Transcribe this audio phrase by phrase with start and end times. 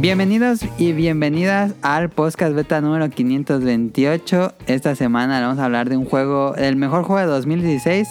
[0.00, 4.54] Bienvenidos y bienvenidas al podcast beta número 528.
[4.66, 8.08] Esta semana vamos a hablar de un juego, el mejor juego de 2016.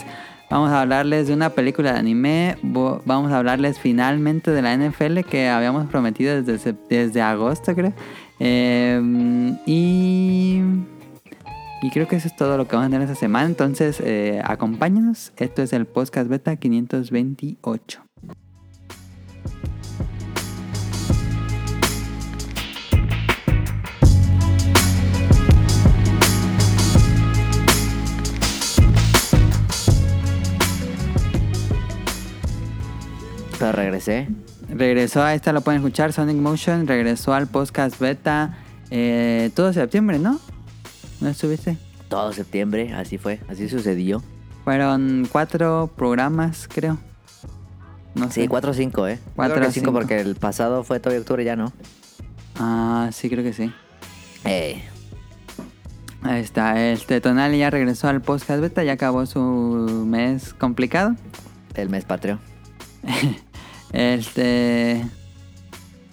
[0.52, 2.58] Vamos a hablarles de una película de anime.
[2.62, 7.94] Vamos a hablarles finalmente de la NFL que habíamos prometido desde, desde agosto, creo.
[8.40, 9.02] Eh,
[9.66, 10.62] y,
[11.82, 13.48] y creo que eso es todo lo que vamos a tener esta semana.
[13.48, 15.34] Entonces, eh, acompáñenos.
[15.38, 18.09] Esto es el podcast beta 528.
[33.60, 34.28] Pero regresé.
[34.70, 36.88] Regresó a esta, lo pueden escuchar, Sonic Motion.
[36.88, 38.58] Regresó al podcast beta
[38.90, 40.40] eh, todo septiembre, ¿no?
[41.22, 41.78] ¿No estuviste?
[42.08, 44.24] Todo septiembre, así fue, así sucedió.
[44.64, 46.98] Fueron cuatro programas, creo.
[48.16, 48.42] No sé.
[48.42, 49.20] Sí, 4 o 5, ¿eh?
[49.36, 49.92] Cuatro Cuatro o o 5 cinco.
[49.94, 51.72] porque el pasado fue todo octubre, ya no.
[52.58, 53.72] Ah, sí, creo que sí.
[54.46, 54.82] Eh,
[56.24, 56.92] Ahí está.
[56.92, 59.40] Este Tonali ya regresó al podcast beta, ya acabó su
[60.08, 61.16] mes complicado.
[61.76, 62.40] el mes patrio.
[63.94, 65.06] Este.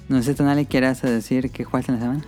[0.08, 2.24] No sé, Tonali, ¿quieras decir qué jugaste en la semana?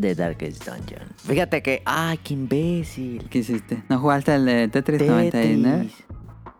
[0.00, 1.02] The Darkest Dungeon.
[1.26, 1.82] Fíjate que.
[1.84, 3.26] ¡Ay, qué imbécil!
[3.30, 3.82] ¿Qué hiciste?
[3.88, 5.76] ¿No jugaste el de Tetris, 99?
[5.78, 6.04] Tetris.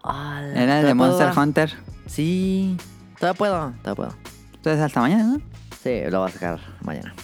[0.02, 1.38] Ah, Era el de ¿todavía puedo Monster?
[1.42, 1.72] Hunter.
[2.06, 2.76] Sí.
[3.18, 4.14] Todavía puedo, todavía puedo.
[4.54, 5.40] Entonces hasta mañana, ¿no?
[5.82, 7.14] Sí, lo voy a sacar mañana.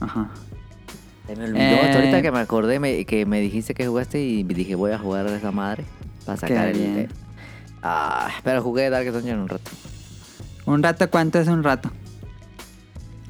[0.00, 0.30] Ajá.
[1.26, 1.58] Se me olvidó.
[1.62, 1.92] Eh.
[1.94, 5.26] ahorita que me acordé me- que me dijiste que jugaste y dije voy a jugar
[5.28, 5.84] a esa madre.
[6.26, 6.78] Para sacar el.
[6.78, 6.98] bien.
[6.98, 7.08] eh,
[7.84, 9.70] Ah, pero jugué Darkest Dungeon un rato.
[10.66, 11.90] ¿Un rato cuánto es un rato?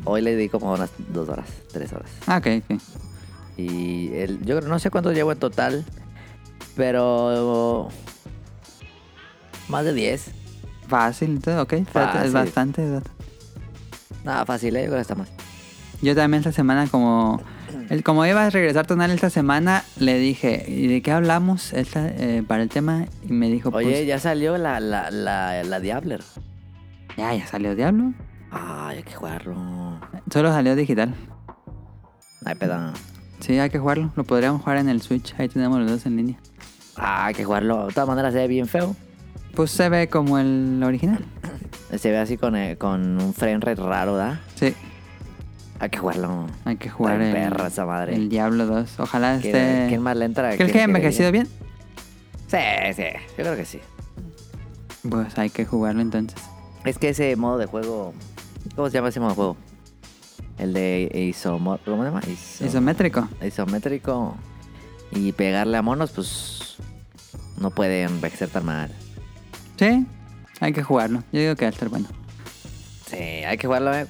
[0.05, 2.11] Hoy le di como unas dos horas, tres horas.
[2.27, 2.81] Ah, ok, ok.
[3.57, 5.85] Y el, yo no sé cuánto llevo en total,
[6.77, 7.89] pero
[9.69, 10.31] más de 10.
[10.89, 11.73] Fácil, entonces, ok.
[11.75, 12.33] Es Fácil.
[12.33, 13.23] bastante, es bastante.
[14.25, 14.81] Nada, fácil, ¿eh?
[14.83, 15.29] yo creo que está más.
[16.01, 17.41] Yo también esta semana, como
[17.89, 22.09] el, como iba a regresar Tonal esta semana, le dije, ¿y de qué hablamos esta,
[22.09, 23.07] eh, para el tema?
[23.29, 26.23] Y me dijo, Oye, pues, ya salió la, la, la, la Diabler.
[27.17, 28.13] Ya, ya salió Diablo.
[28.51, 30.01] Ay, hay que jugarlo.
[30.33, 31.15] Solo salió digital.
[32.45, 32.93] Ay, pedo.
[33.41, 34.13] Sí, hay que jugarlo.
[34.17, 35.35] Lo podríamos jugar en el Switch.
[35.39, 36.37] Ahí tenemos los dos en línea.
[36.97, 37.87] Ah, hay que jugarlo.
[37.87, 38.95] De todas maneras se ve bien feo.
[39.55, 41.25] Pues se ve como el original.
[41.99, 44.41] Se ve así con, eh, con un frame rate raro, ¿da?
[44.55, 44.75] Sí,
[45.79, 46.47] Hay que jugarlo.
[46.65, 48.15] hay que jugar el, perra esa madre.
[48.15, 48.99] el Diablo 2.
[49.01, 49.85] Ojalá ¿Quién, esté...
[49.89, 50.57] quién más le entra?
[50.57, 51.47] ¿Crees que haya envejecido bien?
[52.47, 52.57] Sí,
[52.97, 53.03] sí.
[53.37, 53.79] Yo creo que sí.
[55.07, 56.41] Pues hay que jugarlo entonces.
[56.85, 58.13] Es que ese modo de juego.
[58.75, 59.57] ¿Cómo se llama ese modo de juego?
[60.59, 62.21] El de isomo, ¿Cómo se llama?
[62.23, 63.29] Iso- Isométrico.
[63.45, 64.35] isométrico.
[65.13, 66.77] Y pegarle a monos, pues.
[67.59, 68.91] No puede envejecer tan mal.
[69.79, 70.07] Sí,
[70.61, 71.23] hay que jugarlo.
[71.33, 72.09] Yo digo que va a estar bueno.
[73.07, 74.07] Sí, hay que jugarlo, ¿eh?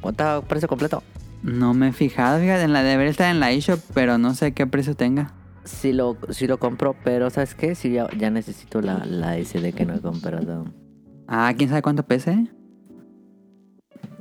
[0.00, 1.02] ¿Cuánto precio completo?
[1.42, 4.52] No me he fijado, fíjate, en la debería estar en la eShop, pero no sé
[4.52, 5.32] qué precio tenga.
[5.64, 7.74] Sí lo, sí lo compro, pero ¿sabes qué?
[7.74, 10.66] Sí, ya, ya necesito la, la SD que no he comprado.
[11.34, 12.46] Ah, quién sabe cuánto pese.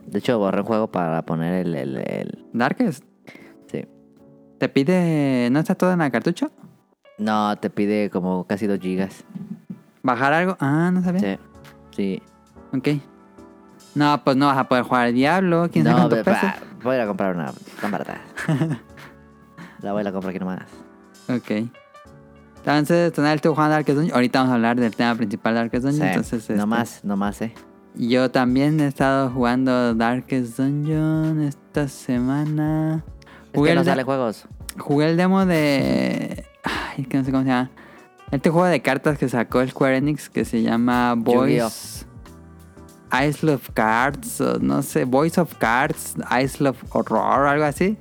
[0.08, 1.76] De hecho, borré un juego para poner el.
[1.76, 3.04] el, el- Darkest.
[3.70, 3.86] Sí.
[4.60, 5.50] ¿Te pide.
[5.52, 6.52] ¿No está todo en la cartucho?
[7.18, 9.26] No, te pide como casi 2 gigas.
[10.04, 10.56] ¿Bajar algo?
[10.62, 11.20] Ah, no sabía.
[11.20, 11.38] Sí.
[11.96, 12.22] Sí.
[12.78, 12.88] Ok.
[13.94, 15.70] No, pues no vas a poder jugar Diablo.
[15.72, 16.40] ¿Quién sabe No, cuánto ve- pese?
[16.46, 17.52] pa- voy a ir a comprar una
[17.82, 18.22] tan barata.
[19.82, 20.62] la voy a comprar aquí nomás.
[21.28, 21.70] Ok.
[22.66, 24.16] Entonces, Tonal estuvo jugando Darkest Dungeon.
[24.16, 26.02] Ahorita vamos a hablar del tema principal de Darkest Dungeon.
[26.02, 27.54] Sí, entonces, no este, más, no más, eh.
[27.96, 33.04] Yo también he estado jugando Darkest Dungeon esta semana.
[33.52, 34.48] Es Jugué que no el salen juegos.
[34.78, 36.46] Jugué el demo de.
[36.64, 37.72] Ay, que no sé cómo se llama.
[38.30, 41.16] Este juego de cartas que sacó Square Enix que se llama.
[41.18, 42.06] Voice.
[43.12, 47.98] Isle of Cards, no sé, Voice of Cards, Isle of Horror, algo así.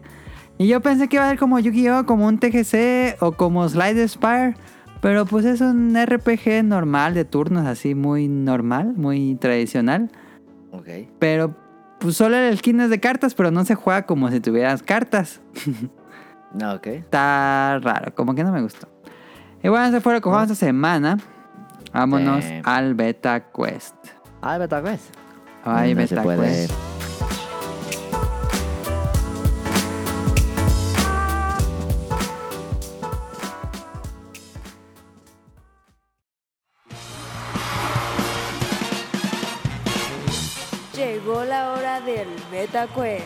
[0.61, 4.07] Y yo pensé que iba a ser como Yu-Gi-Oh, como un TGC o como Slide
[4.07, 4.57] Spire.
[5.01, 10.11] Pero pues es un RPG normal de turnos, así muy normal, muy tradicional.
[10.73, 10.87] Ok.
[11.19, 11.57] Pero
[11.99, 15.41] pues solo el skin es de cartas, pero no se juega como si tuvieras cartas.
[16.53, 16.87] No, ok.
[16.89, 18.87] Está raro, como que no me gustó.
[19.63, 21.17] Y bueno, ese fue lo que jugamos esta semana.
[21.95, 22.61] Vámonos Sí.
[22.65, 23.95] al Beta Quest.
[24.43, 25.15] Ah, Beta Quest.
[25.65, 26.37] Ay, No se Beta.
[26.37, 26.73] Quest.
[41.31, 43.25] Llegó la hora del Beta Quest.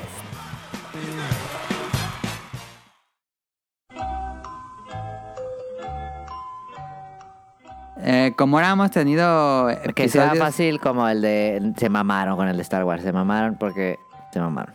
[7.96, 10.38] Eh, como ahora hemos tenido Que sea episodios...
[10.38, 11.72] fácil como el de...
[11.78, 13.02] Se mamaron con el de Star Wars.
[13.02, 13.98] Se mamaron porque
[14.34, 14.74] Se mamaron.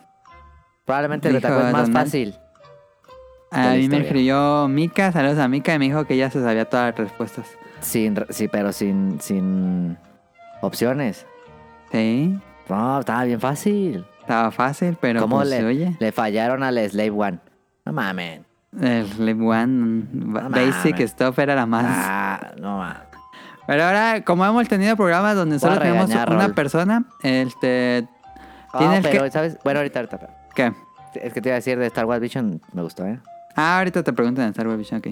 [0.85, 2.05] Probablemente el Dijo Betacuest más Donald.
[2.07, 2.35] fácil.
[3.51, 6.65] A mí me escribió Mika, saludos a Mika, y me dijo que ya se sabía
[6.65, 7.45] todas las respuestas.
[7.79, 9.99] Sin, sí, pero sin, sin
[10.61, 11.27] opciones.
[11.91, 14.05] Sí, No, estaba bien fácil.
[14.21, 17.39] estaba fácil, pero ¿Cómo pues, le, oye, le fallaron al Slave One?
[17.85, 18.41] No mames.
[18.79, 21.07] el Slave One No Basic.
[21.07, 21.85] Stuff era la más.
[21.87, 22.97] Ah, no mames.
[23.65, 28.07] Pero ahora, como hemos tenido programas donde Voy solo tenemos una persona, este.
[28.73, 29.57] Ah, Tienes pero, que- ¿sabes?
[29.63, 30.19] Bueno, ahorita, ahorita.
[30.55, 30.73] ¿Qué?
[31.15, 33.19] Es que te iba a decir de Star Wars Vision, me gustó, ¿eh?
[33.55, 35.07] Ah, ahorita te preguntan en Star Wars Vision, ok.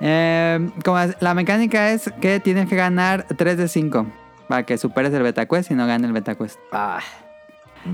[0.00, 4.06] Eh, como la mecánica es que tienes que ganar 3 de 5
[4.48, 6.58] para que superes el Beta Quest y no gane el Beta Quest.
[6.72, 7.00] Ah.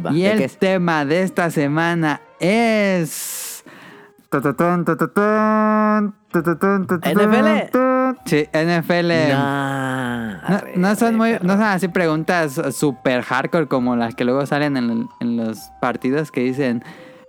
[0.05, 0.57] Va, Y ¿de el es?
[0.59, 3.65] tema de esta semana es.
[7.13, 7.71] ¿NFL?
[8.25, 9.09] Sí, NFL.
[9.33, 14.15] Nah, No, arre, no son arre, muy, no son así preguntas super hardcore como las
[14.15, 16.83] que luego salen en, en los partidos que dicen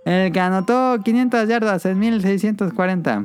[0.06, 3.24] el que anotó 500 yardas en 1640.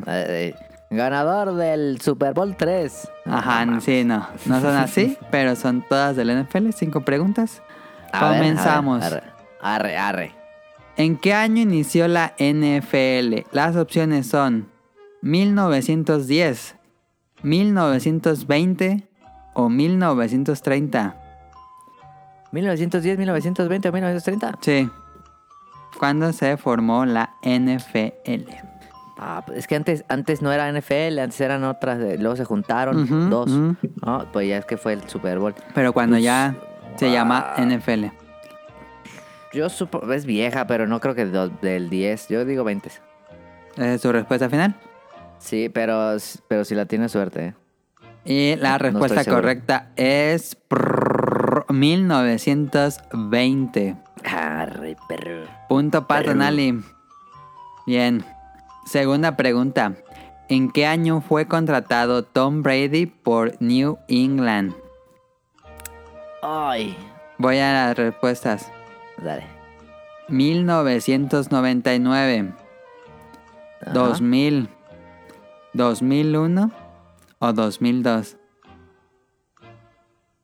[0.90, 3.12] Ganador del Super Bowl 3.
[3.26, 7.62] Ajá, sí, no, no son así, pero son todas del NFL, cinco preguntas.
[8.12, 9.02] A Comenzamos.
[9.02, 9.24] ver,
[9.62, 9.98] Arre, arre.
[9.98, 10.36] arre.
[10.98, 13.46] ¿En qué año inició la NFL?
[13.52, 14.68] Las opciones son
[15.22, 16.76] 1910,
[17.44, 19.08] 1920
[19.54, 21.16] o 1930.
[22.52, 24.58] 1910, 1920 o 1930.
[24.62, 24.90] Sí.
[26.00, 28.69] ¿Cuándo se formó la NFL?
[29.22, 33.30] Ah, pues es que antes, antes no era NFL, antes eran otras, luego se juntaron
[33.30, 33.50] dos.
[33.50, 35.54] No, pues ya es que fue el Super Bowl.
[35.76, 36.56] Pero cuando Pues, ya
[36.96, 37.62] se llama ah.
[37.62, 38.06] NFL.
[39.52, 42.90] Yo supongo, es vieja, pero no creo que do- del 10, yo digo 20.
[43.76, 44.76] ¿Esa es su respuesta final?
[45.40, 46.16] Sí, pero,
[46.48, 47.48] pero si la tiene suerte.
[47.48, 47.54] ¿eh?
[48.26, 53.96] Y la respuesta correcta es prrrr, 1920.
[54.24, 55.46] Arre, perro.
[55.68, 56.32] Punto para.
[57.88, 58.24] Bien.
[58.90, 59.94] Segunda pregunta.
[60.48, 64.74] ¿En qué año fue contratado Tom Brady por New England?
[66.42, 66.98] Ay,
[67.38, 68.72] Voy a las respuestas.
[69.18, 69.44] dale.
[70.28, 72.52] 1999,
[73.82, 73.92] Ajá.
[73.94, 74.70] 2000,
[75.74, 76.72] 2001
[77.38, 78.38] o 2002.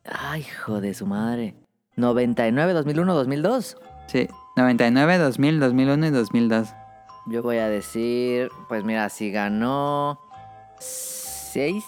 [0.04, 1.56] Ay, hijo de su madre.
[1.96, 3.76] 99, 2001, 2002.
[4.06, 6.68] Sí, 99, 2000, 2001 y 2002.
[7.26, 10.20] Yo voy a decir, pues mira, si ganó
[10.78, 11.84] 6,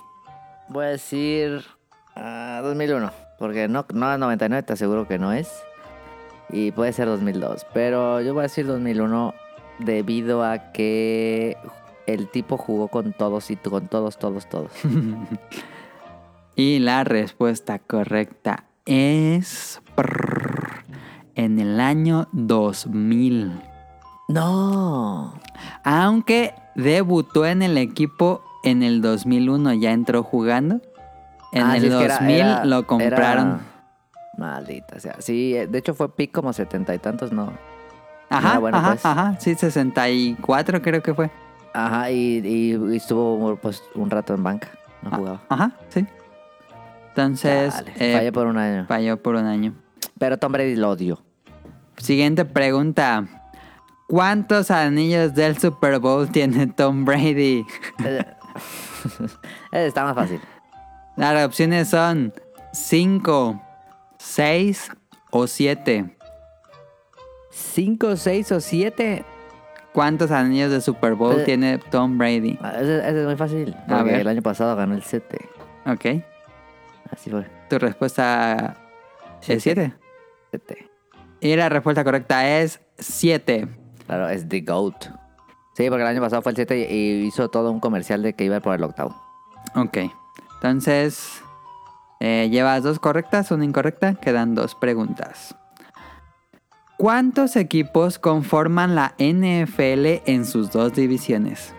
[0.68, 1.64] voy a decir
[2.16, 3.10] ah, 2001.
[3.38, 5.48] Porque no, no es 99, te aseguro que no es.
[6.50, 7.66] Y puede ser 2002.
[7.72, 9.34] Pero yo voy a decir 2001
[9.78, 11.56] debido a que
[12.06, 14.72] el tipo jugó con todos y con todos, todos, todos.
[16.58, 19.80] Y la respuesta correcta es
[21.36, 23.67] en el año 2000.
[24.28, 25.34] No.
[25.84, 30.80] Aunque debutó en el equipo en el 2001, ya entró jugando.
[31.52, 33.48] En Ah, el sí, es que era- 2000 era- lo compraron.
[33.48, 33.60] era-
[34.36, 35.16] Maldita sea.
[35.18, 37.52] Sí, eh, de hecho fue pick como setenta y tantos, ¿no?
[38.30, 39.06] Ajá, Ah, bueno, ajá, pues.
[39.06, 39.36] ajá.
[39.40, 41.30] Sí, 64 creo que fue.
[41.72, 44.68] Ajá, y, y- y estuvo pues un rato en banca.
[45.02, 45.40] No Ah, jugaba.
[45.48, 46.06] Ajá, sí.
[47.08, 48.84] Entonces, Dale, eh, fallé por un año.
[48.86, 49.74] falló por un año.
[50.18, 51.20] Pero Tom Brady lo odio.
[51.96, 53.26] Siguiente pregunta.
[54.08, 57.64] ¿Cuántos anillos del Super Bowl tiene Tom Brady?
[58.04, 58.24] Eh,
[59.70, 60.40] Está más fácil.
[61.16, 62.32] Las opciones son
[62.72, 63.60] 5,
[64.18, 64.90] 6
[65.30, 66.14] o 7.
[67.50, 69.24] ¿Cinco, seis o siete?
[69.92, 71.44] ¿Cuántos anillos de Super Bowl Eh.
[71.44, 72.56] tiene Tom Brady?
[72.62, 73.74] Ah, Ese, ese es muy fácil.
[73.88, 74.20] A ver.
[74.20, 75.38] el año pasado ganó el 7.
[75.86, 76.22] Ok.
[77.10, 77.46] Así fue.
[77.68, 78.76] Tu respuesta
[79.40, 79.92] es 7.
[80.50, 80.88] 7.
[81.40, 83.66] Y la respuesta correcta es 7.
[84.08, 85.04] Claro, es The GOAT.
[85.74, 88.44] Sí, porque el año pasado fue el 7 y hizo todo un comercial de que
[88.44, 89.14] iba por el octavo.
[89.74, 89.98] Ok.
[90.54, 91.42] Entonces,
[92.18, 94.14] eh, llevas dos correctas, una incorrecta.
[94.14, 95.54] Quedan dos preguntas.
[96.96, 101.74] ¿Cuántos equipos conforman la NFL en sus dos divisiones?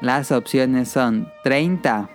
[0.00, 2.08] Las opciones son 30,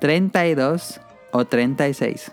[0.00, 2.32] 32 o 36.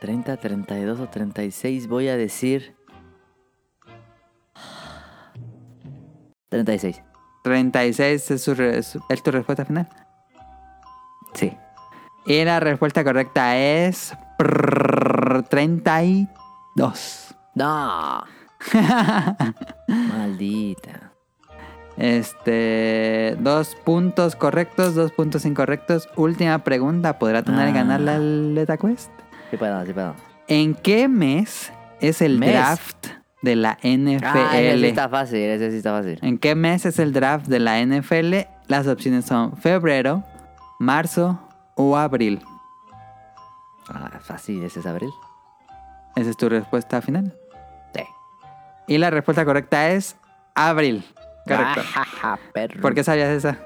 [0.00, 2.74] 30, 32 o 36, voy a decir.
[6.54, 7.02] 36.
[7.42, 9.88] 36 es, su ¿es tu respuesta final.
[11.34, 11.56] Sí.
[12.26, 17.34] Y la respuesta correcta es prrr, 32.
[17.54, 18.24] No.
[19.88, 21.12] Maldita.
[21.96, 26.08] Este, dos puntos correctos, dos puntos incorrectos.
[26.16, 27.72] Última pregunta, ¿podrá tener Ah.
[27.72, 29.10] ganarle al Beta Quest?
[29.50, 30.14] Sí puedo, sí puedo.
[30.48, 32.50] ¿En qué mes es el Mes.
[32.52, 33.06] draft
[33.44, 34.24] de la NFL?
[34.24, 36.18] Ah, ese sí está fácil, ese sí está fácil.
[36.22, 38.34] ¿En qué mes es el draft de la NFL?
[38.66, 40.24] Las opciones son febrero,
[40.78, 41.38] marzo
[41.74, 42.40] o abril.
[43.88, 45.10] Ah, fácil, ese es abril.
[46.16, 47.34] Esa es tu respuesta final.
[47.94, 48.02] Sí.
[48.88, 50.16] Y la respuesta correcta es
[50.54, 51.04] abril.
[51.46, 51.82] Correcto.
[52.22, 52.80] Ah, perro.
[52.80, 53.58] ¿Por qué sabías esa?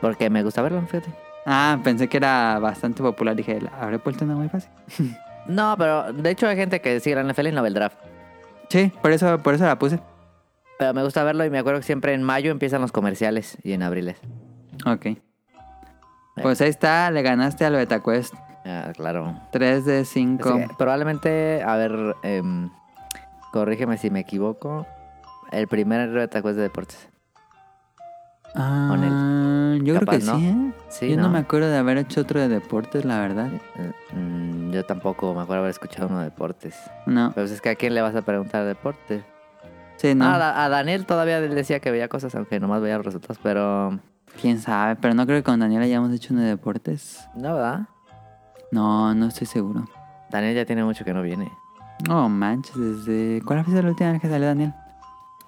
[0.00, 1.12] Porque me gusta verlo, fíjate.
[1.44, 3.36] Ah, pensé que era bastante popular.
[3.36, 4.70] Dije, ¿habré puesto una muy fácil?
[5.44, 7.98] No, pero de hecho hay gente que sigue la NFL y no ve el draft.
[8.72, 10.00] Sí, por eso, por eso la puse.
[10.78, 13.72] Pero me gusta verlo y me acuerdo que siempre en mayo empiezan los comerciales y
[13.74, 14.16] en abril es.
[14.86, 15.18] Ok.
[16.42, 18.32] Pues ahí está, le ganaste al BetaQuest.
[18.64, 19.38] Ah, claro.
[19.52, 20.56] 3 de Es 5.
[20.56, 22.70] que probablemente, a ver, em,
[23.52, 24.86] corrígeme si me equivoco.
[25.50, 27.10] El primer Betacuest de deportes.
[28.54, 30.38] Ah, yo creo que ¿no?
[30.38, 30.72] sí, ¿eh?
[30.88, 31.22] Sí, yo no.
[31.24, 31.30] ¿no?
[31.30, 33.50] me acuerdo de haber hecho otro de deportes, la verdad.
[33.76, 36.76] Eh, mm, yo tampoco me acuerdo haber escuchado uno de deportes.
[37.06, 39.24] No, Pero pues es que a quién le vas a preguntar de deporte.
[39.96, 40.24] sí, no.
[40.26, 43.06] Ah, a Da- a Daniel todavía él decía que veía cosas, aunque nomás veía los
[43.06, 43.98] resultados, pero...
[44.40, 47.26] Quién sabe, pero no creo que con Daniel hayamos hecho uno de deportes.
[47.34, 47.80] No, ¿verdad?
[48.70, 49.84] No, no estoy seguro.
[50.30, 51.50] Daniel ya tiene mucho que no viene.
[52.10, 53.42] Oh, manches, desde...
[53.44, 54.72] ¿Cuál fue la última vez que salió Daniel?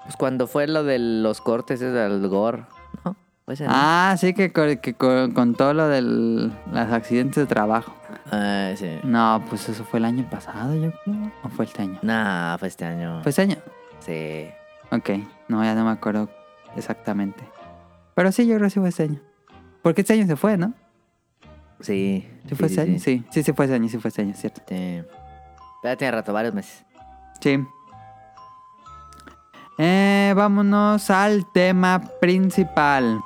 [0.05, 2.65] Pues cuando fue lo de los cortes, es del gore,
[3.05, 3.17] ¿no?
[3.45, 3.67] Pues, ¿no?
[3.71, 7.95] Ah, sí, que, co- que co- con, todo lo de los accidentes de trabajo.
[8.33, 8.89] Ah, sí.
[9.05, 11.33] No, pues eso fue el año pasado, yo creo.
[11.43, 11.99] ¿O fue este año?
[12.03, 13.23] Nah, fue este año.
[13.23, 13.57] ¿Fue este año?
[14.01, 14.47] Sí.
[14.91, 15.11] Ok,
[15.49, 16.31] no, ya no me acuerdo
[16.77, 17.45] exactamente.
[18.15, 19.21] Pero sí, yo creo que sí fue este año.
[19.83, 20.73] Porque este año se fue, ¿no?
[21.81, 22.27] Sí.
[22.49, 22.99] ¿Sí fue este año?
[22.99, 24.63] Sí, sí, sí fue este año, sí fue este año, cierto.
[24.69, 25.03] Sí.
[25.83, 26.85] Pero ya tiene rato, varios meses.
[27.41, 27.59] Sí.
[29.77, 33.23] Eh, vámonos al tema principal.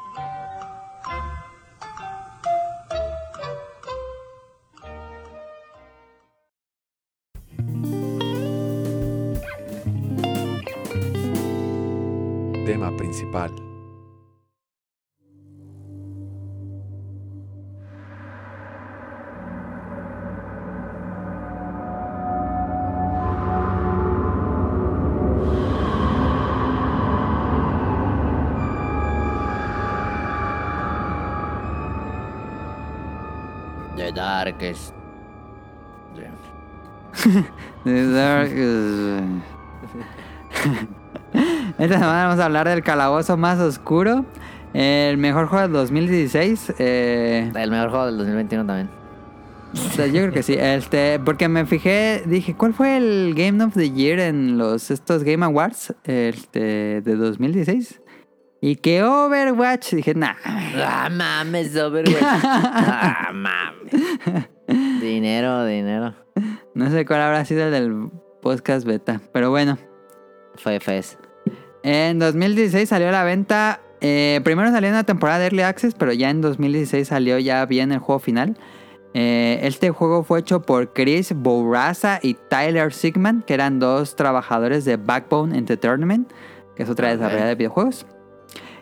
[34.59, 34.93] Darkest.
[37.85, 39.23] The
[41.79, 44.25] Esta semana vamos a hablar del calabozo más oscuro.
[44.75, 46.75] El mejor juego del 2016.
[46.79, 48.91] eh, El mejor juego del 2021 también.
[49.73, 50.55] o sea, yo creo que sí.
[50.59, 55.25] Este, porque me fijé, dije, ¿cuál fue el Game of the Year en los estos
[55.25, 58.01] Game Awards este, de 2016?
[58.61, 60.35] Y que Overwatch, dije, nah.
[60.45, 62.17] Ah, mames, Overwatch.
[62.23, 64.49] ah, mames.
[65.01, 66.15] Dinero, dinero.
[66.75, 68.11] No sé cuál habrá sido el del
[68.43, 69.79] podcast beta, pero bueno.
[70.57, 71.19] Fue FES.
[71.85, 73.81] En 2016 salió a la venta.
[74.01, 77.65] eh, primero salió en una temporada de Early Access, pero ya en 2016 salió ya
[77.67, 78.57] bien el juego final.
[79.15, 84.85] Eh, este juego fue hecho por Chris Bourassa y Tyler Sigman, que eran dos trabajadores
[84.85, 86.31] de Backbone Entertainment,
[86.77, 88.07] que es otra desarrolladora de videojuegos.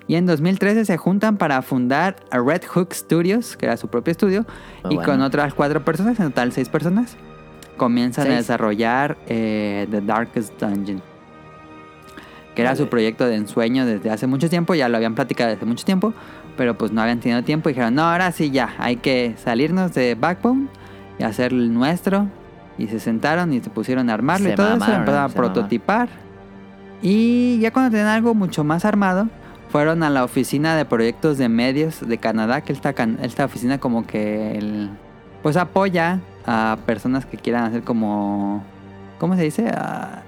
[0.08, 4.12] Y en 2013 se juntan para fundar a Red Hook Studios, que era su propio
[4.12, 4.46] estudio,
[4.84, 5.10] Muy y bueno.
[5.12, 7.16] con otras cuatro personas, en total seis personas,
[7.76, 8.38] comienzan a Seis.
[8.38, 11.02] desarrollar eh, The Darkest Dungeon.
[12.54, 12.90] Que era su Vale.
[12.90, 16.14] proyecto de ensueño desde hace mucho tiempo, ya lo habían platicado desde mucho tiempo,
[16.56, 19.92] pero pues no habían tenido tiempo y dijeron, no, ahora sí ya, hay que salirnos
[19.92, 20.68] de Backbone
[21.18, 22.28] y hacer el nuestro.
[22.78, 25.28] Y se sentaron y se pusieron a armarlo y Se todo eso, mamaron, empezaron a
[25.30, 25.52] se mamaron.
[25.54, 26.08] prototipar.
[27.02, 29.28] Y ya cuando tenían algo mucho más armado,
[29.76, 34.06] fueron a la oficina de proyectos de medios de Canadá, que esta, esta oficina como
[34.06, 34.88] que el-
[35.42, 38.64] pues apoya a personas que quieran hacer como...
[39.18, 39.68] ¿Cómo se dice?
[39.76, 40.22] Ah,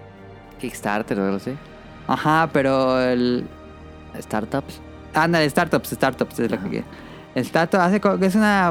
[0.61, 1.52] Kickstarter o algo así.
[2.07, 3.47] ajá, pero el...
[4.21, 4.83] Startups.
[5.14, 6.64] Ándale, startups, startups es lo Ajá.
[6.64, 6.87] que quiere.
[7.37, 8.71] Startup hace es una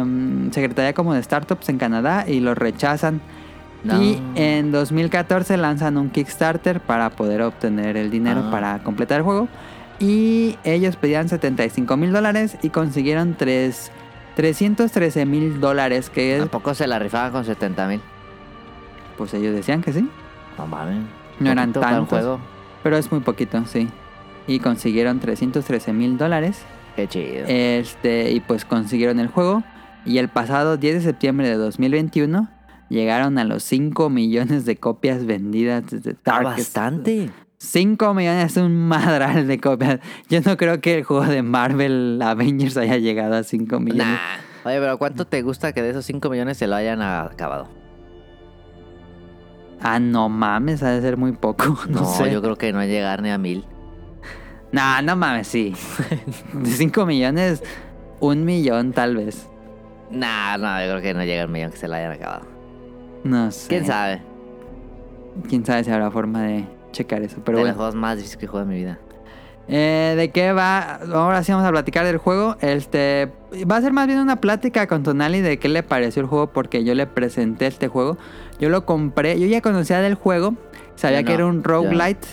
[0.00, 3.20] em, secretaría como de startups en Canadá y los rechazan.
[3.84, 4.02] No.
[4.02, 8.50] Y en 2014 lanzan un Kickstarter para poder obtener el dinero Ah.
[8.50, 9.46] para completar el juego.
[10.00, 13.90] Y ellos pedían 75 mil dólares y consiguieron tres-
[14.36, 18.00] 313 mil dólares, que es, Tampoco se la rifaban con 70 mil.
[19.16, 20.08] pues ellos decían que sí.
[20.56, 20.98] No mames.
[21.40, 22.08] No eran tantos.
[22.08, 22.38] juego.
[22.84, 23.88] Pero es muy poquito, sí.
[24.46, 26.62] Y consiguieron 313 mil dólares.
[26.94, 27.44] Qué chido.
[27.48, 29.64] Este, y pues consiguieron el juego.
[30.04, 32.48] Y el pasado 10 de septiembre de 2021
[32.88, 36.58] llegaron a los 5 millones de copias vendidas desde Ah, Darkest.
[36.76, 37.30] bastante.
[37.58, 39.98] 5 millones es un madral de copias.
[40.28, 44.06] Yo no creo que el juego de Marvel Avengers haya llegado a 5 millones.
[44.06, 44.68] Nah.
[44.68, 47.68] Oye, pero ¿cuánto te gusta que de esos 5 millones se lo hayan acabado?
[49.80, 51.76] Ah, no mames, ha de ser muy poco.
[51.88, 52.32] No, No, sé.
[52.32, 53.64] yo creo que no llegar ni a mil.
[54.72, 55.74] Nah, no mames, sí.
[56.52, 57.62] De 5 millones,
[58.20, 59.48] un millón tal vez.
[60.10, 62.46] Nah, no, yo creo que no llega al millón que se la hayan acabado.
[63.24, 63.68] No sé.
[63.68, 64.22] ¿Quién sabe?
[65.48, 67.36] Quién sabe si habrá forma de checar eso.
[67.44, 67.74] Pero de bueno.
[67.74, 68.98] los juegos más difíciles que he jugado en mi vida.
[69.70, 70.94] Eh, ¿De qué va?
[71.12, 72.56] Ahora sí vamos a platicar del juego.
[72.60, 73.30] Este
[73.70, 76.46] va a ser más bien una plática con Tonali de qué le pareció el juego
[76.52, 78.16] porque yo le presenté este juego.
[78.58, 80.54] Yo lo compré, yo ya conocía del juego,
[80.96, 82.26] sabía Yo que era un yo roguelite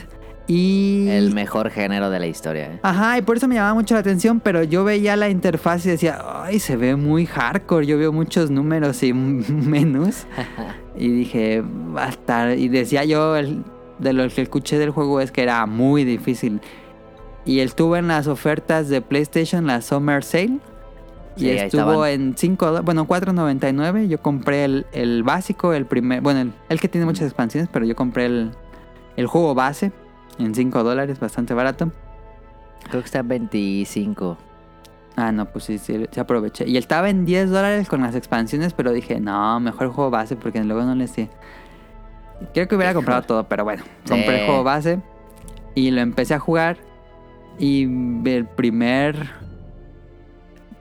[0.47, 2.79] y El mejor género de la historia, ¿eh?
[2.83, 5.89] Ajá, y por eso me llamaba mucho la atención, pero yo veía la interfaz y
[5.89, 7.85] decía, ay, se ve muy hardcore.
[7.87, 10.25] Yo veo muchos números y menús.
[10.95, 11.63] y dije,
[11.95, 12.57] va a estar.
[12.57, 13.63] Y decía yo, el-
[13.99, 16.61] de lo que escuché del juego es que era muy difícil.
[17.45, 20.59] Y estuvo en las ofertas de PlayStation, la Summer Sale.
[21.37, 24.07] Y Sí, estuvo en 5, bueno, 4.99.
[24.07, 27.85] Yo compré el, el básico, el primer, bueno, el, el que tiene muchas expansiones, pero
[27.85, 28.51] yo compré el,
[29.17, 29.91] el juego base
[30.39, 31.91] en 5 dólares, bastante barato.
[32.89, 34.37] Creo que está en 25.
[35.17, 36.67] Ah, no, pues sí, sí, sí aproveché.
[36.67, 40.35] Y estaba en 10 dólares con las expansiones, pero dije, no, mejor el juego base
[40.35, 41.29] porque luego no le sé.
[42.53, 44.99] Creo que hubiera comprado todo, pero bueno, compré el juego base
[45.73, 46.77] y lo empecé a jugar.
[47.57, 47.83] Y
[48.29, 49.29] el primer.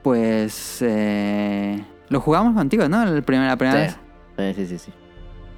[0.03, 0.79] Pues.
[0.81, 3.03] eh, lo jugamos contigo, ¿no?
[3.03, 3.95] El primer, la primera Sí.
[4.37, 4.55] vez.
[4.55, 4.91] Sí, sí, sí, sí.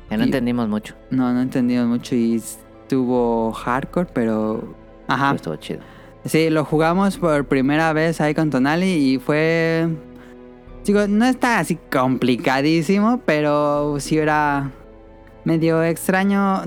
[0.10, 0.96] Que no Y- entendimos mucho.
[1.10, 4.74] No, no entendimos mucho y estuvo hardcore, pero.
[5.08, 5.28] Ajá.
[5.30, 5.80] Pero estuvo chido.
[6.26, 9.88] Sí, lo jugamos por primera vez ahí con Tonali y fue...
[10.86, 14.72] Digo, no está así complicadísimo, pero sí era
[15.48, 16.62] medio extraño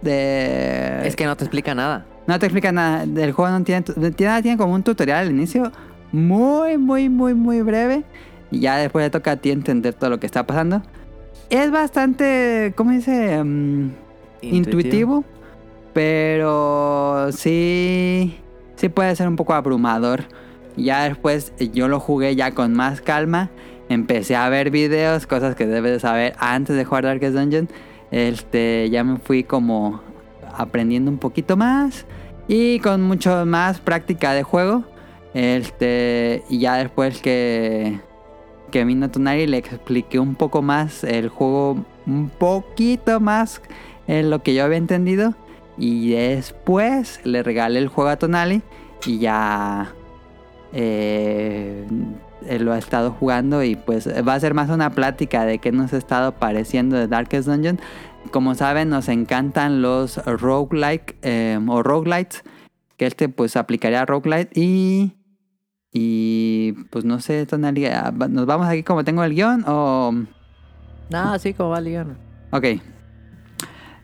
[0.00, 1.06] de...
[1.06, 2.06] Es que no te explica nada.
[2.26, 3.82] No te explica nada, del juego no tiene...
[3.82, 5.70] Tiene, tiene como un tutorial al inicio,
[6.10, 8.04] muy, muy, muy, muy breve.
[8.50, 10.82] Y ya después le toca a ti entender todo lo que está pasando.
[11.50, 13.44] Es bastante, ¿cómo dice?
[13.44, 13.90] Mm,
[14.40, 15.24] intuitivo,
[15.92, 18.38] pero sí,
[18.76, 20.24] sí puede ser un poco abrumador.
[20.78, 23.50] Ya después eh, yo lo jugué ya con más calma,
[23.90, 27.68] empecé a ver videos, cosas que debes de saber antes de jugar Darkest Dungeon.
[28.10, 30.00] Este, ya me fui como
[30.56, 32.06] aprendiendo un poquito más
[32.48, 34.84] y con mucho más práctica de juego.
[35.34, 38.00] Este, y ya después que
[38.70, 43.62] que vino Tonari le expliqué un poco más el juego, un poquito más
[44.06, 45.34] en lo que yo había entendido.
[45.76, 48.62] Y después le regalé el juego a Tonali
[49.06, 49.94] y ya
[50.72, 51.86] eh,
[52.46, 55.72] él lo ha estado jugando y pues va a ser más una plática de qué
[55.72, 57.80] nos ha estado pareciendo de Darkest Dungeon.
[58.30, 62.42] Como saben, nos encantan los roguelike eh, o roguelites,
[62.96, 65.12] que este pues aplicaría a roguelite y
[65.92, 70.14] y pues no sé, Tonali, ah, ¿nos vamos aquí como tengo el guion o...?
[71.10, 72.14] No, sí, como va ligando.
[72.50, 72.64] Ok.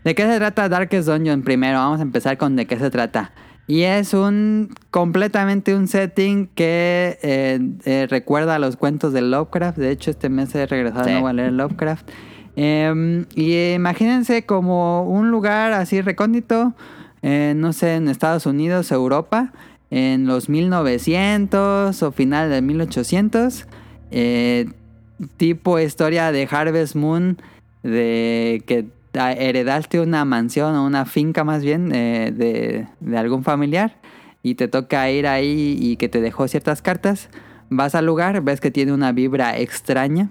[0.03, 1.77] ¿De qué se trata Darkest Dungeon primero?
[1.77, 3.31] Vamos a empezar con de qué se trata.
[3.67, 9.77] Y es un completamente un setting que eh, eh, recuerda a los cuentos de Lovecraft.
[9.77, 11.11] De hecho, este mes he regresado Sí.
[11.13, 12.07] a leer Lovecraft.
[12.55, 16.73] Em, y imagínense como un lugar así recóndito,
[17.23, 19.51] eh, no sé, en Estados Unidos, Europa,
[19.89, 23.67] en los 1900 o final de 1800.
[24.11, 24.67] eh,
[25.37, 27.37] tipo historia de Harvest Moon,
[27.83, 33.97] de que heredaste una mansión o una finca más bien eh, de, algún familiar
[34.43, 37.29] y te toca ir ahí y que te dejó ciertas cartas.
[37.69, 40.29] Vas al lugar, ves que tiene una vibra extraña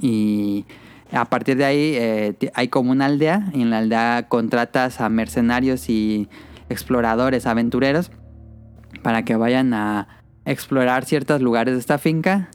[0.00, 0.66] y
[1.10, 5.08] a partir de ahí eh, hay como una aldea y en la aldea contratas a
[5.08, 6.28] mercenarios y
[6.68, 8.10] exploradores, aventureros
[9.02, 10.08] para que vayan a
[10.44, 12.50] explorar ciertos lugares de esta finca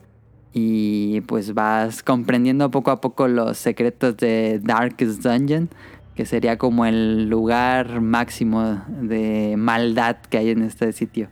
[0.53, 5.69] y pues vas comprendiendo poco a poco los secretos de Darkest Dungeon,
[6.15, 11.29] que sería como el lugar máximo de maldad que hay en este sitio.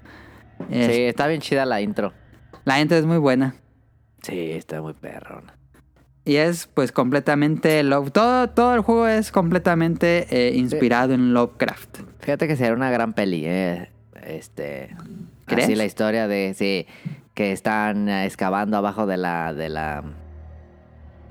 [0.70, 2.14] Es- Sí, está bien chida la intro.
[2.66, 3.56] La gente es muy buena.
[4.24, 5.56] Sí, está muy perrona.
[6.26, 8.12] Y es pues completamente love.
[8.12, 12.00] Todo, todo el juego es completamente eh, inspirado en Lovecraft.
[12.20, 13.90] Fíjate que será una gran peli, eh.
[14.24, 14.96] Este.
[15.46, 15.66] ¿Crees?
[15.66, 16.54] Así la historia de.
[16.56, 16.86] Sí.
[17.34, 19.54] Que están eh, excavando abajo de la.
[19.54, 20.04] de la.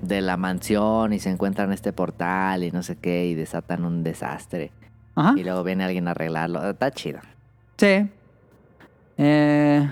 [0.01, 3.25] de la mansión y se encuentran este portal y no sé qué.
[3.27, 4.71] Y desatan un desastre.
[5.15, 5.33] Ajá.
[5.37, 6.69] Y luego viene alguien a arreglarlo.
[6.69, 7.19] Está chido.
[7.77, 8.09] Sí.
[9.17, 9.91] Eh,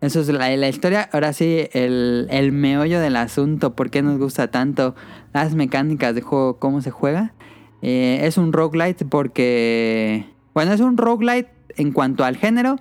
[0.00, 1.08] eso es la, la historia.
[1.12, 3.74] Ahora sí, el, el meollo del asunto.
[3.74, 4.94] ¿Por qué nos gusta tanto
[5.32, 6.58] las mecánicas de juego?
[6.58, 7.34] ¿Cómo se juega?
[7.82, 10.26] Eh, es un roguelite porque...
[10.54, 12.76] Bueno, es un roguelite en cuanto al género,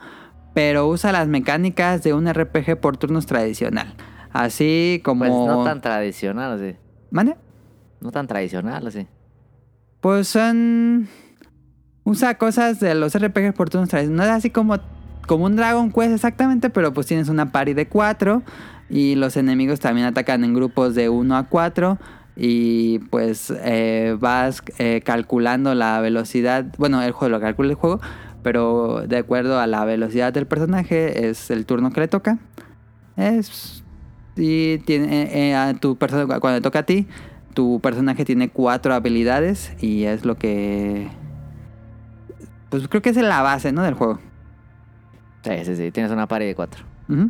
[0.53, 3.95] pero usa las mecánicas de un RPG por turnos tradicional.
[4.31, 5.19] Así como...
[5.19, 6.75] Pues no tan tradicional, así.
[7.09, 7.35] ¿Mande?
[7.99, 9.07] No tan tradicional, así.
[9.99, 11.07] Pues son...
[12.03, 14.17] Usa cosas de los RPGs por turnos tradicionales.
[14.17, 14.77] No es así como,
[15.27, 18.41] como un Dragon Quest exactamente, pero pues tienes una party de 4
[18.89, 21.99] y los enemigos también atacan en grupos de 1 a 4
[22.35, 28.01] y pues eh, vas eh, calculando la velocidad, bueno, el juego lo calcula el juego,
[28.43, 32.37] pero de acuerdo a la velocidad del personaje es el turno que le toca.
[33.17, 33.83] Es
[34.35, 37.05] y tiene eh, a tu persona cuando le toca a ti,
[37.53, 41.09] tu personaje tiene cuatro habilidades y es lo que
[42.69, 43.83] pues creo que es la base, ¿no?
[43.83, 44.19] del juego.
[45.43, 45.91] Sí, sí, sí.
[45.91, 46.83] Tienes una pared de cuatro.
[47.09, 47.29] Sí.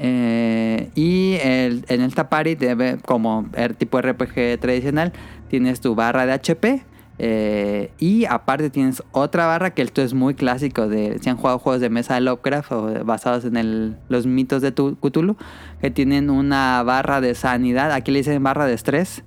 [0.00, 5.12] Eh, y el- en esta party, debe, como el tipo RPG tradicional,
[5.48, 6.82] tienes tu barra de HP.
[7.18, 11.58] Eh, y aparte tienes otra barra que esto es muy clásico de si han jugado
[11.58, 15.36] juegos de mesa de Lovecraft o basados en los mitos de Cthulhu
[15.80, 19.24] que tienen una barra de sanidad aquí le dicen barra de estrés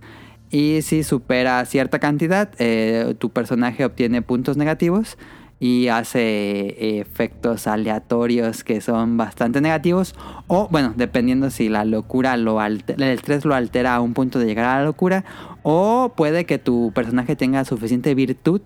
[0.52, 5.18] y si supera cierta cantidad eh, tu personaje obtiene puntos negativos
[5.62, 10.16] y hace efectos aleatorios que son bastante negativos
[10.48, 14.40] o bueno dependiendo si la locura lo alter- el estrés lo altera a un punto
[14.40, 15.26] de llegar a la locura
[15.64, 18.62] o puede que tu personaje tenga suficiente virtud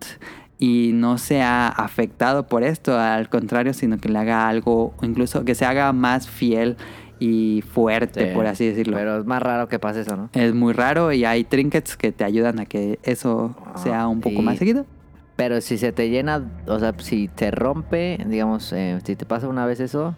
[0.59, 5.43] y no sea afectado por esto al contrario sino que le haga algo o incluso
[5.45, 6.77] que se haga más fiel
[7.19, 8.35] y fuerte Sí.
[8.35, 10.29] por así decirlo Pero es más raro que pase eso, ¿no?
[10.33, 14.41] es muy raro y hay trinkets que te ayudan a que eso sea un poco
[14.41, 14.85] y- más seguido
[15.35, 19.47] Pero si se te llena, o sea, si te rompe, digamos, eh, si te pasa
[19.47, 20.15] una vez eso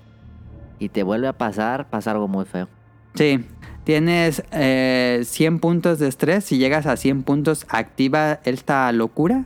[0.77, 2.67] y te vuelve a pasar, pasa algo muy feo.
[3.13, 3.45] Sí,
[3.85, 6.43] tienes eh, 100 puntos de estrés.
[6.43, 9.45] Si llegas a 100 puntos, activa esta locura,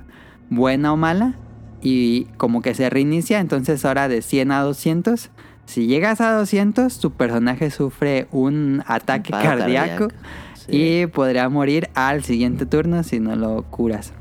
[0.49, 1.35] buena o mala,
[1.83, 3.39] y como que se reinicia.
[3.39, 5.29] Entonces, ahora de 100 a 200,
[5.65, 10.07] si llegas a 200, tu personaje sufre un ataque cardíaco
[10.55, 11.01] Sí.
[11.03, 14.13] y podría morir al siguiente turno si no lo curas.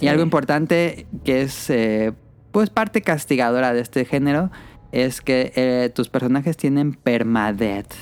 [0.00, 2.12] Y algo importante que es eh,
[2.52, 4.50] pues parte castigadora de este género
[4.92, 7.92] es que eh, tus personajes tienen permadeath.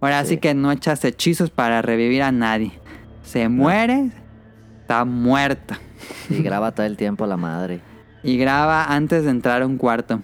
[0.00, 0.30] Ahora sí.
[0.30, 0.36] Sí.
[0.38, 2.72] que no echas hechizos para revivir a nadie.
[3.22, 4.10] Se muere,
[4.80, 5.78] está muerta.
[6.28, 7.80] Y graba todo el tiempo la madre.
[8.22, 10.22] Y graba antes de entrar a un cuarto.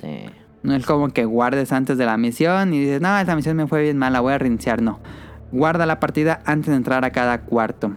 [0.00, 0.26] Sí.
[0.62, 3.68] No es como que guardes antes de la misión y dices, no, esta misión me
[3.68, 4.82] fue bien mal, la voy a reiniciar.
[4.82, 5.00] No.
[5.52, 7.96] Guarda la partida antes de entrar a cada cuarto.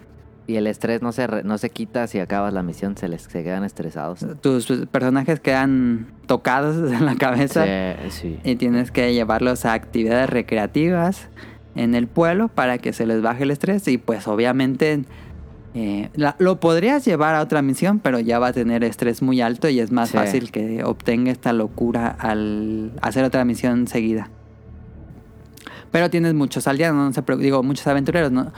[0.49, 3.21] Y el estrés no se, re- no se quita si acabas la misión, se les
[3.21, 4.25] se quedan estresados.
[4.41, 7.65] Tus personajes quedan tocados en la cabeza.
[8.09, 8.39] Sí, sí.
[8.43, 11.27] y tienes que llevarlos a actividades recreativas
[11.75, 15.03] en el pueblo para que se les baje el estrés y pues obviamente
[15.75, 19.39] eh, la- lo podrías llevar a otra misión pero ya va a tener estrés muy
[19.41, 20.17] alto y es más Sí.
[20.17, 24.29] fácil que obtenga esta locura al hacer otra misión seguida
[25.91, 28.51] pero tienes muchos aldeanos no se digo muchos aventureros no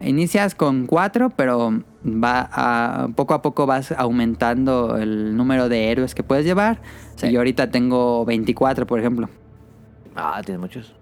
[0.00, 6.14] inicias con cuatro pero va a, poco a poco vas aumentando el número de héroes
[6.14, 6.80] que puedes llevar
[7.16, 7.28] Sí.
[7.28, 9.28] y ahorita tengo 24 por ejemplo
[10.16, 10.94] Ah, tienes muchos.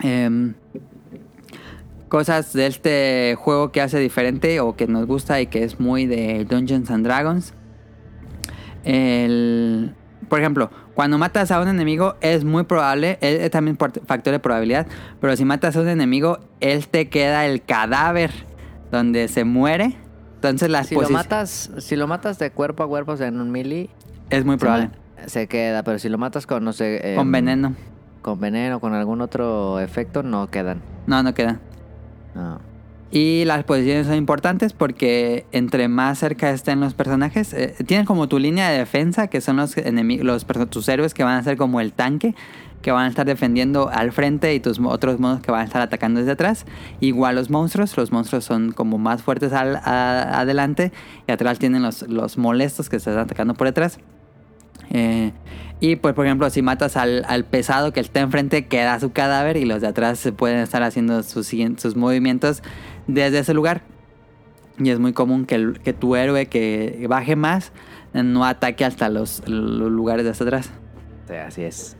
[0.00, 0.54] Em,
[2.08, 6.06] cosas de este juego que hace diferente o que nos gusta y que es muy
[6.06, 7.54] de Dungeons and Dragons.
[8.84, 9.94] El,
[10.28, 14.86] por ejemplo, cuando matas a un enemigo es muy probable, es, también factor de probabilidad,
[15.20, 18.30] pero si matas a un enemigo, él te queda el cadáver
[18.90, 19.96] donde se muere.
[20.36, 23.40] Entonces las Si lo matas, si lo matas de cuerpo a cuerpo, o sea, en
[23.40, 23.90] un mili,
[24.30, 24.90] es muy probable.
[25.24, 27.74] se, se queda, pero si lo matas con, no sé, Con em, veneno.
[28.22, 30.80] con veneno, con algún otro efecto, no quedan.
[31.06, 31.60] No, no queda.
[32.34, 32.60] No.
[33.10, 38.28] Y las posiciones son importantes porque entre más cerca estén los personajes, eh, tienes como
[38.28, 41.56] tu línea de defensa, que son los enemigos, los tus héroes que van a ser
[41.56, 42.34] como el tanque,
[42.82, 45.80] que van a estar defendiendo al frente y tus otros monos que van a estar
[45.80, 46.66] atacando desde atrás.
[47.00, 50.92] Igual los monstruos, los monstruos son como más fuertes al- adelante
[51.26, 53.98] y atrás tienen los, los molestos que están atacando por detrás.
[54.90, 55.32] Eh,
[55.80, 59.58] y pues por ejemplo si matas al, al pesado que está enfrente queda su cadáver
[59.58, 62.62] y los de atrás pueden estar haciendo sus, sus movimientos
[63.08, 63.82] desde ese lugar.
[64.78, 67.72] Y es muy común que, el- que tu héroe que baje más
[68.14, 70.70] eh, no ataque hasta los, los lugares de hasta atrás.
[71.26, 71.96] Sí, así es.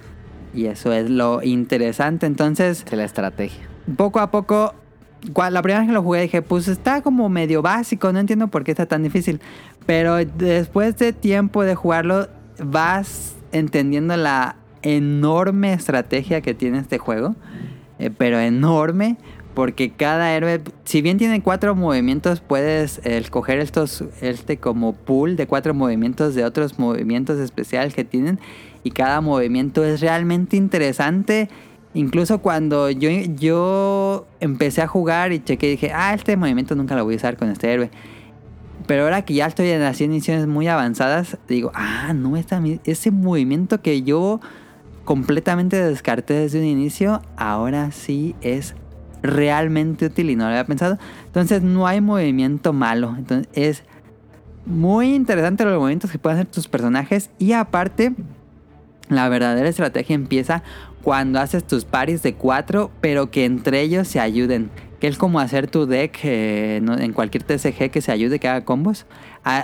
[0.54, 2.26] Y eso es lo interesante.
[2.26, 3.68] Entonces, Es la estrategia.
[3.96, 4.74] poco a poco,
[5.34, 8.62] la primera vez que lo jugué dije, pues está como medio básico, no entiendo por
[8.64, 9.40] qué está tan difícil.
[9.84, 12.28] Pero después de tiempo de jugarlo,
[12.64, 17.34] vas entendiendo la enorme estrategia que tiene este juego.
[17.98, 19.16] eh, pero enorme,
[19.54, 25.46] porque cada héroe, si bien tiene cuatro movimientos, puedes escoger estos, este como pool de
[25.46, 28.38] cuatro movimientos de otros movimientos especiales que tienen.
[28.84, 31.48] Y cada movimiento es realmente interesante
[31.94, 37.04] Incluso cuando yo, yo empecé a jugar y chequé, dije, ah, este movimiento nunca lo
[37.04, 37.90] voy a usar con este héroe.
[38.86, 43.10] Pero ahora que ya estoy en las misiones muy avanzadas, digo, ah, no, esta, ese
[43.10, 44.40] movimiento que yo
[45.04, 48.74] completamente descarté desde un inicio, ahora sí es
[49.22, 50.98] realmente útil y no lo había pensado.
[51.26, 53.14] Entonces no hay movimiento malo.
[53.16, 53.84] Entonces es
[54.66, 58.14] muy interesante los movimientos que pueden hacer tus personajes y aparte
[59.08, 60.62] la verdadera estrategia empieza
[61.02, 64.70] cuando haces tus paris de cuatro, pero que entre ellos se ayuden.
[65.00, 68.64] Que es como hacer tu deck eh, en cualquier TCG que se ayude, que haga
[68.64, 69.06] combos.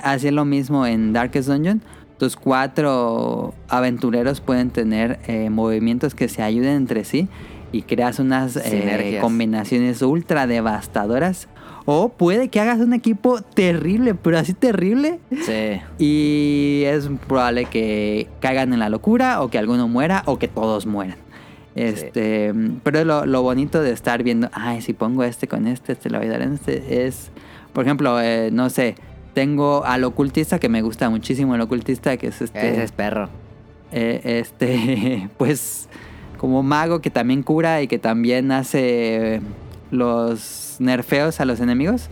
[0.05, 1.83] Es lo mismo en Darkest Dungeon.
[2.19, 7.29] Tus cuatro aventureros pueden tener eh, movimientos que se ayuden entre sí
[7.75, 11.49] y creas unas eh, combinaciones ultra devastadoras.
[11.87, 15.81] O puede que hagas un equipo terrible, pero así terrible Sí.
[15.99, 20.87] y es probable que caigan en la locura o que alguno muera o que todos
[20.87, 21.19] mueran.
[21.75, 26.09] Este, pero lo, lo bonito de estar viendo, ay, si pongo este con este, este
[26.09, 27.31] le va a ayudar en este, es,
[27.73, 28.95] por ejemplo, eh, no sé,
[29.35, 33.29] tengo al ocultista que me gusta muchísimo el ocultista que es este, Ese es perro.
[33.93, 35.89] eh, este, pues
[36.39, 39.41] como mago que también cura y que también hace
[39.91, 42.09] los nerfeos a los enemigos.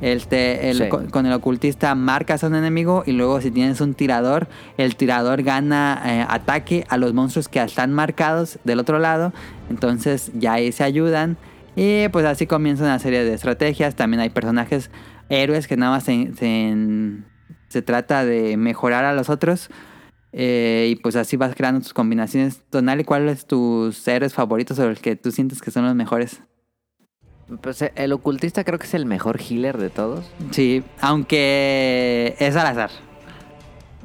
[0.00, 0.88] Este, el- Sí.
[0.88, 4.94] con, con el ocultista marcas a un enemigo y luego si tienes un tirador, el
[4.94, 9.32] tirador gana eh, ataque a los monstruos que están marcados del otro lado.
[9.70, 11.36] Entonces ya ahí se ayudan.
[11.74, 13.96] Y pues así comienza una serie de estrategias.
[13.96, 14.90] También hay personajes
[15.28, 16.76] héroes que nada más se, se-
[17.68, 19.68] se trata de mejorar a los otros.
[20.32, 22.60] Eh, y pues así vas creando tus combinaciones.
[22.70, 26.40] Tonali, ¿cuáles tus héroes favoritos o los que tú sientes que son los mejores?
[27.62, 30.30] Pues eh, el ocultista creo que es el mejor healer de todos.
[30.50, 32.90] Sí, aunque es al azar.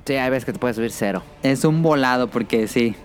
[0.05, 1.23] Sí, hay veces que te puedes subir cero.
[1.43, 2.95] Es un volado porque sí.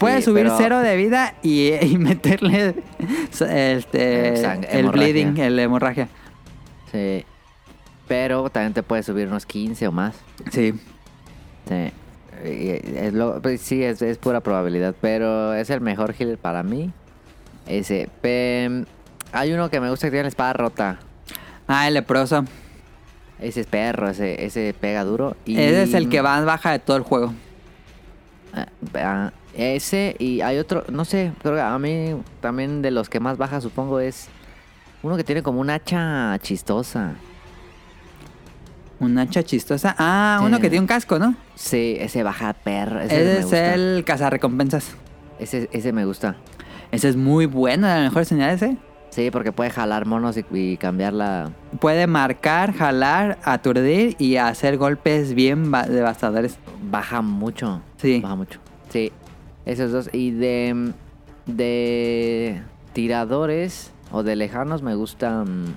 [0.00, 2.74] Puedes subir pero- cero de vida y, y meterle
[3.30, 4.90] este, sang- el hemorragia.
[5.12, 6.08] bleeding, el hemorragia.
[6.90, 7.24] Sí.
[8.08, 10.16] Pero también te puedes subir unos 15 o más.
[10.50, 10.74] Sí.
[11.68, 11.92] Sí.
[12.48, 14.94] Y Es lo- pues sí, es, es pura probabilidad.
[15.00, 16.90] Pero es el mejor healer para mí.
[17.66, 18.08] Ese.
[19.32, 20.98] Hay uno que me gusta que tiene la espada rota.
[21.66, 22.44] Ah, el leproso.
[23.40, 25.36] Ese es perro, ese, ese pega duro.
[25.44, 27.32] Y, Ese es el que más baja de todo el juego.
[28.52, 33.08] Ah, ah, ese y hay otro, no sé, creo que a mí también de los
[33.08, 34.28] que más baja supongo es
[35.02, 37.14] uno que tiene como un hacha chistosa.
[39.04, 39.94] Un hacha chistosa.
[39.98, 40.46] Ah, Sí.
[40.46, 41.34] uno que tiene un casco, ¿no?
[41.54, 43.00] Sí, ese baja perro.
[43.00, 43.74] Ese, Ese es gusta.
[43.74, 44.96] el cazarrecompensas.
[45.38, 46.36] Ese, ese me gusta.
[46.92, 48.76] Ese es muy bueno, de las mejores señales, ¿eh?
[49.10, 51.50] Sí, porque puede jalar monos y, y cambiar la...
[51.80, 56.58] Puede marcar, jalar, aturdir y hacer golpes bien devastadores.
[56.90, 57.80] Baja mucho.
[57.96, 58.20] Sí.
[58.20, 58.58] Baja mucho.
[58.90, 59.12] Sí,
[59.66, 60.10] esos dos.
[60.12, 60.92] Y de,
[61.46, 62.62] de
[62.92, 65.76] tiradores o de lejanos me gusta mm,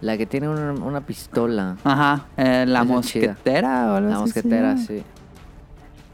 [0.00, 1.76] la que tiene una, una pistola.
[1.84, 5.02] Ajá, eh, la Esa mosquetera o algo La así mosquetera, sí.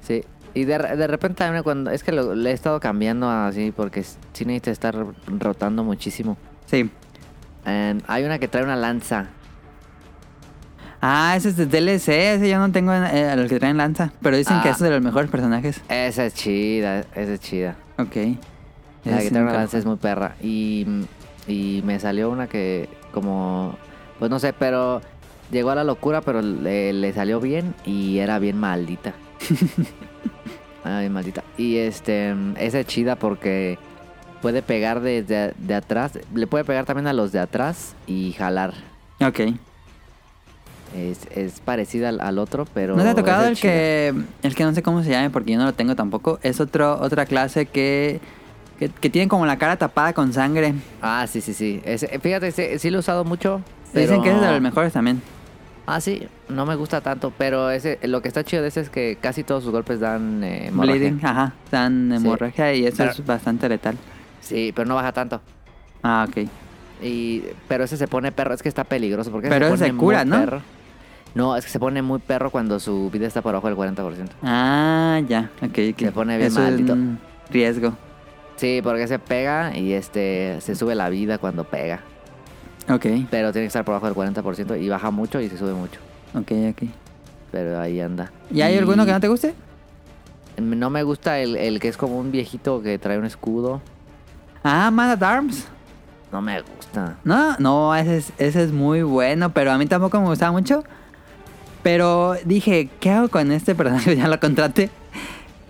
[0.02, 0.24] Sí.
[0.54, 1.90] Y de, de repente también cuando...
[1.90, 5.06] Es que lo, le he estado cambiando así porque sí necesita estar
[5.38, 6.36] rotando muchísimo.
[6.66, 6.90] Sí.
[7.64, 9.26] Hay una que trae una lanza.
[11.02, 14.12] Ah, ese es de DLC, ese yo no tengo eh, el que traen lanza.
[14.20, 14.72] Pero dicen que Ah.
[14.72, 15.80] es de los mejores personajes.
[15.88, 17.76] Esa es chida, esa es chida.
[17.98, 18.16] Ok.
[19.04, 20.34] La que trae una lanza es muy perra.
[20.42, 20.86] Y,
[21.46, 23.76] y me salió una que como...
[24.18, 25.00] Pues no sé, pero...
[25.50, 29.14] Llegó a la locura, pero le, le salió bien y era bien maldita.
[30.84, 31.42] ah, bien maldita.
[31.58, 32.34] Y este...
[32.56, 33.78] Esa es chida porque
[34.40, 36.12] puede pegar desde de atrás.
[36.34, 38.74] Le puede pegar también a los de atrás y jalar.
[39.20, 39.40] Ok.
[40.94, 42.96] Es, es parecida al, al otro, pero...
[42.96, 43.70] ¿No te ha tocado el chida.
[43.70, 46.40] que, el que no sé cómo se llame porque yo no lo tengo tampoco?
[46.42, 48.20] Es otro, otra clase que,
[48.80, 50.74] que, que tiene como la cara tapada con sangre.
[51.00, 51.80] Ah, sí, sí, sí.
[51.84, 53.60] Ese- fíjate, sí, sí lo he usado mucho.
[53.94, 55.22] Dicen que es de los mejores también.
[55.86, 58.90] Ah, sí, no me gusta tanto, pero ese, lo que está chido de ese es
[58.90, 60.98] que casi todos sus golpes dan eh, hemorragia.
[61.00, 61.52] Bleeding, ajá.
[61.70, 63.96] Dan hemorragia y eso Pero- es bastante letal.
[64.40, 65.40] Sí, pero no baja tanto.
[66.02, 66.48] Ah, ok.
[67.02, 69.94] Y, pero ese se pone perro, es que está peligroso porque Pero se pone se
[69.96, 70.44] cura, muy ¿no?
[70.44, 70.62] perro.
[71.34, 74.28] No, es que se pone muy perro cuando su vida está por abajo del 40%.
[74.42, 75.50] Ah, ya.
[75.62, 75.98] Ok, ok.
[75.98, 76.92] Se pone bien Eso es maldito.
[76.92, 77.18] un
[77.50, 77.94] riesgo.
[78.60, 82.00] Sí, porque se pega y este se sube la vida cuando pega.
[82.90, 85.72] Ok, Pero tiene que estar por abajo del 40% y baja mucho y se sube
[85.72, 85.98] mucho.
[86.34, 86.88] ok, ok.
[87.50, 88.30] Pero ahí anda.
[88.52, 89.54] ¿Y hay alguno que no te guste?
[90.58, 93.80] No me gusta el, el que es como un viejito que trae un escudo.
[94.62, 95.66] Ah, Man at Arms.
[96.30, 97.16] No me gusta.
[97.24, 100.84] No, no, ese es, ese es muy bueno, pero a mí tampoco me gustaba mucho.
[101.82, 104.16] Pero dije, ¿qué hago con este personaje?
[104.18, 104.90] Ya lo contraté.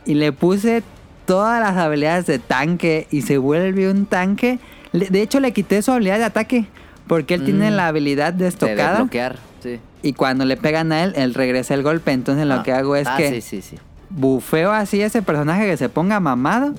[0.04, 0.82] Y le puse
[1.30, 4.58] todas las habilidades de tanque y se vuelve un tanque.
[4.92, 6.66] De hecho, le quité su habilidad de ataque.
[7.06, 7.74] Porque él tiene Mm.
[7.74, 9.08] la habilidad de De estocada.
[9.62, 9.80] sí.
[10.02, 12.12] Y cuando le pegan a él, él regresa el golpe.
[12.12, 12.62] Entonces lo Ah.
[12.62, 13.76] que hago es Ah, que sí, sí, sí.
[14.10, 16.74] bufeo así a ese personaje que se ponga mamado.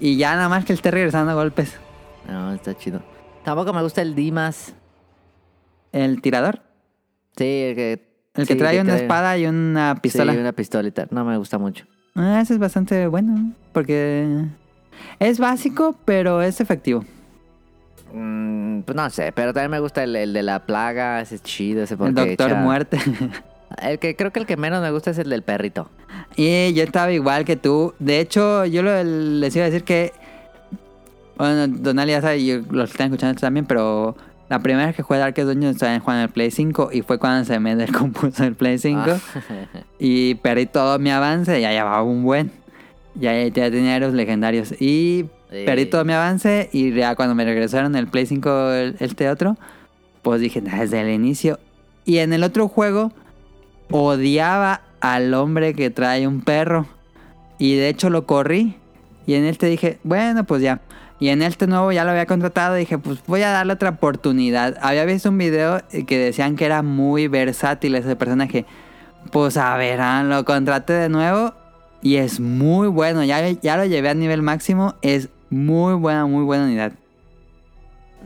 [0.00, 1.78] Y ya nada más que él esté regresando golpes.
[2.28, 3.02] No, está chido.
[3.44, 4.74] Tampoco me gusta el Dimas.
[5.92, 6.60] El tirador.
[7.36, 8.14] Sí, el que...
[8.34, 10.32] El que sí, trae una trae- espada y una pistola.
[10.32, 11.06] Sí, una pistolita.
[11.10, 11.84] No me gusta mucho.
[12.14, 13.52] Ah, ese es bastante bueno.
[13.72, 14.44] Porque
[15.18, 17.04] es básico, pero es efectivo.
[18.12, 21.42] Mm, pues no sé, pero también me gusta el, el de la plaga, ese es
[21.42, 22.98] chido, ese porque el Doctor echa- Muerte.
[23.82, 25.90] El que creo que el que menos me gusta es el del perrito.
[26.36, 27.92] y yo estaba igual que tú.
[27.98, 30.12] De hecho, yo lo- les iba a decir que.
[31.36, 34.16] Bueno, Donali ya sabe, y los que están escuchando también, pero
[34.48, 37.18] la primera vez que jugué Darkest Dungeon estaba jugando en el Play 5 y fue
[37.18, 39.80] cuando se me descompuso el Play 5 Ah.
[39.98, 42.50] y perdí todo mi avance, ya llevaba un buen.
[43.14, 45.62] Ya, ya tenía héroes legendarios y Sí.
[45.66, 49.56] perdí todo mi avance y ya cuando me regresaron el Play 5 el, este otro,
[50.22, 51.60] pues dije, "Nah, desde el inicio.
[52.04, 53.12] Y en el otro juego
[53.90, 56.86] odiaba al hombre que trae un perro
[57.58, 58.74] y de hecho lo corrí
[59.26, 60.80] y en este dije, bueno, pues ya.
[61.20, 62.74] Y en este nuevo ya lo había contratado.
[62.74, 64.76] Dije, pues voy a darle otra oportunidad.
[64.80, 68.66] Había visto un video que decían que era muy versátil ese personaje.
[69.30, 71.54] Pues a ver, ah, lo contraté de nuevo.
[72.02, 73.24] Y es muy bueno.
[73.24, 74.94] Ya, ya lo llevé a nivel máximo.
[75.02, 76.92] Es muy buena, muy buena unidad.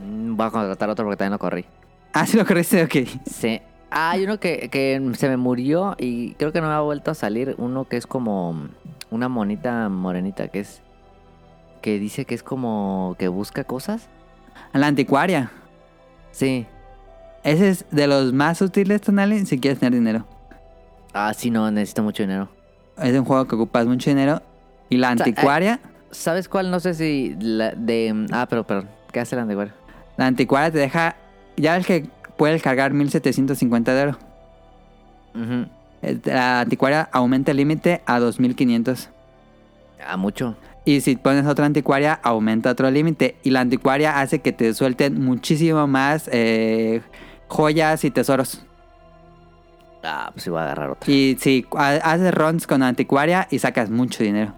[0.03, 1.65] Mm, Voy a contratar otro porque también lo corrí.
[2.13, 3.21] Ah, sí lo corriste, ok.
[3.31, 3.61] Sí.
[3.91, 7.11] Ah, hay uno que, que se me murió y creo que no me ha vuelto
[7.11, 7.55] a salir.
[7.57, 8.67] Uno que es como
[9.11, 10.81] una monita morenita que es...
[11.81, 14.07] Que dice que es como que busca cosas.
[14.73, 15.51] La anticuaria.
[16.31, 16.65] Sí.
[17.43, 20.25] Ese es de los más útiles, Tonali, si quieres tener dinero.
[21.13, 22.49] Ah, sí, no, necesito mucho dinero.
[22.97, 24.41] Es un juego que ocupas mucho dinero.
[24.89, 25.79] Y la sea, anticuaria,
[26.11, 26.71] ¿Sabes cuál?
[26.71, 28.27] No sé si la de...
[28.31, 29.55] Ah, pero, pero, ¿qué hace la de
[30.19, 31.15] la anticuaria te deja.
[31.55, 34.17] Ya ves que puedes cargar 1750 de oro.
[36.01, 39.09] Eh, La anticuaria aumenta el límite a 2500.
[40.05, 40.57] Ah, mucho.
[40.89, 43.35] Y si pones otra anticuaria, aumenta otro límite.
[43.43, 47.01] Y la anticuaria hace que te suelten muchísimo más eh,
[47.47, 48.65] joyas y tesoros.
[50.03, 51.11] Ah, pues iba a agarrar otra.
[51.11, 54.53] Y si ha- haces runs con anticuaria y sacas mucho dinero.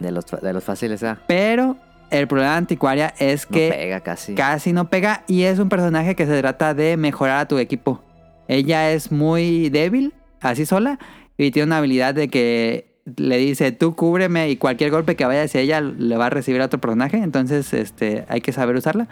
[0.00, 1.18] De los, de los fáciles, ah.
[1.28, 1.76] Pero
[2.10, 4.34] el problema de anticuaria es No que pega casi.
[4.34, 8.02] casi no pega y es un personaje que se trata de mejorar a tu equipo.
[8.48, 10.98] Ella es muy débil, así sola,
[11.38, 15.42] y tiene una habilidad de que le dice, tú cúbreme y cualquier golpe que vaya
[15.42, 19.08] hacia ella le va a recibir a otro personaje, entonces este, hay que saber usarla.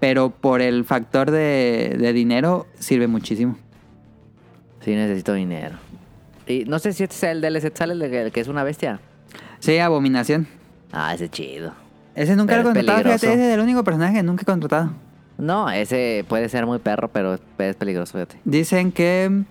[0.00, 3.56] Pero por el factor de, de dinero sirve muchísimo.
[4.84, 5.76] Sí, necesito dinero.
[6.46, 8.62] Y no sé si este es el DLC, ¿sale el de el que es una
[8.62, 9.00] bestia?
[9.58, 10.46] Sí, abominación.
[10.92, 11.72] Ah, ese chido.
[12.14, 14.42] Ese nunca Pero lo he es contratado, fíjate, ese es el único personaje que nunca
[14.42, 14.92] he contratado.
[15.38, 18.38] No, ese puede ser muy perro, pero es peligroso, fíjate.
[18.44, 19.44] Dicen que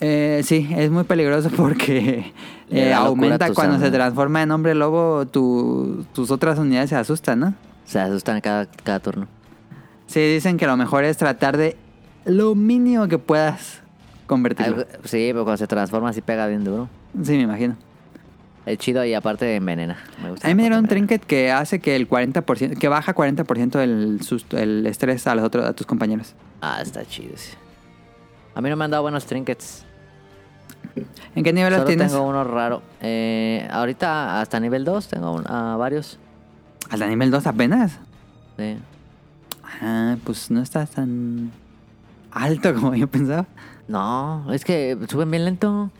[0.00, 2.32] eh, sí, es muy peligroso porque
[2.70, 7.54] eh, aumenta cuando se transforma en hombre lobo, tu- tus otras unidades se asustan, ¿no?
[7.84, 9.26] Se asustan cada, cada turno.
[10.06, 11.76] Sí, dicen que lo mejor es tratar de
[12.24, 13.80] lo mínimo que puedas
[14.26, 14.76] convertirlo.
[14.78, 16.88] Algo- sí, pero cuando se transforma sí pega bien duro.
[17.22, 17.76] Sí, me imagino.
[18.66, 19.96] Es chido y aparte envenena.
[20.22, 21.06] Me gusta A mí me dieron un envenena.
[21.08, 25.44] trinket que hace que el 40%, que baja 40% el, susto, el estrés a los
[25.44, 26.34] otros, a tus compañeros.
[26.60, 27.52] Ah, está chido, sí.
[28.54, 29.86] A mí no me han dado buenos trinkets.
[31.34, 32.10] ¿En qué nivel los Solo tienes?
[32.12, 32.82] tengo uno raro.
[33.00, 36.18] Eh, ahorita hasta nivel 2 tengo un- varios.
[36.90, 37.98] Hasta nivel 2 apenas.
[38.56, 38.76] Sí.
[39.82, 41.52] Ah, pues no estás tan
[42.32, 43.46] alto como yo pensaba.
[43.86, 45.90] No, es que suben bien lento.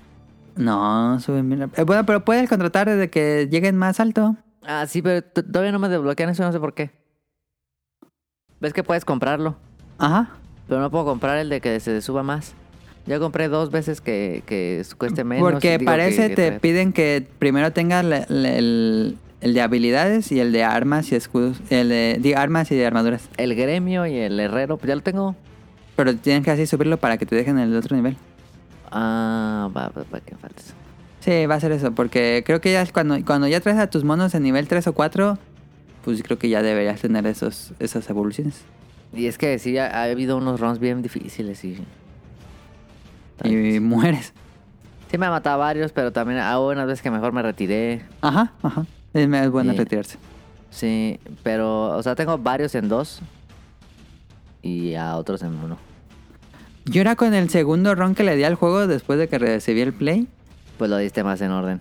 [0.57, 1.61] No, suben bien.
[1.61, 4.35] rap- eh, bueno, pero puedes contratar desde que lleguen más alto.
[4.67, 6.91] Ah, sí, pero todavía no me desbloquean eso, no sé por qué.
[8.61, 9.55] ¿Ves que puedes comprarlo?
[9.99, 10.31] Ajá.
[10.66, 12.55] Pero no puedo comprar el de que se suba más.
[13.09, 15.50] Ya compré dos veces que, que cueste menos.
[15.50, 20.40] Porque parece que- te piden que primero tengas la- la- el, el de habilidades y
[20.40, 21.59] el de armas y escudos.
[21.70, 23.28] El de, armas y de armaduras.
[23.38, 25.34] El gremio y el herrero, pues ya lo tengo.
[25.96, 28.16] Pero tienes que así subirlo para que te dejen el otro nivel.
[28.90, 30.74] Ah, va, va, va, que falta eso.
[31.20, 31.92] Sí, va a ser eso.
[31.92, 34.86] Porque creo que ya es cuando, cuando ya traes a tus monos en nivel 3
[34.86, 35.38] o 4,
[36.04, 38.62] pues creo que ya deberías tener esos, esas evoluciones.
[39.14, 41.78] Y es que sí, ha, ha habido unos runs bien difíciles y...
[43.45, 44.32] Y mueres.
[45.11, 48.03] Sí me ha matado varios, pero también hubo unas veces que mejor me retiré.
[48.20, 48.84] Ajá, ajá.
[49.14, 49.78] Es, bueno Sí.
[49.78, 50.18] retirarse.
[50.70, 53.20] Sí, pero, o sea, tengo varios en dos
[54.62, 55.78] y a otros en uno.
[56.84, 59.80] Yo era con el segundo run que le di al juego después de que recibí
[59.80, 60.26] el play.
[60.76, 61.80] Pues lo diste más en orden.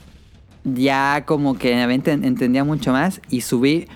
[0.64, 3.88] ya como que enten- entendía mucho más y subí.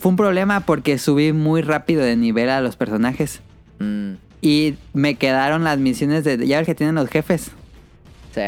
[0.00, 3.40] Fue un problema porque subí muy rápido de nivel a los personajes.
[3.78, 4.14] Mm,
[4.46, 6.46] Y me quedaron las misiones de.
[6.46, 7.50] Ya ves que tienen los jefes.
[8.34, 8.42] sí.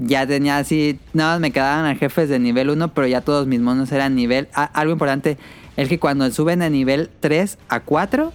[0.00, 1.00] Ya tenía así.
[1.12, 4.14] Nada más me quedaban a jefes de nivel 1, pero ya todos mis monos eran
[4.14, 4.46] nivel.
[4.54, 5.38] ah, algo importante
[5.76, 8.32] es que cuando suben de nivel 3 a 4,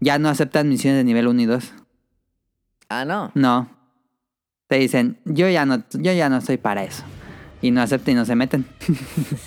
[0.00, 1.72] ya no aceptan misiones de nivel 1 y 2.
[2.88, 3.30] Ah, no.
[3.34, 3.70] No.
[4.66, 7.04] Te dicen, yo ya no, yo ya no estoy para eso.
[7.62, 8.66] Y no aceptan y no se meten.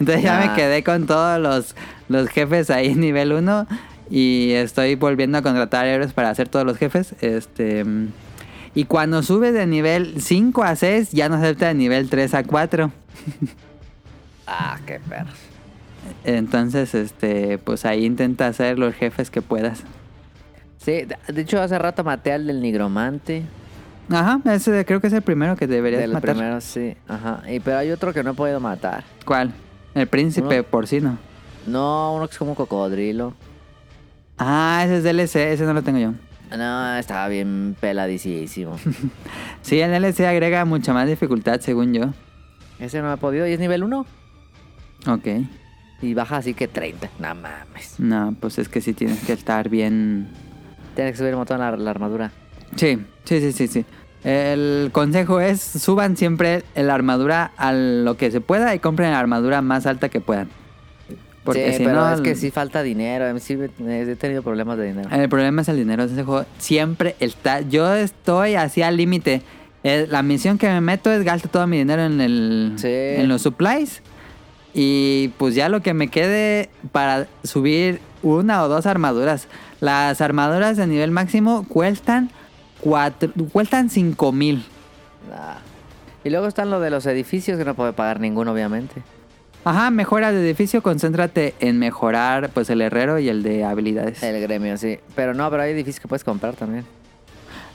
[0.00, 0.46] Entonces ya Ah.
[0.48, 1.76] me quedé con todos los,
[2.08, 3.68] los jefes ahí en nivel 1.
[4.10, 7.14] Y estoy volviendo a contratar héroes para hacer todos los jefes.
[7.20, 7.84] Este.
[8.74, 12.44] Y cuando subes de nivel 5 a 6, ya no acepta de nivel 3 a
[12.44, 12.90] 4.
[14.46, 15.34] Ah, qué perros.
[16.24, 19.82] Entonces, este, pues ahí intenta hacer los jefes que puedas.
[20.78, 23.42] Sí, de hecho hace rato maté al del nigromante.
[24.08, 26.36] Ajá, ese creo que es el primero que deberías De los matar.
[26.36, 26.96] primeros, sí.
[27.08, 27.42] Ajá.
[27.50, 29.02] Y, pero hay otro que no he podido matar.
[29.24, 29.52] ¿Cuál?
[29.96, 30.68] El príncipe Uno.
[30.68, 31.18] porcino.
[31.66, 33.34] No, uno que es como un cocodrilo.
[34.38, 36.12] Ah, ese es DLC, ese no lo tengo yo.
[36.56, 38.78] No, estaba bien peladísimo.
[39.62, 42.12] Sí, el DLC agrega mucha más dificultad, según yo.
[42.78, 44.06] Ese no he podido y es nivel 1.
[45.08, 45.26] Ok.
[46.02, 47.08] Y baja así que 30.
[47.18, 47.98] No mames.
[47.98, 50.28] No, pues es que sí tienes que estar bien.
[50.94, 52.30] Tienes que subir un montón la, la armadura.
[52.76, 53.84] Sí, sí, sí, sí, sí.
[54.22, 59.18] El consejo es suban siempre la armadura a lo que se pueda y compren la
[59.18, 60.48] armadura más alta que puedan.
[61.46, 63.26] Porque sí, si pero no, es que sí falta dinero.
[63.26, 63.56] A mí sí
[63.88, 65.08] he tenido problemas de dinero.
[65.10, 66.44] el problema es el dinero ese juego.
[66.58, 67.62] Siempre está.
[67.62, 69.40] Yo estoy así al límite.
[69.84, 72.88] Eh, La misión que me meto es gasto todo mi dinero en el Sí.
[72.90, 74.02] en los supplies.
[74.74, 79.48] Y pues ya lo que me quede para subir una o dos armaduras.
[79.80, 82.30] Las armaduras de nivel máximo cuestan
[82.80, 84.64] cuatro, cuestan 5 mil.
[85.30, 85.58] Nah.
[86.24, 89.02] Y luego están lo de los edificios que no puede pagar ninguno, obviamente.
[89.66, 94.22] Ajá, mejora de edificio, concéntrate en mejorar pues el herrero y el de habilidades.
[94.22, 95.00] El gremio, sí.
[95.16, 96.84] Pero no, pero hay edificios que puedes comprar también.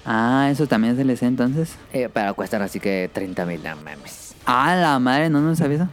[0.06, 1.76] Ah, eso también es DLC entonces.
[1.92, 4.36] Eh, pero cuestan así que 30 mil, no mames.
[4.46, 5.89] Ah, la madre, no, no sabía.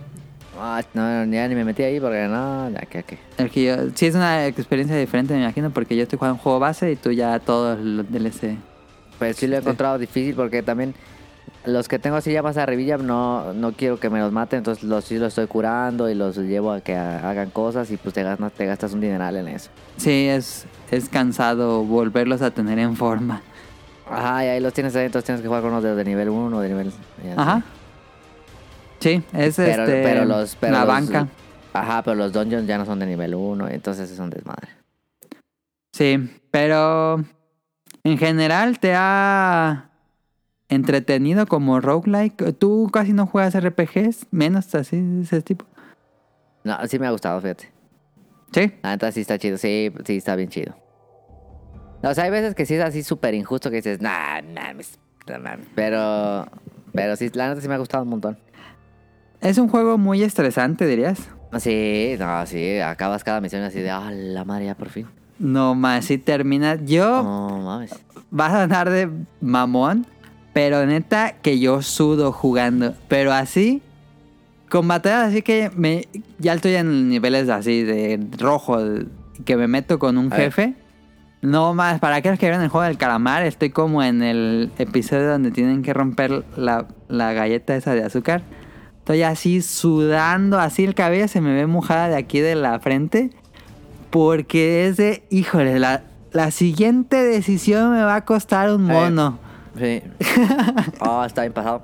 [0.56, 3.18] Ah, no, ya ni me metí ahí porque no, ya que, que.
[3.36, 6.40] El que yo, sí es una experiencia diferente, me imagino, porque yo estoy jugando un
[6.40, 8.56] juego base y tú ya todos los DLC.
[9.18, 10.94] Pues sí lo he encontrado difícil porque también
[11.64, 14.84] los que tengo así ya más arribilla no, no quiero que me los maten, entonces
[14.84, 18.14] los sí los estoy curando y los llevo a que ha- hagan cosas y pues
[18.14, 19.70] te gastas, te gastas un dineral en eso.
[19.96, 23.42] Sí, es, es cansado volverlos a tener en forma.
[24.10, 26.28] Ajá, y ahí los tienes ahí, entonces tienes que jugar con unos de, de nivel
[26.30, 26.92] 1 de nivel...
[27.36, 27.62] Ajá.
[29.00, 30.56] Sí, es Pero, este, pero los...
[30.56, 31.28] Pero la los- banca.
[31.74, 34.68] Ajá, pero los dungeons ya no son de nivel 1, entonces es un desmadre.
[35.92, 37.22] Sí, pero
[38.04, 39.90] en general te ha
[40.68, 42.52] entretenido como roguelike.
[42.58, 45.64] Tú casi no juegas RPGs, menos así de ese tipo.
[46.64, 47.70] No, sí me ha gustado, fíjate.
[48.52, 48.72] Sí.
[48.82, 50.74] La neta sí está chido, sí, sí está bien chido.
[52.02, 54.98] O sea, hay veces que sí es así súper injusto que dices, nah, nah, mames".
[55.74, 56.46] pero,
[56.92, 58.38] pero sí, la neta sí me ha gustado un montón.
[59.40, 61.28] Es un juego muy estresante, dirías.
[61.58, 65.06] Sí, no, sí, acabas cada misión así de, ah, la madre, ya por fin.
[65.38, 66.80] No más, si terminas.
[66.84, 67.94] Yo No mames.
[68.30, 69.08] vas a andar de
[69.40, 70.06] mamón,
[70.58, 72.92] pero neta que yo sudo jugando.
[73.06, 73.80] Pero así,
[74.68, 76.08] con batallas así que me,
[76.40, 78.76] ya estoy en niveles así de rojo,
[79.44, 80.46] que me meto con un A ver.
[80.46, 80.74] jefe.
[81.42, 85.28] No más, para aquellos que vieron el juego del calamar, estoy como en el episodio
[85.28, 88.42] donde tienen que romper la, la galleta esa de azúcar.
[88.98, 93.30] Estoy así sudando, así el cabello se me ve mojada de aquí de la frente.
[94.10, 96.02] Porque es de, híjole, la,
[96.32, 99.38] la siguiente decisión me va a costar un mono.
[99.78, 100.02] Sí.
[101.00, 101.82] Oh, está bien pasado.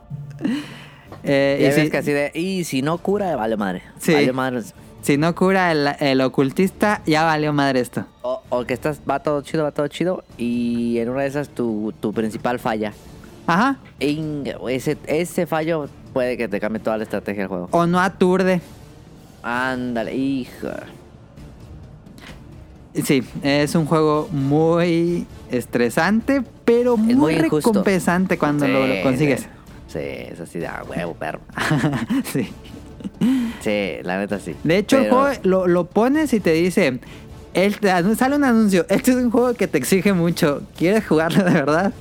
[1.23, 3.83] Eh, Y y si, que así de, y si no cura, vale madre.
[3.99, 4.13] Sí.
[4.13, 4.63] Vale madre.
[5.03, 8.05] si no cura el, el ocultista, ya valió madre esto.
[8.23, 11.49] O, o que estás, va todo chido, va todo chido, y en una de esas
[11.49, 12.93] tu, tu principal falla.
[13.47, 13.77] Ajá.
[14.01, 17.69] Ese, ese fallo puede que te cambie toda la estrategia del juego.
[17.71, 18.61] O no aturde.
[19.43, 20.85] Ándale, hija.
[22.95, 29.43] Sí, es un juego muy estresante, pero muy, recompensante cuando lo, consigues.
[29.43, 29.47] Sí,
[29.89, 31.41] sí, es así de ah, huevo, perro.
[32.25, 32.49] sí.
[33.61, 34.55] Sí, la neta sí.
[34.65, 37.01] De hecho, el juego lo, lo pones y te dice,
[37.53, 41.45] te anu- sale un anuncio, este es un juego que te exige mucho, ¿quieres jugarlo
[41.45, 41.93] de verdad?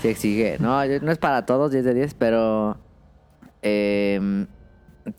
[0.00, 0.56] Sí exige.
[0.58, 2.78] No, no es para todos 10 de 10, pero...
[3.62, 4.46] em,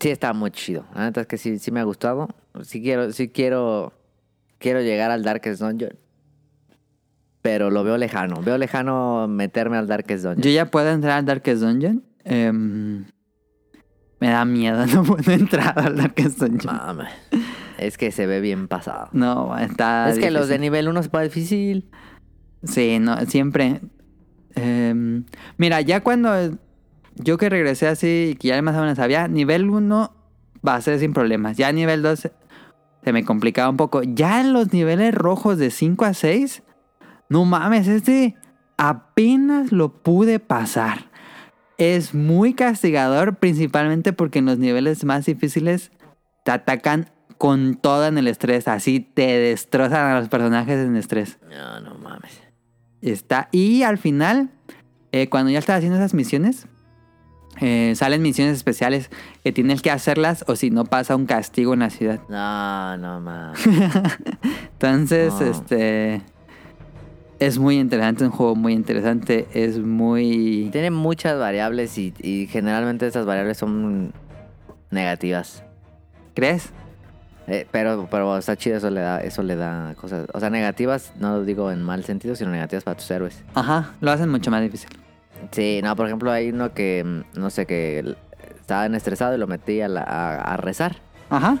[0.00, 0.84] sí está muy chido.
[0.94, 2.28] La neta es que sí, sí me ha gustado.
[2.62, 3.92] Sí quiero, sí quiero...
[4.58, 5.92] Quiero llegar al Darkest Dungeon.
[7.42, 8.40] Pero lo veo lejano.
[8.42, 10.42] Veo lejano meterme al Darkest Dungeon.
[10.42, 12.04] Yo ya puedo entrar al Darkest Dungeon.
[12.24, 13.04] Em,
[14.20, 16.76] me da miedo, no puedo entrar al Darkest Dungeon.
[16.76, 17.08] Mames.
[17.78, 19.08] Es que se ve bien pasado.
[19.12, 20.08] No, está.
[20.08, 21.90] es que los de nivel 1 se pone difícil.
[22.62, 23.80] Sí, no, siempre.
[24.54, 25.24] Em,
[25.56, 26.30] mira, ya cuando
[27.16, 30.14] yo que regresé así, que ya más o menos sabía, nivel 1
[30.66, 31.56] va a ser sin problemas.
[31.56, 32.32] Ya nivel 2 se-
[33.02, 34.02] se me complicaba un poco.
[34.04, 36.62] Ya en los niveles rojos de 5 a 6,
[37.32, 38.36] no mames, este
[38.76, 41.10] apenas lo pude pasar.
[41.78, 45.90] Es muy castigador, principalmente porque en los niveles más difíciles
[46.44, 48.68] te atacan con todo en el estrés.
[48.68, 51.38] Así te destrozan a los personajes en estrés.
[51.50, 52.40] No, no mames.
[53.00, 53.48] Está.
[53.50, 54.50] Y al final,
[55.10, 56.66] eh, cuando ya estás haciendo esas misiones,
[57.60, 59.10] eh, salen misiones especiales
[59.42, 62.20] que tienes que hacerlas o si no pasa un castigo en la ciudad.
[62.28, 63.58] No, no mames.
[64.72, 65.46] Entonces, No.
[65.50, 66.22] este.
[67.44, 69.48] Es muy interesante, un juego muy interesante.
[69.52, 70.68] Es muy.
[70.70, 74.12] Tiene muchas variables y, y generalmente esas variables son
[74.90, 75.64] negativas.
[76.34, 76.70] ¿Crees?
[77.48, 80.28] Eh, pero, pero está chido, eso le da, eso le da cosas.
[80.32, 83.42] O sea, negativas, no lo digo en mal sentido, sino negativas para tus héroes.
[83.54, 84.90] Ajá, lo hacen mucho más difícil.
[85.50, 88.14] Sí, no, por ejemplo, hay uno que, mm, no sé, que
[88.60, 90.96] estaba estresado y lo metí a, la- a- a rezar.
[91.28, 91.58] Ajá.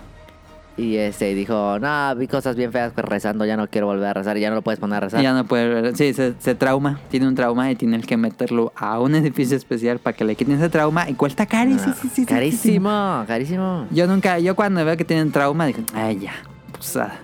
[0.76, 4.14] Y este dijo, no, vi cosas bien feas pues, rezando, ya no quiero volver a
[4.14, 5.22] rezar y ya no lo puedes poner a rezar.
[5.22, 5.94] Ya no puede.
[5.94, 6.98] Sí, se, se trauma.
[7.10, 10.54] Tiene un trauma y tienes que meterlo a un edificio especial para que le quiten
[10.56, 11.08] ese trauma.
[11.10, 11.94] Y cuesta carísimo.
[12.00, 13.86] sí, sí, carísimo, carísimo.
[13.90, 16.32] Yo nunca, yo cuando veo que tienen trauma, digo, ay, ya,
[16.76, 17.16] pusada.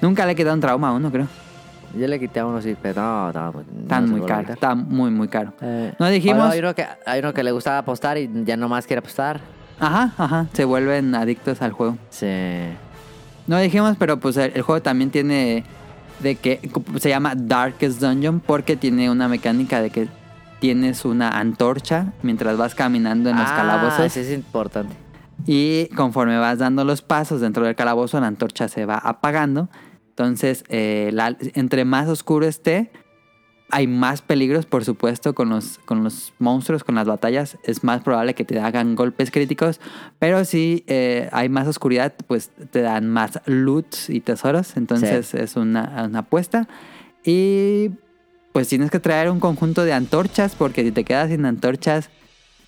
[0.00, 1.26] Nunca le he quitado un trauma a uno, creo.
[1.98, 4.74] Yo le quité a uno sí, pero no, estaba muy, no Tan muy caro, está
[4.74, 5.52] muy, muy caro.
[5.60, 8.68] Eh, No dijimos- Hay uno, que, hay uno que le gustaba apostar y ya no
[8.68, 9.40] más quiere apostar.
[9.78, 11.98] Ajá, ajá, se vuelven adictos al juego.
[12.08, 12.26] Sí.
[13.46, 15.64] No dijimos, pero pues el, el juego también tiene
[16.20, 16.60] de que
[17.00, 20.08] se llama Darkest Dungeon porque tiene una mecánica de que
[20.60, 24.94] tienes una antorcha mientras vas caminando en los Ah, calabozos Sí, es importante.
[25.46, 29.68] y conforme vas dando los pasos dentro del calabozo la antorcha se va apagando.
[30.10, 32.92] Entonces, eh, la- entre más oscuro esté,
[33.72, 37.56] hay más peligros, por supuesto, con los, con los monstruos, con las batallas.
[37.64, 39.80] Es más probable que te hagan golpes críticos.
[40.18, 44.76] Pero si eh, hay más oscuridad, pues te dan más loot y tesoros.
[44.76, 46.68] Entonces es una, una apuesta.
[47.24, 47.92] Y
[48.52, 52.10] pues tienes que traer un conjunto de antorchas, porque si te quedas sin antorchas,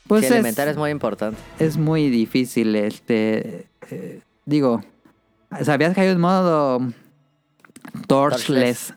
[0.07, 1.38] pues sí, es, elemental es muy importante.
[1.59, 2.74] es muy difícil.
[2.76, 4.82] Este, eh, digo,
[5.62, 6.80] ¿sabías que hay un modo
[8.07, 8.95] torchless?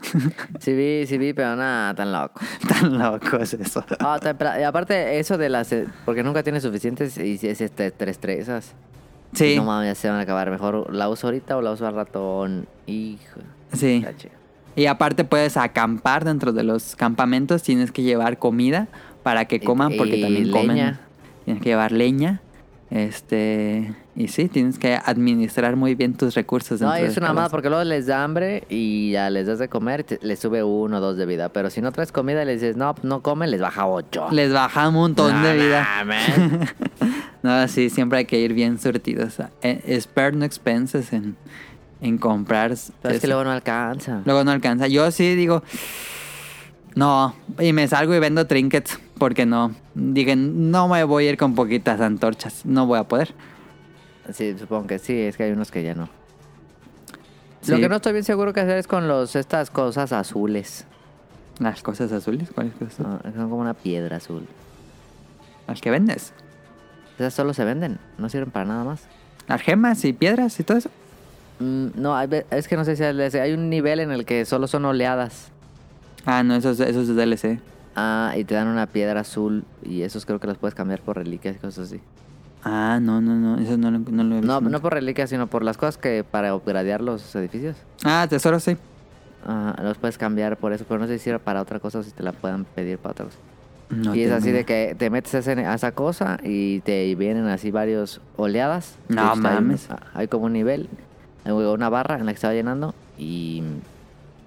[0.60, 2.40] Sí vi, sí vi, pero nada, tan loco.
[2.68, 3.84] Tan loco es eso.
[4.00, 5.72] Ah, tan y aparte, eso de las...
[5.72, 8.74] eh, Porque nunca tienes suficientes y si es este, te estresas.
[9.34, 10.50] Sí, No mames, ya se van a acabar.
[10.50, 12.68] Mejor la uso ahorita o la uso al ratón.
[12.86, 13.40] Hijo.
[13.74, 13.98] sí.
[14.04, 14.34] está chido.
[14.76, 17.64] Y aparte puedes acampar dentro de los campamentos.
[17.64, 18.88] Tienes que llevar comida
[19.24, 20.68] para que coman, porque y también comen.
[20.78, 21.00] leña.
[21.46, 22.42] Tienes que llevar leña.
[22.92, 23.94] Este.
[24.20, 26.82] Y sí, tienes que administrar muy bien tus recursos.
[26.82, 27.52] No, es una calabozo.
[27.52, 30.98] porque luego les da hambre y ya les das de comer, te- les sube uno
[30.98, 31.50] o dos de vida.
[31.50, 34.28] Pero si no traes comida y les dices, no, no comen, les baja ocho.
[34.32, 35.88] Les baja un montón No de vida.
[35.98, 36.72] mames.
[37.44, 39.36] No, sí, siempre hay que ir bien surtidos.
[39.62, 41.38] Eh, spare no expenses en,
[42.02, 42.74] en comprar.
[43.04, 44.22] Pero es que luego no alcanza.
[44.26, 44.88] Luego no alcanza.
[44.88, 45.64] Yo sí digo,
[46.96, 49.72] no, y me salgo y vendo trinkets, porque no.
[49.94, 53.34] Digan, no me voy a ir con poquitas antorchas, no voy a poder.
[54.34, 56.10] Sí, supongo que sí, es que hay unos que ya no.
[57.68, 60.86] Lo que no estoy bien seguro que hacer es con los estas cosas azules.
[61.60, 63.06] Las cosas azules, ¿cuáles cosas?
[63.06, 64.48] Ah, Son como una piedra azul.
[65.68, 66.34] Las que vendes.
[67.18, 69.02] Esas solo se venden, no sirven para nada más.
[69.48, 70.90] Las gemas y piedras y todo eso.
[71.60, 74.68] Mm, no, es que no sé si hay hay un nivel en el que solo
[74.68, 75.50] son oleadas.
[76.26, 77.60] Ah, no, esos, esos de DLC.
[77.96, 81.18] Ah, y te dan una piedra azul y esos creo que los puedes cambiar por
[81.18, 82.00] reliquias y cosas así.
[82.70, 84.72] Ah, no, no, no, eso no, lo- no lo he visto No, nunca.
[84.78, 87.78] no por reliquias, sino por las cosas que para upgradear los edificios.
[88.04, 88.78] Ah, tesoros sí.
[89.42, 92.04] Ah, los puedes cambiar por eso, pero no sé si sirve para otra cosa o
[92.04, 93.38] si te la puedan pedir para otra cosa.
[93.90, 97.16] No y es así de que te metes a, ese- a esa cosa y te
[97.16, 98.98] vienen así varios oleadas.
[99.08, 99.88] No hay mames.
[99.90, 100.90] ah, Hay, como un nivel,
[101.46, 103.64] hay una barra en la que se va llenando y,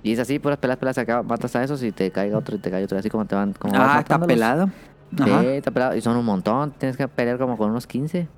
[0.03, 2.59] y es así, puras pelas, pelas, acaba, matas a esos y te caiga otro y
[2.59, 4.69] te cae otro, así como te van como vas Ah, está pelado.
[5.19, 5.41] Ajá.
[5.43, 5.97] Sí, está pelado.
[5.97, 8.29] Y son un montón, tienes que pelear como con unos 15.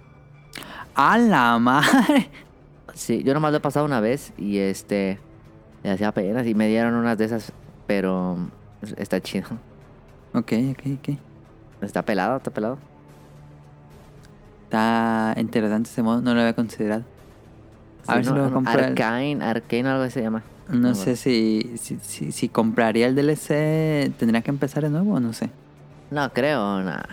[0.95, 2.31] A la madre.
[2.95, 5.19] Sí, yo nomás lo he pasado una vez y este,
[5.83, 7.53] le hacía apenas y me dieron unas de esas,
[7.87, 8.37] pero
[8.97, 9.47] está chido.
[10.35, 11.19] Ok, ok, ok.
[11.81, 12.79] Está pelado, está pelado.
[14.65, 17.05] Está interesante ese modo, no lo había considerado.
[18.07, 20.43] A Sí, ver si no, lo no, compro el- Arcane, Arcane algo así se llama.
[20.69, 25.15] No No, sé si, si, si, si compraría el DLC, ¿tendría que empezar de nuevo
[25.15, 25.51] o no sé?
[26.13, 27.09] No creo, nada.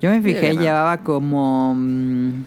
[0.00, 1.74] Yo me fijé, llevaba como.
[1.74, 2.44] mm,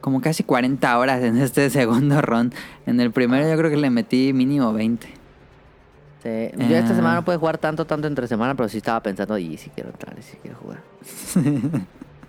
[0.00, 2.50] Como casi 40 horas en este segundo run.
[2.86, 5.06] En el primero yo creo que le metí mínimo 20.
[6.22, 9.38] Sí, Yo esta semana no pude jugar tanto, tanto entre semana, pero sí estaba pensando,
[9.38, 10.80] y si quiero entrar, y si quiero jugar.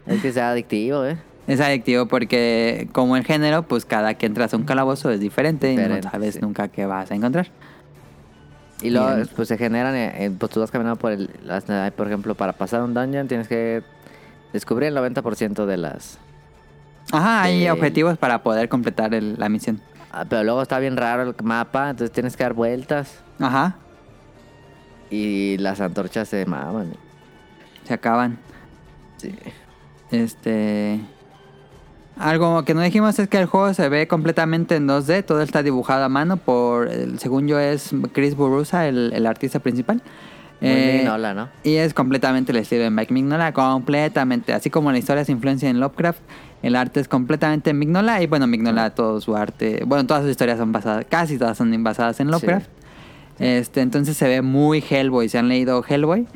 [0.08, 1.18] es que sea adictivo, ¿eh?
[1.48, 5.74] Es adictivo porque como el género, pues cada que entras a un calabozo es diferente,
[5.74, 6.40] y no sabes sí.
[6.42, 7.48] nunca qué vas a encontrar.
[8.82, 9.30] Y luego, Bien.
[9.36, 12.36] pues se generan, eh, eh, pues tú vas caminando por el, las- eh, por ejemplo,
[12.36, 13.84] para pasar un dungeon tienes que
[14.54, 16.18] descubrir el 90% de las...
[17.12, 17.70] Ajá, hay Sí.
[17.70, 19.82] objetivos para poder completar el- la misión.
[20.12, 23.76] Ah, pero luego está bien raro el mapa, entonces tienes que dar vueltas Ajá,
[25.10, 26.94] y las antorchas se maman.
[27.86, 28.38] se acaban.
[29.18, 29.36] Sí.
[30.12, 31.00] Este.
[32.22, 35.64] Algo que no dijimos es que el juego se ve completamente en 2D, todo está
[35.64, 40.04] dibujado a mano por, según yo, es Chris Burusa, el, el artista principal.
[40.62, 41.50] Muy Eh, mignola, ¿no?
[41.64, 44.54] Y es completamente el estilo de Mike Mignola, completamente.
[44.54, 46.20] Así como la historia se influencia en Lovecraft,
[46.62, 48.22] el arte es completamente en Mignola.
[48.22, 51.84] Y bueno, Mignola, todo su arte, bueno, todas sus historias son basadas, casi todas son
[51.84, 52.70] basadas en Lovecraft.
[53.40, 55.28] Este, entonces se ve muy Hellboy.
[55.28, 56.28] Si han leído Hellboy,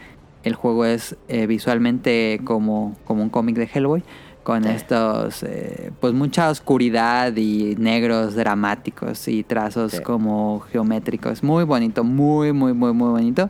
[0.43, 4.03] el juego es eh, visualmente como, como un cómic de Hellboy.
[4.45, 4.69] Con Sí.
[4.69, 10.03] estos, eh, pues mucha oscuridad y negros dramáticos y trazos Sí.
[10.03, 11.41] como geométricos.
[11.41, 13.49] Muy bonito, muy, muy, muy, muy bonito.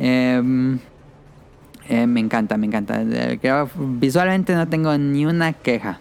[0.00, 0.80] Em,
[1.88, 3.00] eh, me encanta, me encanta.
[3.40, 6.00] Creo- visualmente no tengo ni una queja.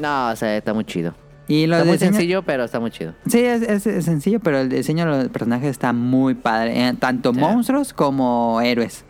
[0.00, 1.14] No, o sea, está muy chido.
[1.46, 3.14] Y Está muy diseños- sencillo, pero está muy chido.
[3.28, 6.88] Sí, es, es- es sencillo, pero el diseño de los personajes está muy padre.
[6.88, 7.38] eh, tanto Sí.
[7.38, 9.04] monstruos como héroes.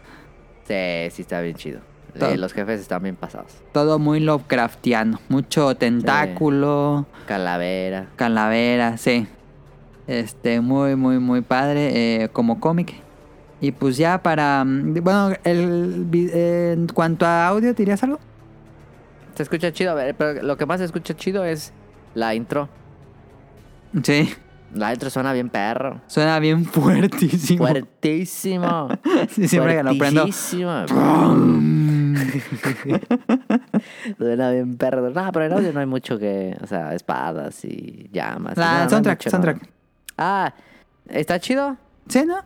[0.69, 1.81] Sí, sí está bien chido.
[2.19, 2.31] Todo.
[2.31, 3.53] Eh, los jefes están bien pasados.
[3.73, 5.19] Todo muy Lovecraftiano.
[5.29, 8.07] Mucho tentáculo, Calavera.
[8.17, 9.27] calavera, sí.
[10.07, 12.95] Este, muy, muy, muy padre eh, como cómic.
[13.61, 14.65] Y pues ya para...
[14.65, 18.19] mm, Bueno, el, eh, en cuanto a audio, ¿dirías algo?
[19.37, 21.73] Se escucha chido, a ver, pero lo que más se escucha chido es
[22.15, 22.69] la intro.
[24.03, 24.29] Sí,
[24.75, 26.01] La intro suena bien perro.
[26.09, 27.65] suena bien fuertísimo.
[27.67, 28.89] Fuertísimo.
[29.31, 30.23] Sí, siempre que lo prendo.
[30.23, 30.85] Fuertísimo.
[34.19, 35.11] Suena bien perro.
[35.11, 36.57] No, pero en audio no hay mucho que.
[36.63, 38.57] O sea, espadas y llamas.
[38.57, 39.31] La- No, no hay soundtrack, mucho, no.
[39.31, 39.69] soundtrack.
[40.19, 40.55] Ah,
[41.09, 41.77] ¿está chido?
[42.09, 42.39] Sí, ¿no?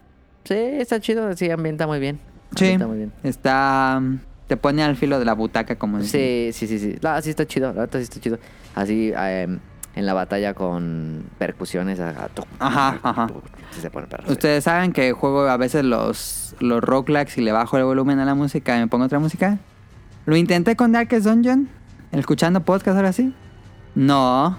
[0.45, 1.35] Sí, está chido.
[1.37, 2.19] Sí, ambienta muy bien.
[2.57, 2.65] Sí.
[2.65, 3.13] Ambienta muy bien.
[3.23, 3.99] Está...
[4.01, 6.01] mm, Te pone al filo de la butaca, como.
[6.03, 6.97] Sí, sí, sí, sí.
[7.03, 7.73] No, sí está chido.
[7.73, 8.39] La verdad sí está chido.
[8.75, 9.59] Así, eh,
[9.97, 11.99] en la batalla con percusiones.
[12.35, 13.27] Tuc, Ajá, ajá.
[13.73, 14.31] Sí se pone perro.
[14.31, 18.25] Ustedes saben que juego a veces los, los roguelikes y le bajo el volumen a
[18.25, 19.59] la música y me pongo otra música.
[20.27, 21.69] Lo intenté con Darkest Dungeon,
[22.13, 23.35] escuchando podcast ahora sí.
[23.95, 24.59] No.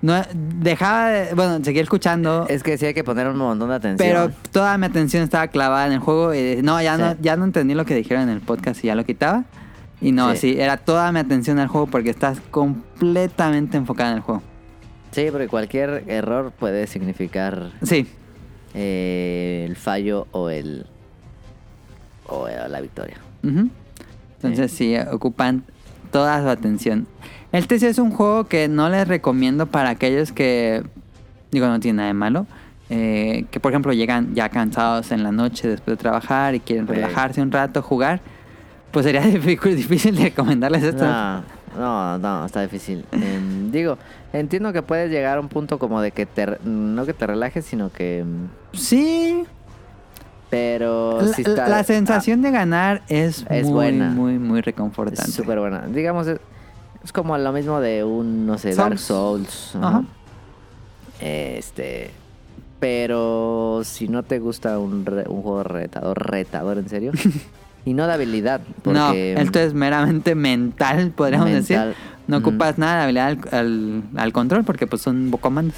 [0.00, 3.76] No, dejaba de, bueno, seguía escuchando, Es que sí hay que poner un montón de
[3.76, 4.08] atención.
[4.08, 7.02] pero toda mi atención estaba clavada en el juego y no, ya Sí.
[7.02, 9.44] no, ya no entendí lo que dijeron en el podcast y ya lo quitaba.
[10.00, 10.38] Y no, Sí.
[10.38, 14.42] sí, era toda mi atención al juego porque estás completamente enfocada en el juego.
[15.12, 18.06] Sí, porque cualquier error puede significar Sí,
[18.74, 20.86] eh, el fallo o el
[22.26, 23.16] o eh, la victoria.
[23.42, 24.96] Entonces sí.
[25.10, 25.64] ocupan
[26.10, 27.06] toda su atención.
[27.52, 30.82] Este sí es un juego que no les recomiendo para aquellos que,
[31.50, 32.46] digo, no tiene nada de malo,
[32.88, 36.86] eh, que por ejemplo llegan ya cansados en la noche después de trabajar y quieren
[36.86, 38.20] relajarse un rato, jugar.
[38.90, 41.04] Pues sería difícil, difícil de recomendarles esto.
[41.04, 41.42] No,
[41.78, 43.04] no, no, está difícil.
[43.12, 43.98] Em, digo,
[44.32, 47.64] entiendo que puedes llegar a un punto como de que te, no que te relajes,
[47.64, 48.24] sino que...
[48.24, 49.44] mm, Sí,
[50.50, 51.68] Pero la, sí está...
[51.68, 54.10] la sensación de ganar es, Es muy, buena.
[54.10, 55.22] muy, muy ah, reconfortante.
[55.30, 55.86] es súper buena.
[55.86, 56.40] Digamos, es,
[57.04, 58.76] es como lo mismo de un, no sé, Souls.
[58.76, 59.70] Dark Souls.
[59.74, 59.86] ¿no?
[59.86, 60.02] Ajá.
[61.20, 62.10] Este...
[62.80, 67.12] Pero si no te gusta un, re- un juego retador, retador en serio,
[67.84, 71.76] y no de habilidad, No, esto es meramente mental, podríamos decir.
[71.78, 71.96] mental.
[72.28, 72.50] No Ujú.
[72.50, 75.76] ocupas nada de habilidad al, al- al control porque pues son comandos.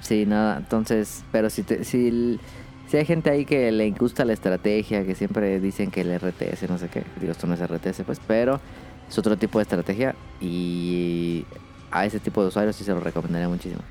[0.00, 2.38] Sí, nada, entonces, pero si, te, si,
[2.86, 6.68] si hay gente ahí que le gusta la estrategia, que siempre dicen que el RTS,
[6.70, 8.60] no sé qué, digo, esto no es RTS, pues, pero
[9.08, 11.44] es otro tipo de estrategia y
[11.90, 13.82] a ese tipo de usuarios sí se lo recomendaría muchísimo.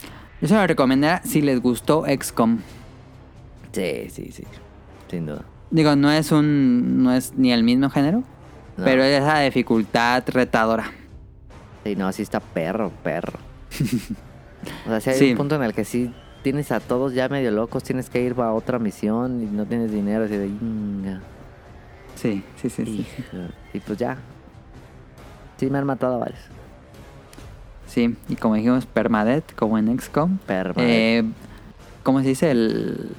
[0.41, 2.59] Yo se lo recomendaría si les gustó XCOM.
[3.73, 4.43] Sí, sí, sí,
[5.11, 5.43] sin duda.
[5.71, 8.23] Digo, no es un no es ni el mismo género,
[8.77, 10.91] No, pero es esa dificultad retadora.
[11.83, 13.39] Sí, no, sí está perro, perro.
[14.85, 15.31] o sea, si hay Sí.
[15.31, 16.13] un punto en el que sí
[16.43, 19.91] tienes a todos ya medio locos, tienes que ir a otra misión y no tienes
[19.91, 20.47] dinero, así de...
[20.47, 21.21] "Inga".
[22.15, 23.07] Sí, sí, sí, sí.
[23.73, 24.17] Y pues ya.
[25.57, 26.39] Sí, me han matado a varios.
[27.87, 30.37] Sí, y como dijimos, permadeath, como en XCOM.
[30.39, 30.73] Perma.
[30.83, 31.23] Eh,
[32.03, 32.51] ¿Cómo se dice?
[32.51, 33.09] El,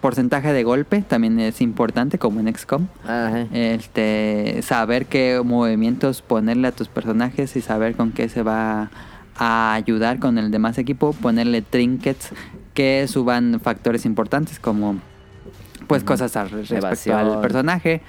[0.00, 2.86] porcentaje de golpe también es importante, como en XCOM.
[3.04, 3.46] Ajá.
[3.52, 8.90] Este, saber qué movimientos ponerle a tus personajes y saber con qué se va
[9.36, 12.30] a ayudar con el demás equipo, ponerle trinkets
[12.74, 14.98] que suban factores importantes como
[15.86, 17.18] pues cosas al respecto Evasión.
[17.18, 18.02] al personaje.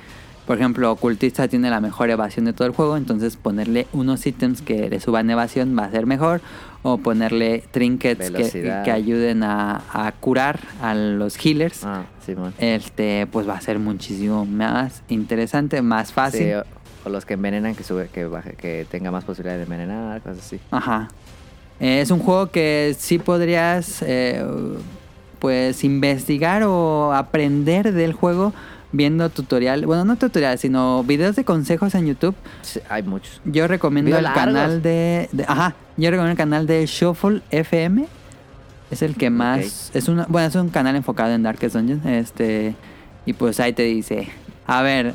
[0.46, 4.64] Por ejemplo, ocultista tiene la mejor evasión de todo el juego, entonces ponerle unos ítems
[4.64, 6.42] que le suban evasión va a ser mejor.
[6.82, 11.84] O ponerle trinkets que, que ayuden a, a curar a los healers.
[11.84, 12.54] Ah, Simón.
[12.58, 16.42] Este, pues va a ser muchísimo más interesante, más fácil.
[16.42, 16.64] Sí, o,
[17.06, 20.40] o los que envenenan que sube, que baje, que tenga más posibilidad de envenenar, cosas
[20.40, 20.60] así.
[20.72, 21.10] Ajá.
[21.82, 24.42] Eh, es un juego que sí podrías, eh,
[25.40, 28.54] pues, investigar o aprender del juego
[28.92, 29.86] viendo tutorial.
[29.86, 32.36] Bueno, no tutorial, sino videos de consejos en YouTube.
[32.62, 33.42] Sí, hay muchos.
[33.46, 34.44] Yo recomiendo el largos.
[34.46, 35.76] canal de, de- Ajá.
[35.98, 38.08] Yo recomiendo el canal de Shuffle FM.
[38.92, 39.92] Es el que más...
[39.94, 42.08] Es una, bueno, es un canal enfocado en Darkest Dungeon.
[42.08, 42.76] Este...
[43.26, 44.30] Y pues ahí te dice...
[44.66, 45.14] A ver...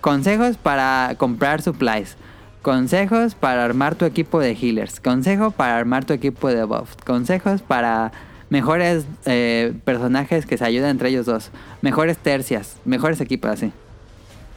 [0.00, 2.16] Consejos para comprar supplies.
[2.62, 5.00] Consejos para armar tu equipo de healers.
[5.00, 6.96] Consejo para armar tu equipo de buffs.
[7.04, 8.12] Consejos para
[8.50, 11.50] mejores eh, personajes que se ayuden entre ellos dos.
[11.82, 12.76] Mejores tercias.
[12.84, 13.72] Mejores equipos así.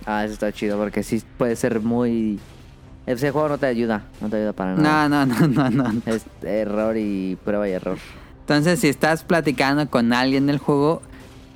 [0.05, 2.39] Ah, eso está chido porque sí puede ser muy...
[3.05, 5.09] Ese juego no te ayuda, no te ayuda para nada.
[5.09, 6.01] No, no, no, no, no.
[6.05, 7.97] Es error y prueba y error.
[8.41, 11.01] Entonces, si estás platicando con alguien del juego,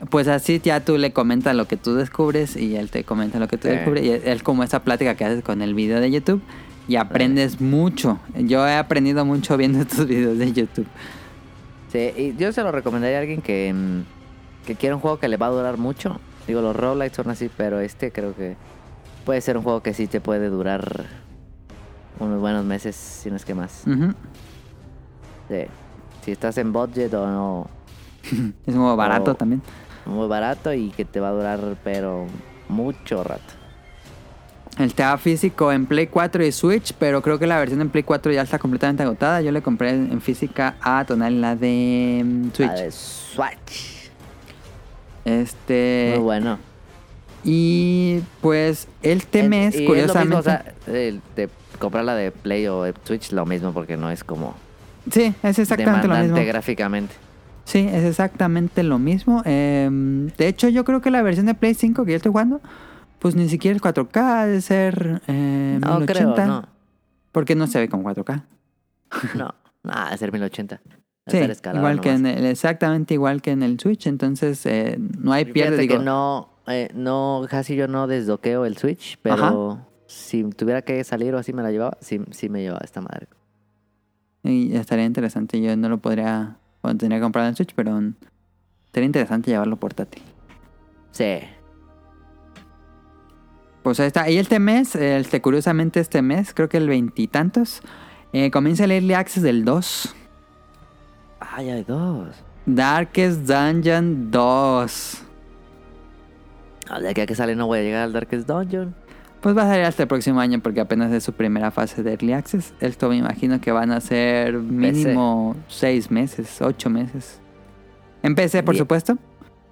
[0.09, 3.47] pues así ya tú le comentas lo que tú descubres y él te comenta lo
[3.47, 3.75] que tú Sí.
[3.75, 4.03] descubres.
[4.05, 6.41] Y es como esa plática que haces con el video de YouTube
[6.89, 8.19] y aprendes mucho.
[8.37, 10.87] Yo he aprendido mucho viendo estos videos de YouTube.
[12.17, 15.37] Y yo se lo recomendaría a alguien que, mm, que quiera un juego que le
[15.37, 16.19] va a durar mucho.
[16.47, 18.55] Digo, los roguelites son así, pero este creo que
[19.25, 21.05] puede ser un juego que sí te puede durar
[22.19, 23.83] unos buenos meses, si no es que más.
[25.49, 25.63] Sí.
[26.23, 27.67] Si estás en budget o no,
[28.65, 29.35] Es muy barato Oh.
[29.35, 29.61] también.
[30.05, 32.25] muy barato y que te va a durar, pero
[32.69, 33.53] mucho rato.
[34.77, 38.03] El estaba físico en Play 4 y Switch, pero creo que la versión en Play
[38.03, 39.41] 4 ya está completamente agotada.
[39.41, 42.67] Yo le compré en física a Tonal la de mm, Switch.
[42.69, 44.09] La de Swatch.
[45.25, 46.11] Este.
[46.15, 46.59] Muy bueno.
[47.43, 50.35] Y pues este y es curiosamente.
[50.35, 51.49] o sea, el de
[51.79, 54.55] de Play o de Switch, lo mismo, porque no es como
[55.11, 56.37] Sí, es exactamente lo mismo.
[56.45, 57.15] gráficamente.
[57.65, 59.41] Sí, es exactamente lo mismo.
[59.45, 62.61] Em, de hecho, yo creo que la versión de Play 5 que yo estoy jugando,
[63.19, 66.33] pues ni siquiera es 4K, ha de ser eh, No 1080.
[66.33, 66.67] creo, no.
[67.31, 68.43] Porque no se ve como 4K.
[69.35, 69.53] No,
[69.83, 70.75] nada, de ser 1080.
[70.75, 70.91] Va
[71.27, 71.39] a Sí,
[71.75, 74.07] igual que en el, exactamente igual que en el Switch.
[74.07, 75.77] Entonces, eh, no hay pierde.
[75.77, 81.03] Digo, que no, eh, no, casi yo no desdoqueo el Switch, pero si tuviera que
[81.03, 83.27] salir o así me la llevaba, sí, sí me llevaba esta madre.
[84.43, 85.59] Y estaría interesante.
[85.59, 86.57] Yo no lo podría.
[86.81, 87.99] Bueno, tendría que comprar en el Switch, pero
[88.93, 90.23] sería interesante llevarlo portátil.
[91.11, 91.39] Sí.
[93.87, 94.29] Pues ahí está.
[94.29, 97.81] Y este mes, este, curiosamente este mes, creo que el veintitantos,
[98.33, 100.13] eh, comienza el Early Access del 2.
[101.39, 102.35] Ah, ya hay dos.
[102.65, 105.23] Darkest Dungeon 2.
[106.89, 108.93] Ah, De aquí a que sale no voy a llegar al Darkest Dungeon.
[109.39, 112.11] Pues va a salir hasta el próximo año porque apenas es su primera fase de
[112.11, 112.73] Early Access.
[112.81, 117.39] Esto me imagino que van a ser mínimo seis meses, ocho meses.
[118.21, 119.17] En PC, por supuesto.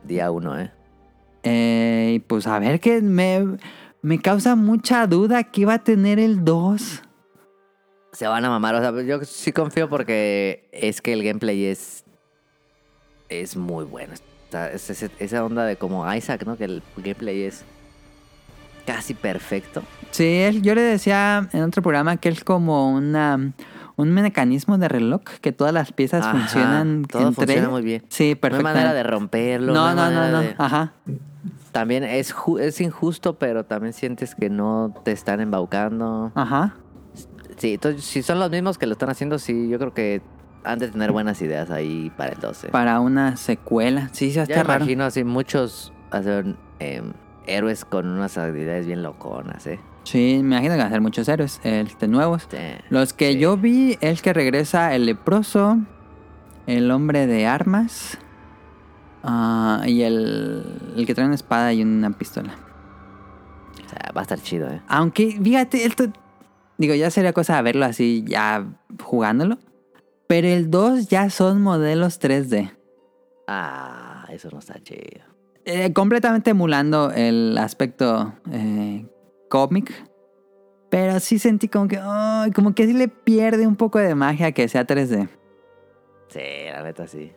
[0.05, 0.71] Día uno, ¿eh?
[1.43, 3.57] Eh, y pues a ver que me,
[4.05, 7.01] me causa mucha duda que iba a tener el 2.
[8.11, 12.03] Se van a mamar, o sea, yo sí confío porque es que el gameplay es
[13.27, 14.13] es muy bueno.
[14.13, 16.55] Está- es- es- esa onda de como Isaac, ¿no?
[16.55, 17.65] Que el gameplay es
[18.85, 19.81] casi perfecto.
[20.11, 23.53] Sí, él- yo le decía en otro programa que es como una,
[23.95, 28.03] un mecanismo de reloj que todas las piezas Ajá, funcionan todo entre funciona muy bien.
[28.09, 28.63] Sí, No hay perfecto.
[28.63, 29.73] manera de romperlo.
[29.73, 30.39] No, no, no, no.
[30.41, 30.93] de- Ajá.
[31.71, 36.31] También es, ju- es injusto, pero también sientes que no te están embaucando.
[36.35, 36.75] Ajá.
[37.57, 40.21] Sí, entonces si son los mismos que lo están haciendo, sí, yo creo que
[40.63, 42.69] han de tener buenas ideas ahí para el 12.
[42.69, 44.09] Para una secuela.
[44.13, 44.79] Sí, está me raro.
[44.83, 47.13] imagino así muchos hacer em,
[47.45, 49.79] héroes con unas habilidades bien loconas, ¿eh?
[50.03, 52.47] Sí, me imagino que van a ser muchos héroes este, nuevos.
[52.49, 52.57] Sí.
[52.89, 53.39] Los que Sí.
[53.39, 55.77] yo vi es que regresa el leproso,
[56.67, 58.17] el hombre de armas
[59.25, 60.63] ah, y el,
[60.95, 62.55] el que trae una espada y una pistola.
[63.85, 64.81] O sea, va a estar chido, ¿eh?
[64.87, 66.05] Aunque, fíjate, esto,
[66.77, 68.65] digo, ya sería cosa de verlo así, ya
[69.03, 69.57] jugándolo.
[70.27, 72.71] Pero el 2 ya son modelos 3D.
[73.47, 75.23] Ah, eso no está chido.
[75.65, 79.05] Eh, completamente emulando el aspecto eh,
[79.49, 79.91] cómic.
[80.89, 81.99] Pero sí sentí como que,
[82.55, 85.27] como que sí le pierde un poco de magia que sea 3D.
[86.29, 86.39] Sí,
[86.71, 87.31] la neta sí.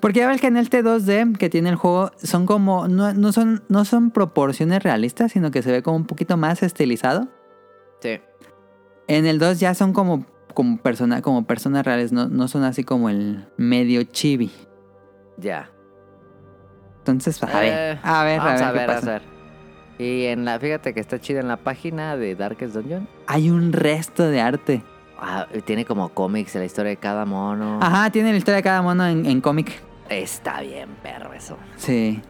[0.00, 2.88] Porque ya ves que en este 2D que tiene el juego son como.
[2.88, 6.62] No, no son, no son proporciones realistas, sino que se ve como un poquito más
[6.62, 7.28] estilizado.
[8.00, 8.20] Sí.
[9.08, 12.84] En el 2 ya son como, como, persona, como personas reales, no, no son así
[12.84, 14.50] como el medio chibi.
[15.36, 15.70] Ya.
[16.98, 19.10] Entonces, a ver, Eh, a ver, vamos a ver, qué a pasa.
[19.12, 19.22] ver.
[19.98, 23.08] Y en la, fíjate que está chida en la página de Darkest Dungeon.
[23.26, 24.82] Hay un resto de arte.
[25.20, 27.78] Ah, tiene como cómics la historia de cada mono.
[27.82, 29.80] Ajá, tiene la historia de cada mono en, en cómic.
[30.08, 31.56] Está bien, perro, eso.
[31.76, 32.20] Sí.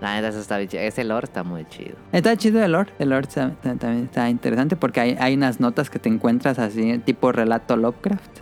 [0.00, 0.82] La neta, eso está bien chido.
[0.82, 1.96] Ese lore está muy chido.
[2.12, 2.92] Está chido el lore.
[2.98, 6.98] El lore está- también está interesante porque hay, hay unas notas que te encuentras así,
[6.98, 8.40] tipo relato Lovecraft.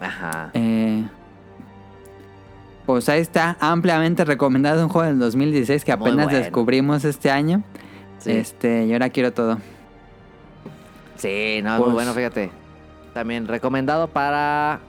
[0.00, 0.50] Ajá.
[0.54, 1.04] Eh,
[2.86, 6.38] pues ahí está, ampliamente recomendado un juego del 2016 que apenas bueno.
[6.38, 7.62] descubrimos este año.
[8.18, 8.30] Sí.
[8.32, 9.58] Este, y ahora quiero todo.
[11.20, 12.50] Sí, no, es Pues- muy bueno, fíjate.
[13.12, 14.80] También recomendado para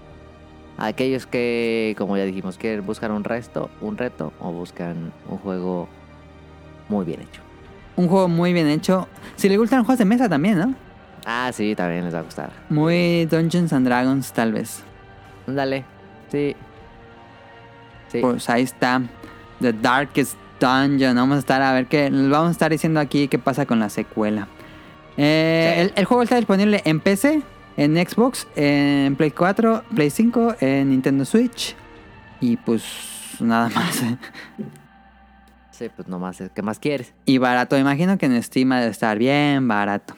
[0.78, 5.88] aquellos que, como ya dijimos, quieren buscar un resto, un reto o buscan un juego
[6.88, 7.42] muy bien hecho.
[7.96, 9.08] Un juego muy bien hecho.
[9.36, 10.74] Si le gustan juegos de mesa también, ¿no?
[11.26, 12.52] Ah, sí, también les va a gustar.
[12.70, 14.84] Muy Dungeons and Dragons, tal vez.
[15.48, 15.84] Ándale.
[16.32, 16.56] Sí.
[18.08, 18.20] Sí.
[18.22, 19.02] Pues ahí está.
[19.60, 21.16] The Darkest Dungeon.
[21.16, 22.10] Vamos a estar a ver qué.
[22.10, 24.48] Vamos a estar diciendo aquí qué pasa con la secuela.
[25.18, 25.82] Eh, Sí.
[25.82, 27.42] el, el juego está disponible en PC,
[27.78, 31.76] en Xbox, en Play 4, Play 5, en Nintendo Switch.
[32.40, 32.84] Y pues
[33.40, 34.04] nada más.
[35.72, 37.14] Sí, pues nomás, ¿qué más quieres?
[37.26, 37.76] y barato.
[37.76, 40.16] Imagino que en Steam ha de estar bien barato.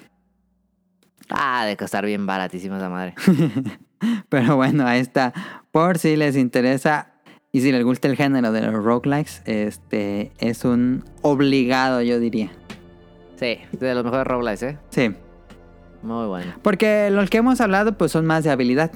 [1.29, 3.13] Ah, de costar bien baratísima esa madre.
[4.29, 5.31] Pero bueno, ahí está.
[5.71, 7.13] Por si les interesa
[7.53, 12.51] y si les gusta el género de los roguelikes, este es un obligado, yo diría.
[13.43, 14.77] Sí, de los mejores roguelites, ¿eh?
[14.89, 15.13] Sí.
[16.01, 16.53] Muy bueno.
[16.61, 18.89] Porque los que hemos hablado pues son más de habilidad.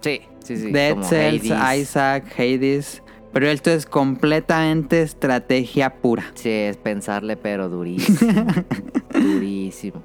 [0.00, 0.72] Sí, sí, sí.
[0.72, 1.80] Dead como Cells, Hades.
[1.82, 3.02] Isaac, Hades.
[3.34, 6.24] Pero esto es completamente estrategia pura.
[6.32, 8.46] Sí, es pensarle, pero durísimo.
[9.12, 10.02] durísimo.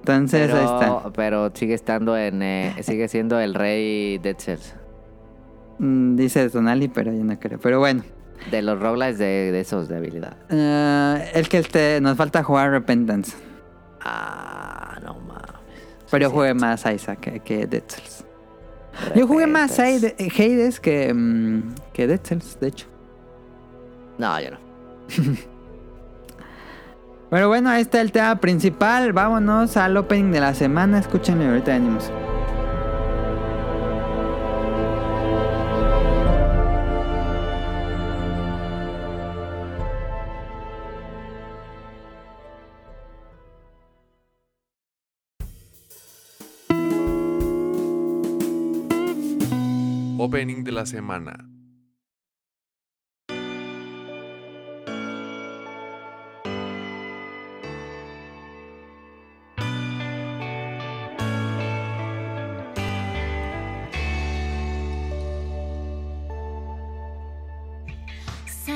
[0.00, 1.12] Entonces ahí está.
[1.14, 2.42] Pero, sigue estando en.
[2.42, 4.74] eh, sigue siendo el rey Dead Cells.
[5.78, 7.60] Mm, dice Tonali, pero yo no creo.
[7.60, 8.02] Pero bueno.
[8.50, 10.36] De los roguelites de, de esos de habilidad.
[10.48, 13.36] Eh, el que este, nos falta jugar Repentance.
[14.00, 15.44] Ah, no mames.
[16.10, 18.24] Pero yo jugué más Isaac que, que Dead Cells.
[19.14, 19.78] Yo jugué más.
[19.78, 22.86] Hades que, mm, que Dead Cells, de hecho.
[24.18, 24.58] No, yo no.
[27.30, 29.12] Pero bueno, ahí está el tema principal.
[29.12, 30.98] Vámonos al opening de la semana.
[30.98, 32.10] Escúchenlo y ahorita venimos.
[50.78, 51.32] La semana.
[68.46, 68.72] 「さ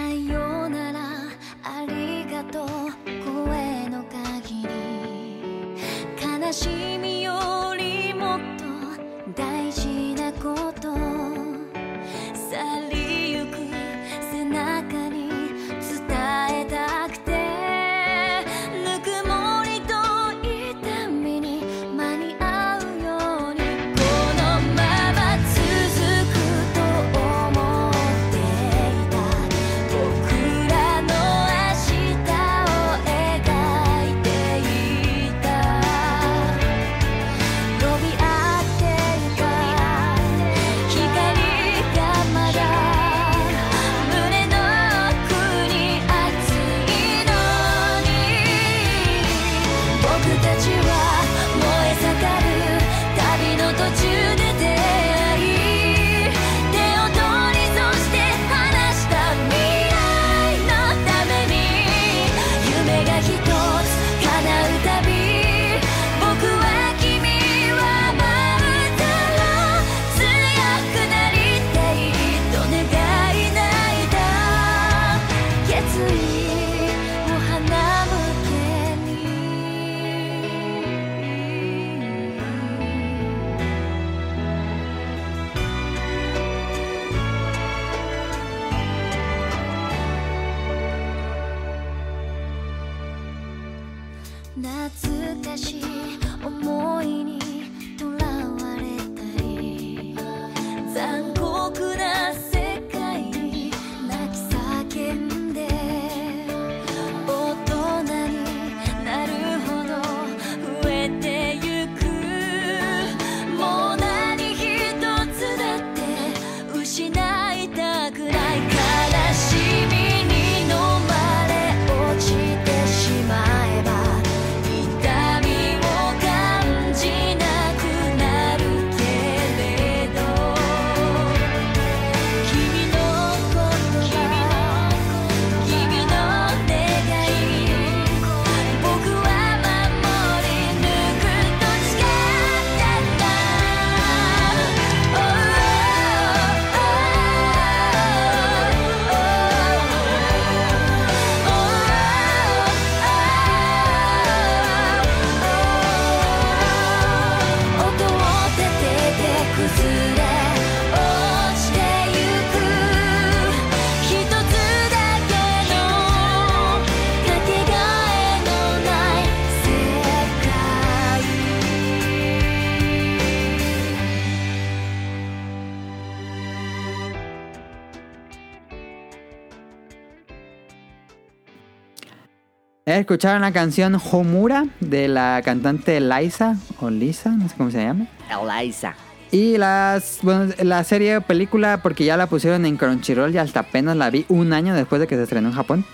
[182.98, 188.06] Escucharon la canción Homura de la cantante Liza o Lisa, no sé cómo se llama.
[188.30, 188.94] Eliza.
[189.30, 193.60] Y las, bueno, la serie o película, porque ya la pusieron en Crunchyroll y hasta
[193.60, 195.84] apenas la vi un año después de que se estrenó en Japón.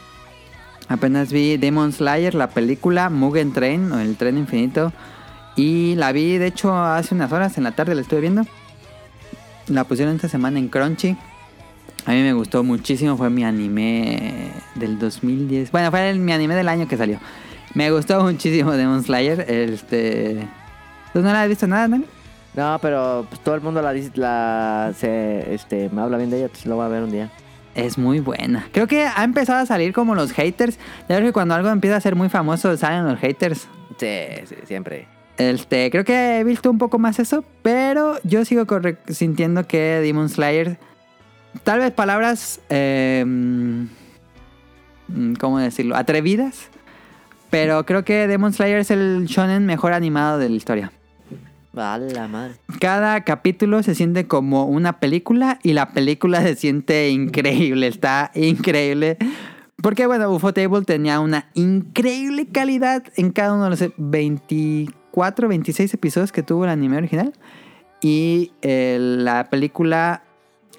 [0.89, 4.93] Apenas vi Demon Slayer, la película Mugen Train o el tren infinito.
[5.55, 8.45] Y la vi, de hecho, hace unas horas en la tarde la estuve viendo.
[9.69, 11.17] La pusieron esta semana en Crunchy.
[12.09, 15.71] A mí me gustó muchísimo, fue mi anime del 2010.
[15.71, 17.19] Bueno, fue el- mi anime del año que salió.
[17.75, 19.41] Me gustó muchísimo Demon Slayer.
[19.47, 20.49] Este.
[21.13, 22.07] ¿Tú no la has visto nada, Dani?
[22.55, 26.39] No, pero pues, todo el mundo la dice, la, se, este, me habla bien de
[26.39, 27.31] ella, entonces lo voy a ver un día.
[27.75, 28.67] Es muy buena.
[28.73, 30.79] Creo que ha empezado a salir como los haters.
[31.11, 33.69] Ya ves que cuando algo empieza a ser muy famoso salen los haters.
[33.99, 35.07] Sí, sí, siempre.
[35.37, 38.67] Este, creo que he visto un poco más eso, pero yo sigo
[39.09, 40.79] sintiendo que Demon Slayer,
[41.65, 43.85] tal vez palabras, eh, mm,
[45.41, 45.97] ¿cómo decirlo?
[45.97, 46.69] Atrevidas,
[47.51, 50.93] pero creo que Demon Slayer es el shonen mejor animado de la historia.
[51.79, 52.57] La madre.
[52.81, 59.17] Cada capítulo se siente como una película y la película se siente increíble, está increíble.
[59.81, 65.95] Porque bueno, UFO Table tenía una increíble calidad en cada uno de los 24, 26
[65.95, 67.33] episodios que tuvo el anime original.
[68.01, 70.25] Y eh, la película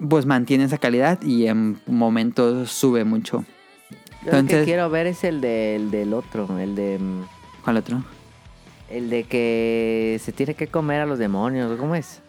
[0.07, 3.43] pues mantiene esa calidad y en momentos sube mucho.
[4.23, 6.99] El que Entonces- quiero ver es el, de, el del otro, el de...
[6.99, 7.21] mm,
[7.63, 8.03] ¿Cuál otro?
[8.89, 12.21] El de que se tiene que comer a los demonios, ¿cómo es?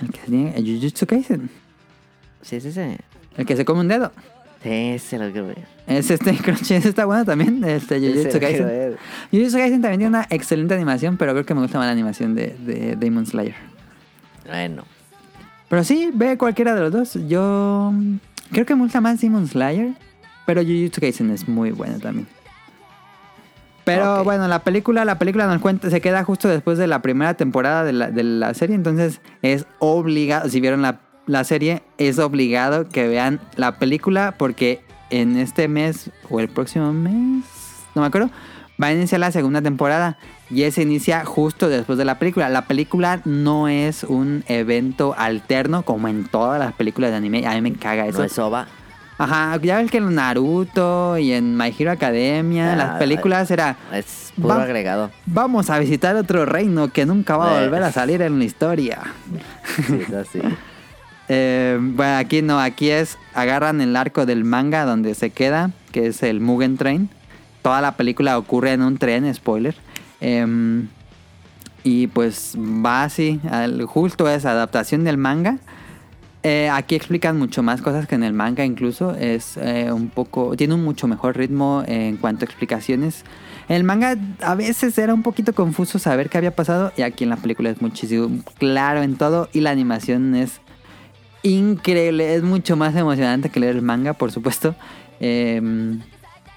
[0.00, 1.48] El que tiene el Jujutsu Kaisen.
[2.40, 2.98] Sí, es ese.
[3.36, 4.10] El que se come un dedo.
[4.64, 5.58] Sí, ese lo quiero ver.
[5.86, 7.62] Es este ese está bueno también.
[7.64, 8.96] Este Jujutsu Kaisen.
[9.30, 12.34] Jujutsu Kaisen también tiene una excelente animación, pero creo que me gusta más la animación
[12.34, 13.54] de, de Demon Slayer.
[14.46, 14.84] Bueno.
[15.72, 17.18] Pero sí, ve cualquiera de los dos.
[17.28, 17.94] Yo
[18.50, 19.94] creo que me gusta más Demon Slayer,
[20.44, 22.28] pero Jujutsu Kaisen es muy bueno también.
[23.82, 27.32] Pero bueno, la película, la película nos cuenta, se queda justo después de la primera
[27.32, 32.18] temporada de la, de la serie, entonces es obligado, si vieron la, la serie, es
[32.18, 37.46] obligado que vean la película porque en este mes o el próximo mes,
[37.94, 38.28] no me acuerdo,
[38.80, 40.18] va a iniciar la segunda temporada
[40.52, 42.48] y ese inicia justo después de la película.
[42.48, 47.54] La película no es un evento alterno como en todas las películas de anime, a
[47.54, 48.18] mí me caga eso.
[48.18, 48.66] No es Soba.
[49.18, 53.76] Ajá, ya ves que en Naruto y en My Hero Academia, Ah, las películas era
[53.92, 55.10] Es puro Va- agregado.
[55.26, 57.64] Vamos a visitar otro reino que nunca va a Eh.
[57.64, 59.00] volver a salir en la historia.
[59.86, 60.40] Sí, es así.
[61.28, 66.08] Eh, bueno, aquí no, aquí es agarran el arco del manga donde se queda, que
[66.08, 67.08] es el Mugen Train.
[67.62, 69.74] Toda la película ocurre en un tren, spoiler.
[70.22, 70.88] Em,
[71.84, 75.58] y pues va así, al- justo es adaptación del manga.
[76.44, 79.14] Eh, aquí explican mucho más cosas que en el manga incluso.
[79.14, 80.56] Es eh, un poco.
[80.56, 83.24] Tiene un mucho mejor ritmo en cuanto a explicaciones.
[83.68, 86.92] En el manga a veces era un poquito confuso saber qué había pasado.
[86.96, 89.48] Y aquí en la película es muchísimo claro en todo.
[89.52, 90.60] Y la animación es
[91.42, 92.34] increíble.
[92.34, 94.74] Es mucho más emocionante que leer el manga, por supuesto.
[95.20, 96.00] Em,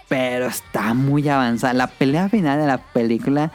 [0.07, 1.73] pero está muy avanzada.
[1.73, 3.51] La pelea final de la película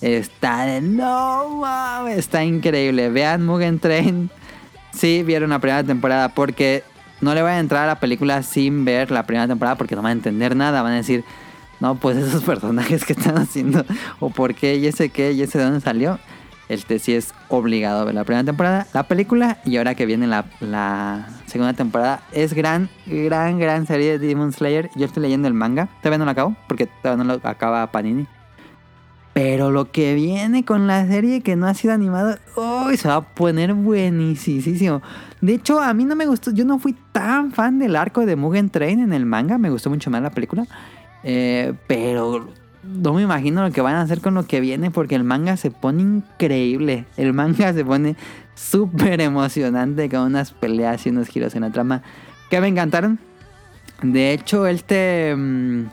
[0.00, 2.18] está de no mames.
[2.18, 3.08] Está increíble.
[3.10, 4.30] Vean Mugen Train.
[4.92, 6.84] Sí, vieron la primera temporada porque
[7.20, 10.02] no le van a entrar a la película sin ver la primera temporada porque no
[10.02, 10.82] van a entender nada.
[10.82, 11.24] Van a decir,
[11.80, 13.84] no, pues esos personajes que están haciendo,
[14.20, 16.18] o por qué, y ese qué, y ese de dónde salió.
[16.72, 20.26] Este sí es obligado a ver la primera temporada, la película, y ahora que viene
[20.26, 24.88] la, segunda temporada, es gran, gran, gran serie de Demon Slayer.
[24.96, 28.26] Yo estoy leyendo el manga, todavía no lo acabo, porque todavía no lo acaba Panini.
[29.34, 33.16] Pero lo que viene con la serie que no ha sido animado, uy, se va
[33.16, 35.02] a poner buenísimo.
[35.42, 38.34] De hecho, a mí no me gustó, yo no fui tan fan del arco de
[38.34, 40.66] Mugen Train en el manga, me gustó mucho más la película.
[41.22, 42.48] Eh, pero
[42.82, 45.56] no me imagino lo que van a hacer con lo que viene porque el manga
[45.56, 47.04] se pone increíble.
[47.16, 48.16] El manga se pone
[48.54, 52.02] súper emocionante con unas peleas y unos giros en la trama
[52.50, 53.18] que me encantaron.
[54.02, 55.34] De hecho, este...
[55.36, 55.84] mm,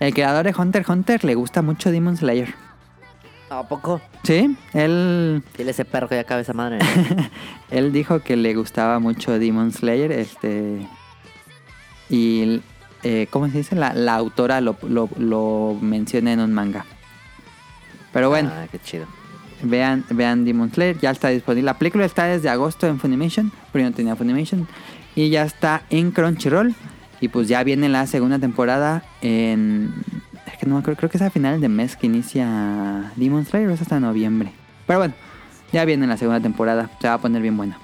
[0.00, 2.54] el creador de Hunter x Hunter le gusta mucho Demon Slayer.
[3.48, 4.00] ¿A poco?
[4.24, 6.78] Sí, él, Dile ese perro que ya cabe esa madre.
[7.70, 10.12] él dijo que le gustaba mucho Demon Slayer.
[10.12, 10.86] Este...
[12.10, 12.60] Y...
[13.04, 13.76] eh, ¿Cómo se dice?
[13.76, 16.84] La, la autora lo, lo, lo menciona en un manga.
[18.12, 18.50] Pero bueno.
[18.52, 19.06] Ah, qué chido.
[19.62, 21.66] Vean, vean Demon Slayer, ya está disponible.
[21.66, 24.66] La película está desde agosto en Funimation, pero no tenía Funimation.
[25.14, 26.74] Y ya está en Crunchyroll.
[27.20, 29.94] Y pues ya viene la segunda temporada en...
[30.46, 33.44] Es que no me acuerdo, creo que es a finales de mes que inicia Demon
[33.46, 34.52] Slayer, o es hasta noviembre.
[34.86, 35.14] Pero bueno,
[35.72, 37.78] ya viene la segunda temporada, se va a poner bien buena.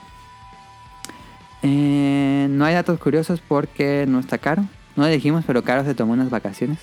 [1.63, 4.65] Eh, no hay datos curiosos porque no está caro.
[5.01, 6.79] No le dijimos, pero Caro se tomó unas vacaciones.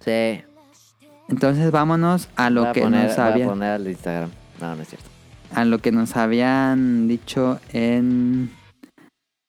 [0.00, 0.44] Sí.
[1.30, 4.30] Entonces vámonos a lo voy a que poner, nos voy a había, poner al Instagram.
[4.60, 5.08] No, no es cierto.
[5.54, 8.50] a lo que nos habían dicho en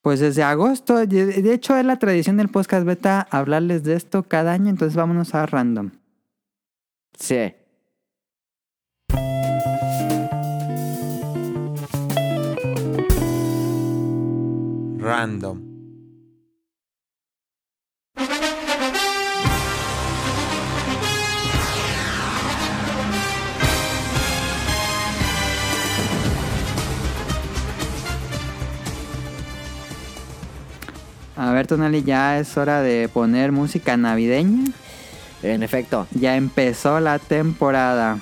[0.01, 1.05] pues desde agosto.
[1.05, 5.35] De hecho es la tradición del podcast beta hablarles de esto cada año, entonces vámonos
[5.35, 5.89] a random.
[7.17, 7.53] Sí.
[14.99, 15.68] Random.
[31.49, 34.65] A ver, Tonali, ya es hora de poner música navideña.
[35.41, 38.19] En efecto, Ya empezó la temporada.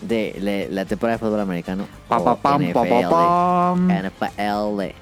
[0.00, 1.84] de le- la temporada de fútbol americano.
[2.06, 3.92] Pa, pa, pam, pa, pa, NFL.
[3.92, 4.94] NFL.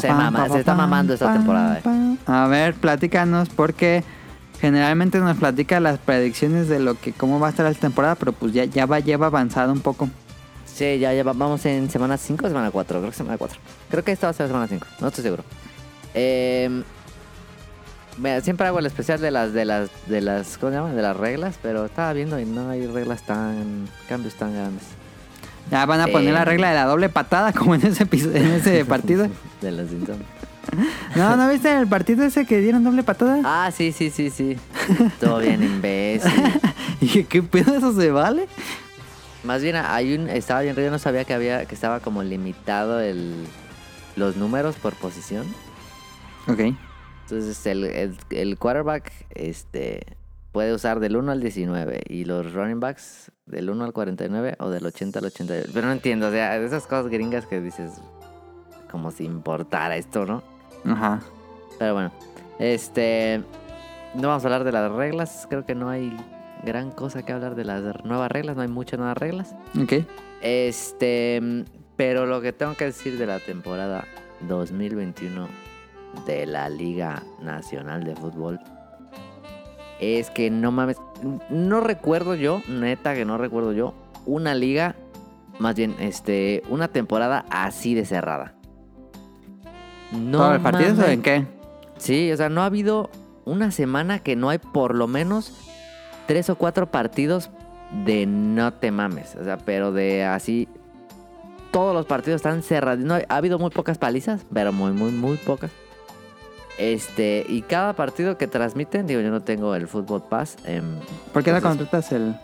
[0.00, 2.16] Se mama- se está mamando esta temporada, eh.
[2.26, 4.04] A ver, platícanos porque
[4.60, 8.32] generalmente nos platica las predicciones de lo que cómo va a estar la temporada, pero
[8.32, 10.08] pues ya, ya va lleva avanzado un poco.
[10.66, 13.00] Sí, ya, ya va- vamos en semana 5 o semana 4.
[13.00, 13.58] Creo que semana 4.
[13.90, 14.86] Creo que esta va a ser semana 5.
[15.00, 15.42] No estoy seguro.
[16.14, 16.82] Eh,
[18.16, 20.92] mira, siempre hago el especial de las, de las, de las, ¿cómo se llama?
[20.92, 24.84] De las reglas, pero estaba viendo y no hay reglas tan, cambios tan grandes.
[25.70, 28.84] Ya van a poner la regla de la doble patada como en ese en ese
[28.86, 29.28] partido.
[29.60, 30.20] de los Simpsons.
[31.14, 33.40] No, ¿no viste el partido ese que dieron doble patada?
[33.44, 34.56] Ah, sí, sí, sí, sí.
[35.20, 36.32] Todo bien, imbécil.
[37.00, 38.48] Y dije, ¿qué pedo eso se vale?
[39.44, 43.00] Más bien hay un, estaba bien, yo no sabía que había, que estaba como limitado
[43.00, 43.34] el,
[44.16, 45.46] los números por posición.
[46.48, 46.60] Ok.
[47.22, 50.16] Entonces el, el, el quarterback este,
[50.52, 54.70] puede usar del 1 al 19 y los running backs del 1 al 49 o
[54.70, 55.70] del 80 al 89.
[55.72, 57.92] Pero no entiendo, o sea, esas cosas gringas que dices
[58.90, 60.42] como si importara esto, ¿no?
[60.84, 61.20] Ajá.
[61.78, 62.12] Pero bueno,
[62.58, 63.42] este,
[64.14, 66.16] no vamos a hablar de las reglas, creo que no hay
[66.64, 69.54] gran cosa que hablar de las nuevas reglas, no hay muchas nuevas reglas.
[69.80, 70.04] Ok.
[70.40, 71.64] Este,
[71.96, 74.06] pero lo que tengo que decir de la temporada
[74.40, 75.67] 2021
[76.26, 78.60] de la Liga Nacional de Fútbol
[80.00, 80.96] es que no mames,
[81.50, 83.94] no recuerdo yo, neta que no recuerdo yo,
[84.26, 84.94] una liga,
[85.58, 88.54] más bien, este, una temporada así de cerrada.
[90.12, 91.12] No ¿Todos los partidos o mames.
[91.12, 91.46] en qué?
[91.98, 93.10] Sí, o sea, no ha habido
[93.44, 95.52] una semana que no hay por lo menos
[96.26, 97.50] tres o cuatro partidos
[98.04, 99.34] de no te mames.
[99.36, 100.68] O sea, pero de así.
[101.70, 103.04] Todos los partidos están cerrados.
[103.04, 105.70] No, ha habido muy pocas palizas, pero muy, muy, muy pocas.
[106.78, 110.56] Este, y cada partido que transmiten, digo, yo no tengo el Fútbol Pass.
[110.64, 111.00] em,
[111.32, 112.36] ¿Por qué no contratas el...?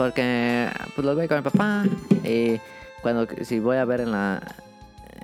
[0.00, 1.84] porque pues los veo con mi papá.
[2.24, 2.58] Y
[3.02, 4.40] cuando si voy a ver en la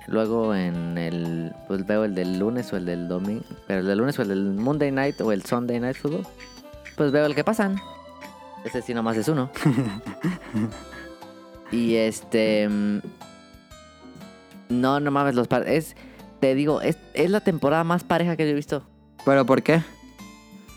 [0.05, 3.97] luego en el pues veo el del lunes o el del domingo, pero el del
[3.97, 6.27] lunes o el del Monday Night o el Sunday Night Football,
[6.95, 7.81] pues veo el que pasan.
[8.65, 9.49] Ese sí nomás es uno.
[11.71, 12.99] y este mm,
[14.69, 15.95] no, no mames, los es
[16.39, 18.83] te digo, es, es la temporada más pareja que yo he visto.
[19.25, 19.81] ¿Pero por qué?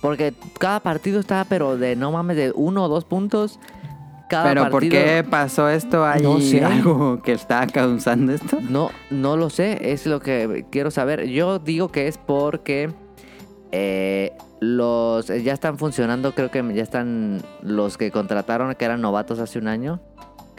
[0.00, 3.58] Porque cada partido está, pero de no mames, de uno o dos puntos.
[4.28, 6.04] Cada ¿Pero por qué pasó esto?
[6.06, 6.64] ¿Hay No sé.
[6.64, 8.58] algo que está causando esto?
[8.60, 11.26] No, no lo sé, es lo que quiero saber.
[11.28, 12.92] Yo digo que es porque
[13.72, 19.38] eh, los ya están funcionando, creo que ya están los que contrataron que eran novatos
[19.40, 20.00] hace un año,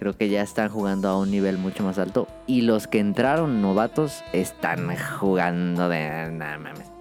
[0.02, 3.62] creo que ya están jugando a un nivel mucho más alto y los que entraron
[3.62, 6.92] novatos están jugando de no mames.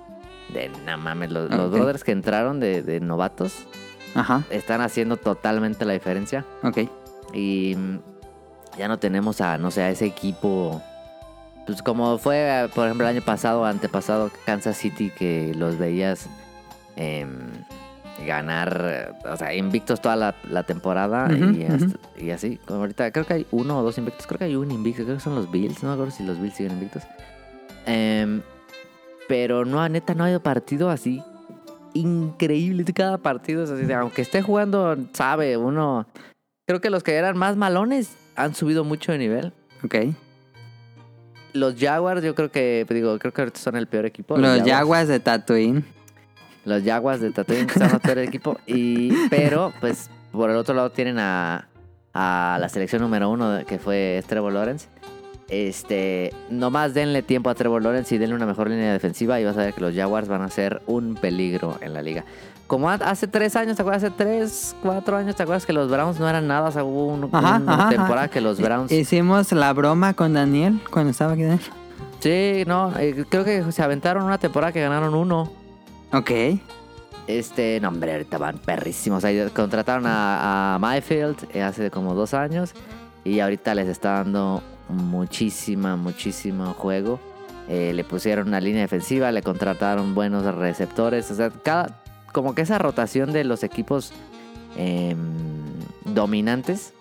[0.53, 3.67] De no mames, los, los brothers que entraron de, de novatos
[4.15, 6.45] Ajá, están haciendo totalmente la diferencia.
[6.63, 6.81] ok.
[7.33, 7.75] Y
[8.77, 10.83] ya no tenemos a, no sé, a ese equipo.
[11.65, 16.29] Pues como fue, por ejemplo, el año pasado, antepasado, Kansas City, que los veías
[16.97, 17.50] em,
[18.27, 22.59] ganar, o sea, invictos toda la, la temporada y, hasta- y así.
[22.67, 25.17] Como ahorita creo que hay uno o dos invictos, creo que hay un invicto, creo
[25.17, 27.03] que son los Bills, no me acuerdo si los Bills siguen invictos.
[27.87, 28.43] Em,
[29.29, 31.23] pero no, neta, no ha habido partido así
[31.95, 32.85] increíble.
[32.95, 36.07] Cada partido es así, de, aunque esté jugando, sabe, uno...
[36.67, 39.53] Creo que los que eran más malones han subido mucho de nivel.
[39.83, 39.97] Ok.
[41.53, 44.37] Los Jaguars, yo creo que, digo, creo que ahorita son el peor equipo.
[44.37, 45.85] Los Jaguars de Tatooine.
[46.65, 48.59] Los Jaguars de Tatooine son el peor equipo.
[48.67, 51.67] Y, pero, pues, por el otro lado tienen a,
[52.13, 54.89] a la selección número uno, que fue Trevor Lawrence.
[55.49, 59.57] Este, nomás denle tiempo a Trevor Lawrence y denle una mejor línea defensiva y vas
[59.57, 62.25] a ver que los Jaguars van a ser un peligro en la liga.
[62.69, 64.05] Como ha- hace tres años, ¿te acuerdas?
[64.05, 66.69] Hace tres, cuatro años, ¿te acuerdas que los Browns no eran nada?
[66.69, 68.29] O sea, hubo un- Ajá, una ajá, temporada ajá.
[68.31, 68.93] que los Browns...
[68.93, 71.43] Hicimos la broma con Daniel cuando estaba aquí.
[71.43, 71.61] Daniel.
[72.21, 75.51] Sí, no, eh, creo que se aventaron una temporada que ganaron uno.
[76.13, 76.31] Ok.
[77.27, 79.25] Este, no, hombre, ahorita van perrísimos.
[79.25, 82.73] Ahí contrataron a, a Mayfield eh, hace como dos años
[83.25, 87.21] y ahorita les está dando muchísima, muchísimo juego.
[87.69, 91.31] Eh, le pusieron una línea defensiva, le contrataron buenos receptores.
[91.31, 92.01] O sea, cada,
[92.33, 94.13] como que esa rotación de los equipos
[94.77, 95.17] em,
[96.05, 96.93] dominantes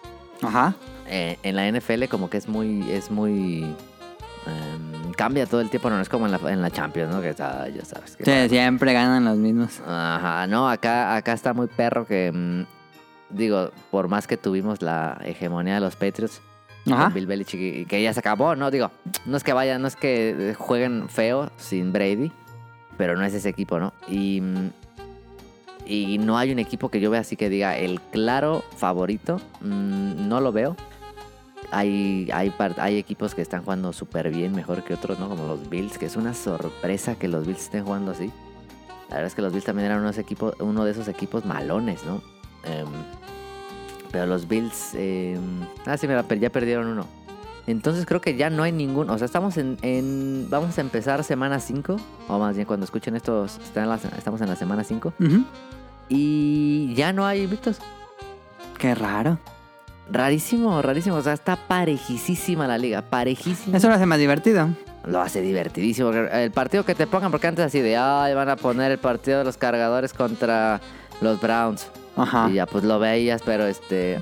[0.44, 0.76] Ajá.
[1.08, 3.76] eh, en la NFL como que es muy, es muy...
[5.20, 7.22] cambia todo el tiempo, no es como en la, en la Champions, ¿no?
[7.22, 8.16] Que ya sabes.
[8.16, 9.82] que- Sí, siempre ganan los mismos.
[9.86, 12.32] Ajá, no, acá, acá está muy perro que...
[12.34, 12.64] mm,
[13.36, 16.40] digo, por más que tuvimos la hegemonía de los Patriots,
[16.90, 17.04] Ajá.
[17.06, 18.72] con Bill Belichick, y que ya se acabó, ¿no?
[18.72, 18.92] Digo,
[19.26, 22.32] no es que vayan, no es que jueguen feo sin Brady,
[22.98, 23.92] pero no es ese equipo, ¿no?
[24.08, 24.70] Y, mm,
[25.86, 30.28] y no hay un equipo que yo vea así que diga el claro favorito, mm,
[30.30, 30.76] no lo veo.
[31.72, 35.30] Hay, hay, equipos que están jugando súper bien, mejor que otros, ¿no?
[35.30, 38.32] Como los Bills, que es una sorpresa que los Bills estén jugando así.
[39.10, 42.04] La verdad es que los Bills también eran unos equipos, uno de esos equipos malones,
[42.06, 42.22] ¿no?
[42.64, 42.88] Em,
[44.12, 44.96] pero los Bills...
[44.96, 47.06] em, ah, sí, mira, ya perdieron uno.
[47.68, 49.10] Entonces creo que ya no hay ningún...
[49.12, 49.78] O sea, estamos en...
[49.84, 51.98] en- vamos a empezar semana 5.
[52.28, 55.14] O más bien cuando escuchen esto, estamos en la semana 5.
[55.20, 55.44] Ujú.
[56.10, 57.80] Y ya no hay invictos.
[58.80, 59.38] Qué raro.
[60.12, 61.18] Rarísimo, rarísimo.
[61.18, 63.02] O sea, está parejísima la liga.
[63.02, 63.78] Parejísima.
[63.78, 64.70] Eso lo hace más divertido.
[65.06, 66.12] Lo hace divertidísimo.
[66.12, 69.40] El partido que te pongan, porque antes así de, ay, van a poner el partido
[69.40, 70.82] de los cargadores contra
[71.22, 71.88] los Browns.
[72.16, 72.50] Ajá.
[72.50, 74.20] Y ya pues lo veías, pero este.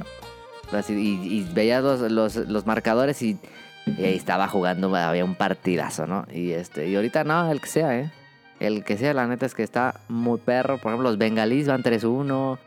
[0.72, 3.40] Así, y, y veías los, los, los marcadores y,
[3.86, 6.26] y ahí estaba jugando, había un partidazo, ¿no?
[6.32, 8.12] Y este, y ahorita no, el que sea, ¿eh?
[8.60, 10.78] El que sea, la neta es que está muy perro.
[10.78, 12.58] Por ejemplo, los bengalís van 3-1.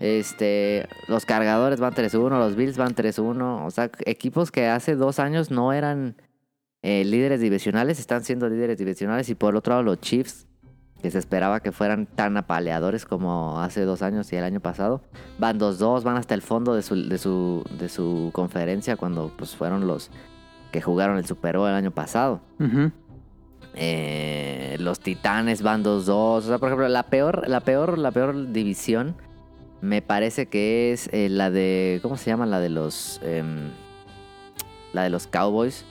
[0.00, 3.66] Este, los cargadores van 3-1, los Bills van 3-1.
[3.66, 6.16] O sea, equipos que hace dos años no eran
[6.82, 9.28] eh, líderes divisionales, están siendo líderes divisionales.
[9.28, 10.46] Y por otro lado, los Chiefs,
[11.02, 15.02] que se esperaba que fueran tan apaleadores como hace dos años y el año pasado,
[15.38, 19.54] van 2-2, van hasta el fondo de su, de su, de su conferencia cuando pues,
[19.54, 20.10] fueron los
[20.72, 22.40] que jugaron el Super Bowl el año pasado.
[23.74, 26.08] Eh, los Titanes van 2-2.
[26.08, 29.14] O sea, por ejemplo, la peor, la peor, la peor división
[29.80, 31.98] me parece que es eh, la de.
[32.02, 32.46] ¿Cómo se llama?
[32.46, 33.20] La de los.
[33.22, 33.70] em,
[34.92, 35.84] la de los Cowboys.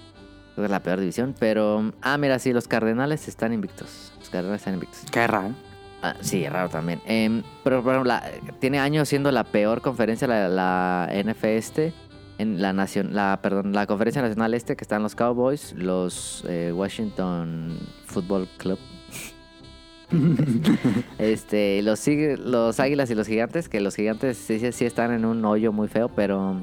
[0.54, 1.36] Creo que es la peor división.
[1.40, 1.92] Pero.
[2.02, 4.14] Ah, mira, sí, los Cardenales están invictos.
[4.20, 5.02] Los Cardenales están invictos.
[5.12, 5.54] Qué raro.
[6.02, 7.02] Ah, sí, raro también.
[7.06, 8.24] Em, pero, por ejemplo, la-
[8.60, 11.94] tiene años siendo la peor conferencia la, la NF este.
[12.38, 16.72] En la nación, la, perdón, la conferencia nacional este que están los Cowboys, los eh,
[16.74, 18.80] Washington Football Club,
[21.20, 25.72] este, los los Águilas y los Gigantes, que los Gigantes sí, están en un hoyo
[25.72, 26.62] muy feo, pero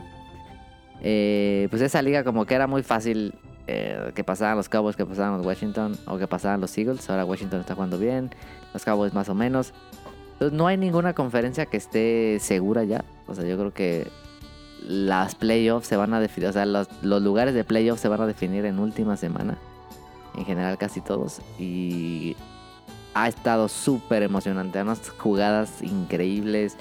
[1.03, 3.35] eh, pues esa liga como que era muy fácil
[3.67, 7.09] eh, que pasaran los Cowboys, que pasaran los Washington o que pasaran los Eagles.
[7.09, 8.31] Ahora Washington está jugando bien,
[8.73, 9.73] los Cowboys más o menos.
[10.35, 13.05] Entonces no hay ninguna conferencia que esté segura ya.
[13.27, 14.09] O sea, yo creo que
[14.87, 18.21] las playoffs se van a definir, o sea, los, los lugares de playoffs se van
[18.21, 19.57] a definir en última semana.
[20.37, 21.41] En general casi todos.
[21.59, 22.37] Y
[23.19, 24.81] ha estado súper emocionante.
[24.83, 26.77] Unas jugadas increíbles.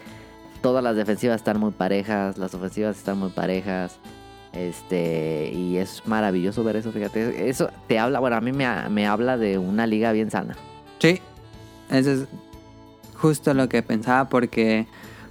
[0.62, 2.38] Todas las defensivas están muy parejas.
[2.38, 3.98] Las ofensivas están muy parejas.
[4.54, 7.50] Este, y es maravilloso ver eso, fíjate.
[7.50, 10.56] Eso te habla, bueno, a mí me, me habla de una liga bien sana.
[11.00, 11.20] Sí.
[11.90, 12.26] Eso es
[13.20, 14.88] justo lo que pensaba porque...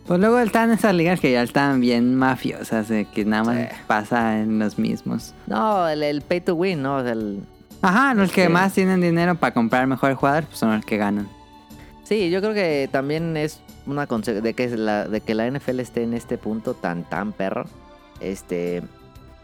[0.07, 3.77] Pues luego están esas ligas que ya están bien mafiosas, que nada más Sí.
[3.87, 5.33] pasa en los mismos.
[5.47, 6.97] No, el, el pay to win, ¿no?
[6.99, 7.43] O sea, el-
[7.85, 10.97] Ajá, los que Este- más tienen dinero para comprar mejores jugadores pues son los que
[10.97, 11.29] ganan.
[12.05, 16.03] Sí, yo creo que también es una de que la de que la NFL esté
[16.03, 17.67] en este punto tan tan perro.
[18.21, 18.83] Este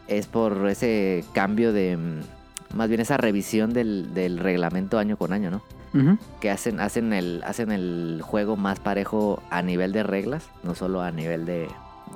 [0.08, 5.32] es por ese cambio de mm, más bien esa revisión del, del reglamento año con
[5.32, 5.62] año, ¿no?
[6.40, 11.02] Que hacen hacen el hacen el juego más parejo a nivel de reglas, no solo
[11.02, 11.66] a nivel de,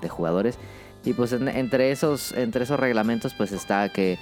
[0.01, 0.59] de jugadores.
[1.05, 4.16] Y pues en- entre esos entre esos reglamentos pues está que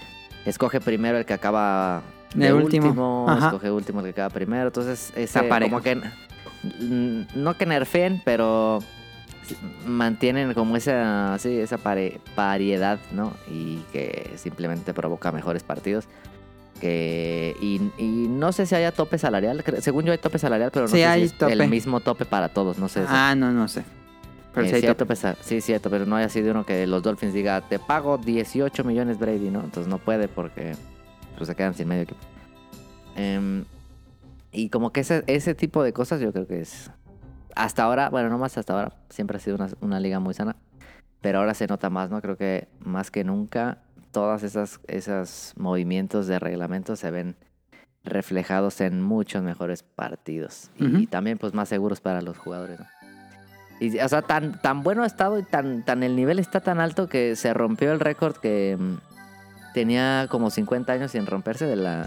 [0.47, 2.03] escoge primero el que acaba
[2.35, 2.87] De de último.
[2.89, 4.67] último, escoge último el que acaba primero.
[4.69, 5.13] Entonces,
[5.49, 5.71] parejo.
[5.71, 6.01] como que
[7.35, 8.79] no que nerfeen, pero
[9.87, 13.33] mantienen como esa sí, esa pare- pariedad, ¿no?
[13.51, 16.07] Y que simplemente provoca mejores partidos.
[16.81, 19.63] Que, y, y no sé si haya tope salarial.
[19.81, 21.53] Según yo hay tope salarial, pero no Sí, sé hay si es tope.
[21.53, 22.79] el mismo tope para todos.
[22.79, 23.05] No sé.
[23.07, 23.85] Ah, no, no sé.
[24.55, 27.33] Pero Eh, sí hay sí, tope, pero no hay así de uno que los Dolphins
[27.33, 29.61] diga, te pago 18 millones Brady, ¿no?
[29.61, 30.75] Entonces no puede porque
[31.37, 32.21] pues, se quedan sin medio equipo.
[33.17, 33.65] Em,
[34.53, 36.91] y como que ese, ese tipo de cosas yo creo que es...
[37.55, 40.57] Hasta ahora, bueno, no más hasta ahora, siempre ha sido una, una liga muy sana,
[41.21, 42.21] pero ahora se nota más, ¿no?
[42.21, 43.79] Creo que más que nunca
[44.11, 47.37] todas esas, esos movimientos de reglamento se ven
[48.05, 50.71] reflejados en muchos mejores partidos.
[50.79, 52.87] Y también, pues, más seguros para los jugadores, ¿no?
[53.83, 56.79] Y, o sea, tan, tan bueno ha estado y tan, tan el nivel está tan
[56.79, 58.95] alto que se rompió el récord que mm,
[59.75, 62.07] tenía como 50 años sin romperse de la,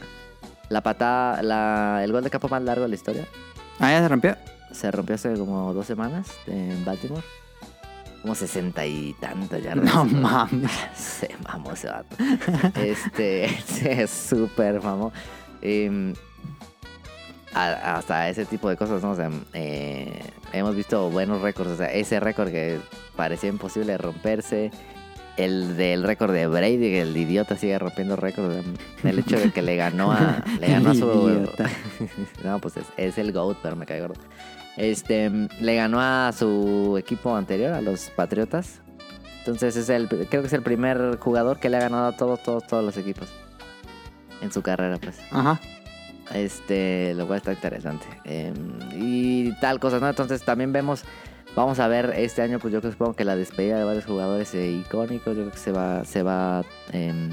[0.69, 3.27] la patada, la, el gol de campo más largo de la historia.
[3.79, 4.37] Ah, ya se rompió.
[4.71, 7.23] Se rompió hace como dos semanas en Baltimore.
[8.21, 9.75] Como 60 y tantas ya.
[9.75, 10.71] No mames.
[10.95, 12.15] Se mamó ese vato.
[12.73, 15.13] Este, se súper mamó.
[15.61, 16.13] Em,
[17.55, 19.11] a- hasta ese tipo de cosas, ¿no?
[19.11, 20.11] O sea, eh,
[20.53, 21.71] hemos visto buenos récords.
[21.71, 22.79] O sea, ese récord que
[23.15, 24.71] parecía imposible de romperse.
[25.37, 28.63] El del récord de Brady, que el idiota sigue rompiendo récords.
[29.03, 31.49] El hecho de que le ganó a, le ganó a su.
[32.45, 34.15] No, pues es, es el GOAT, pero me cae gordo.
[34.77, 38.81] Este, le ganó a su equipo anterior, a los Patriotas.
[39.39, 42.41] Entonces es el, creo que es el primer jugador que le ha ganado a todos,
[42.41, 43.27] todos, todos los equipos.
[44.41, 45.19] En su carrera, pues.
[45.31, 45.59] Ajá.
[46.33, 48.05] Este, lo cual está interesante.
[48.23, 48.53] Eh,
[48.93, 50.09] y tal cosa, ¿no?
[50.09, 51.03] Entonces también vemos,
[51.55, 54.71] vamos a ver este año, pues yo supongo que la despedida de varios jugadores eh,
[54.71, 55.35] icónicos.
[55.35, 57.29] Yo creo que se va, se va em,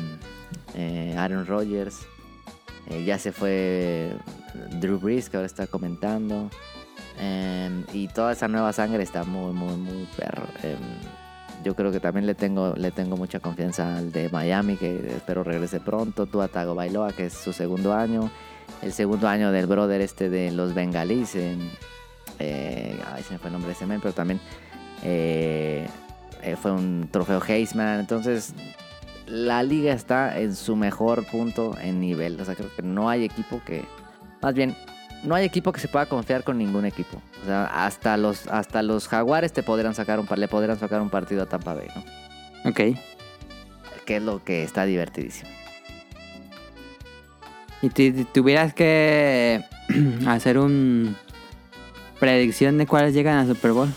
[0.75, 2.07] eh, Aaron Rodgers.
[2.89, 4.13] Eh, ya se fue
[4.81, 6.51] Drew Brees, que ahora está comentando.
[7.19, 10.45] Em, y toda esa nueva sangre está muy, muy, muy perro.
[10.63, 10.79] Em,
[11.65, 15.45] yo creo que también le tengo, le tengo mucha confianza al de Miami, que espero
[15.45, 16.27] regrese pronto.
[16.27, 18.31] Tua Tagovailoa, que es su segundo año.
[18.83, 21.35] El segundo año del brother este de los bengalíes.
[21.35, 21.71] en-
[22.39, 24.41] eh, ay, se me fue el nombre de ese men, pero también
[25.05, 25.87] eh,
[26.43, 28.01] eh, fue un trofeo Heisman.
[28.01, 28.55] Entonces,
[29.27, 32.41] la liga está en su mejor punto en nivel.
[32.41, 33.85] O sea, creo que no hay equipo que.
[34.41, 34.75] Más bien,
[35.23, 37.23] no hay equipo que se pueda confiar con ningún equipo.
[37.43, 41.11] O sea, hasta los, hasta los jaguares te podrían sacar un, le podrían sacar un
[41.11, 42.71] partido a Tampa Bay, ¿no?
[42.71, 42.97] Ok.
[44.05, 45.49] Que es lo que está divertidísimo.
[47.83, 49.65] Y si si tuvieras que
[50.27, 51.17] hacer un
[52.23, 53.89] predicción de cuáles llegan a Super Bowl.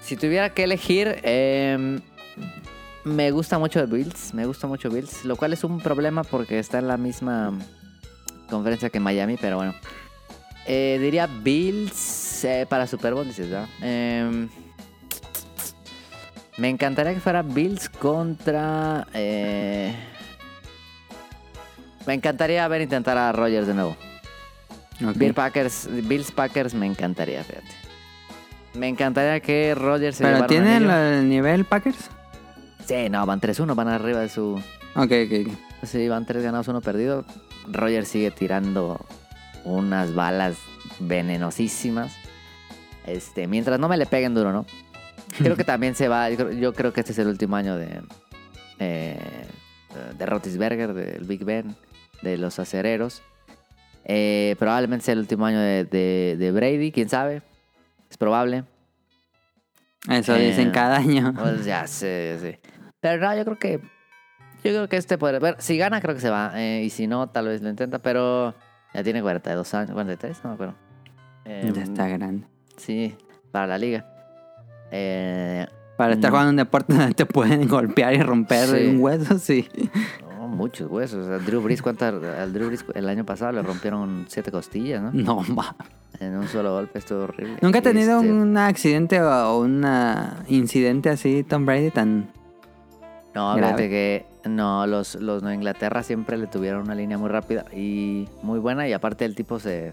[0.00, 2.00] Si tuviera que elegir, em,
[3.04, 6.78] me gusta mucho Bills, me gusta mucho Bills, lo cual es un problema porque está
[6.78, 7.52] en la misma
[8.48, 9.74] conferencia que Miami, pero bueno.
[10.66, 13.68] Eh, diría Bills eh, para Super Bowl, dices, ¿verdad?
[13.82, 14.48] Em,
[16.56, 19.06] me encantaría que fuera Bills contra...
[22.06, 23.96] me encantaría ver intentar a Rogers de nuevo.
[25.16, 27.66] Bill Packers, Bills Packers me encantaría, fíjate.
[28.74, 30.92] Me encantaría que Rogers se ¿Pero anillo.
[30.92, 32.10] el nivel Packers?
[32.86, 34.54] Sí, no, van 3-1, van arriba de su...
[34.94, 35.48] Ok, ok.
[35.48, 35.52] ok.
[35.84, 37.24] Sí, van 3 ganados, 1 perdido.
[37.70, 39.04] Rogers sigue tirando
[39.64, 40.56] unas balas
[41.00, 42.12] venenosísimas.
[43.06, 44.66] Este, mientras no me le peguen duro, ¿no?
[45.38, 46.30] Creo que también se va.
[46.30, 48.02] Yo creo, yo creo que este es el último año de.
[48.78, 49.18] eh,
[50.18, 51.76] de Rotisberger, del Big Ben,
[52.24, 53.22] de los acereros.
[54.06, 57.42] Eh, probablemente sea el último año de, de- de Brady, quién sabe.
[58.10, 58.64] Es probable.
[60.10, 61.32] Eso Eh, dicen cada año.
[61.38, 62.70] Pues ya sé, sí.
[63.00, 63.78] Pero no, yo creo que.
[64.62, 65.38] Yo creo que este podría.
[65.40, 66.52] Ver, si gana, creo que se va.
[66.56, 67.98] eh, y si no, tal vez lo intenta.
[68.00, 68.54] Pero
[68.92, 69.90] ya tiene 42 años.
[69.92, 70.74] 43, no me acuerdo.
[71.46, 72.46] Eh, ya está grande.
[72.76, 73.14] Sí,
[73.52, 74.06] para la liga.
[74.90, 76.32] Eh, Para estar Mm.
[76.32, 78.86] jugando un deporte donde te pueden golpear y romper Sí.
[78.86, 79.68] un hueso, sí.
[80.54, 81.28] Muchos huesos.
[81.28, 85.10] Al Drew Brees, ¿cuántas- al Drew Brees el año pasado le rompieron siete costillas, ¿no?
[85.12, 85.74] No, ma.
[86.20, 87.56] En un solo golpe, estuvo horrible.
[87.60, 89.84] ¿Nunca ha tenido Este, un accidente o un
[90.48, 92.28] incidente así, Tom Brady, tan...
[93.34, 97.64] No, fíjate que no, los, los Nueva Inglaterra siempre le tuvieron una línea muy rápida
[97.74, 99.92] y muy buena y aparte el tipo se,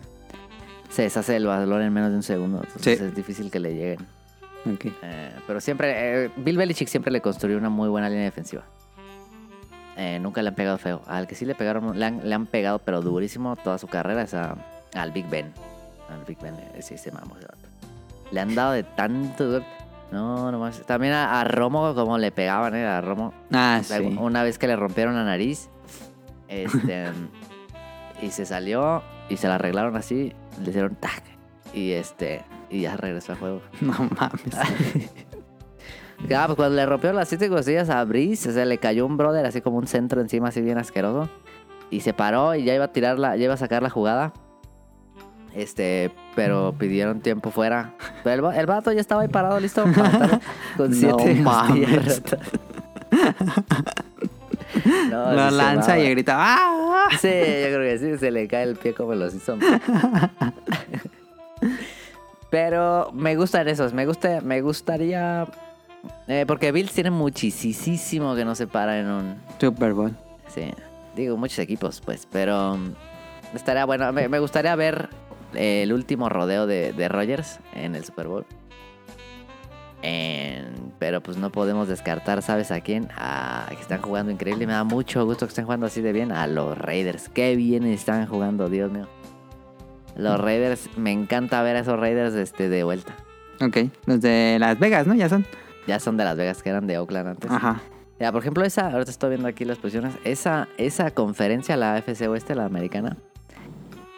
[0.91, 3.03] se deshace del balón en menos de un segundo, entonces Sí.
[3.03, 4.05] es difícil que le lleguen.
[5.01, 8.63] Eh, pero siempre, eh, Bill Belichick siempre le construyó una muy buena línea defensiva.
[10.03, 11.01] Eh, nunca le han pegado feo.
[11.05, 14.23] Al que sí le pegaron, le han, le han pegado pero durísimo toda su carrera
[14.23, 14.55] es a-
[14.95, 15.53] al Big Ben.
[16.09, 17.67] Al Big Ben, eh, sí, se mamó ese vato.
[18.31, 19.65] Le han dado de tanto duro.
[20.11, 20.81] No, no más.
[20.87, 23.31] También a, a Romo, como le pegaban, eh, a Romo.
[23.51, 24.17] Ah, O sea, sí.
[24.19, 25.69] Una vez que le rompieron la nariz,
[26.47, 27.05] este,
[28.21, 30.33] y se salió y se la arreglaron así,
[30.63, 31.21] le hicieron tac.
[31.73, 33.61] Y este, y ya regresó al juego.
[33.81, 35.13] No mames.
[36.27, 39.45] Ya, pues cuando le rompió las siete costillas a Brice, se le cayó un brother
[39.45, 41.29] así como un centro encima, así bien asqueroso.
[41.89, 44.31] Y se paró y ya iba a tirarla, ya iba a sacar la jugada.
[45.53, 47.93] Este, pero pidieron tiempo fuera.
[48.23, 50.39] Pero el, el vato ya estaba ahí parado, listo para
[50.77, 51.89] con No siete mames.
[51.89, 52.21] costillas.
[55.09, 57.07] No, Lo sí lanza y grita ¡Ah!
[57.19, 59.57] Sí, yo creo que sí, se le cae el pie como los hizo.
[62.49, 65.45] Pero me gustan esos, me gusta, me gustaría.
[66.27, 69.35] Eh, porque Bills tiene muchísimo que no se para en un.
[69.59, 70.15] Super Bowl.
[70.47, 70.71] Sí,
[71.15, 72.77] digo muchos equipos, pues, pero.
[73.53, 74.11] estaría bueno.
[74.13, 75.09] Me, me gustaría ver
[75.53, 78.45] eh, el último rodeo de, de Rogers en el Super Bowl.
[80.03, 83.07] En- pero pues no podemos descartar, ¿sabes a quién?
[83.15, 84.65] A que están jugando increíble.
[84.67, 86.31] Me da mucho gusto que estén jugando así de bien.
[86.31, 87.29] A los Raiders.
[87.29, 89.07] Qué bien están jugando, Dios mío.
[90.15, 93.13] Los Raiders, me encanta ver a esos Raiders este, de vuelta.
[93.61, 95.13] Ok, los de Las Vegas, ¿no?
[95.13, 95.45] Ya son.
[95.87, 97.51] Ya son de Las Vegas, que eran de Oakland antes.
[97.51, 97.81] Ajá.
[98.19, 100.13] Ya, por ejemplo, esa, ahorita estoy viendo aquí las posiciones.
[100.23, 103.17] Esa, esa conferencia, la AFC Oeste, la americana.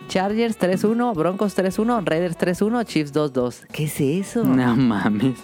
[0.09, 3.65] Chargers 3-1, Broncos 3-1, Raiders 3-1, Chiefs 2-2.
[3.71, 4.43] ¿Qué es eso?
[4.43, 5.39] No mames.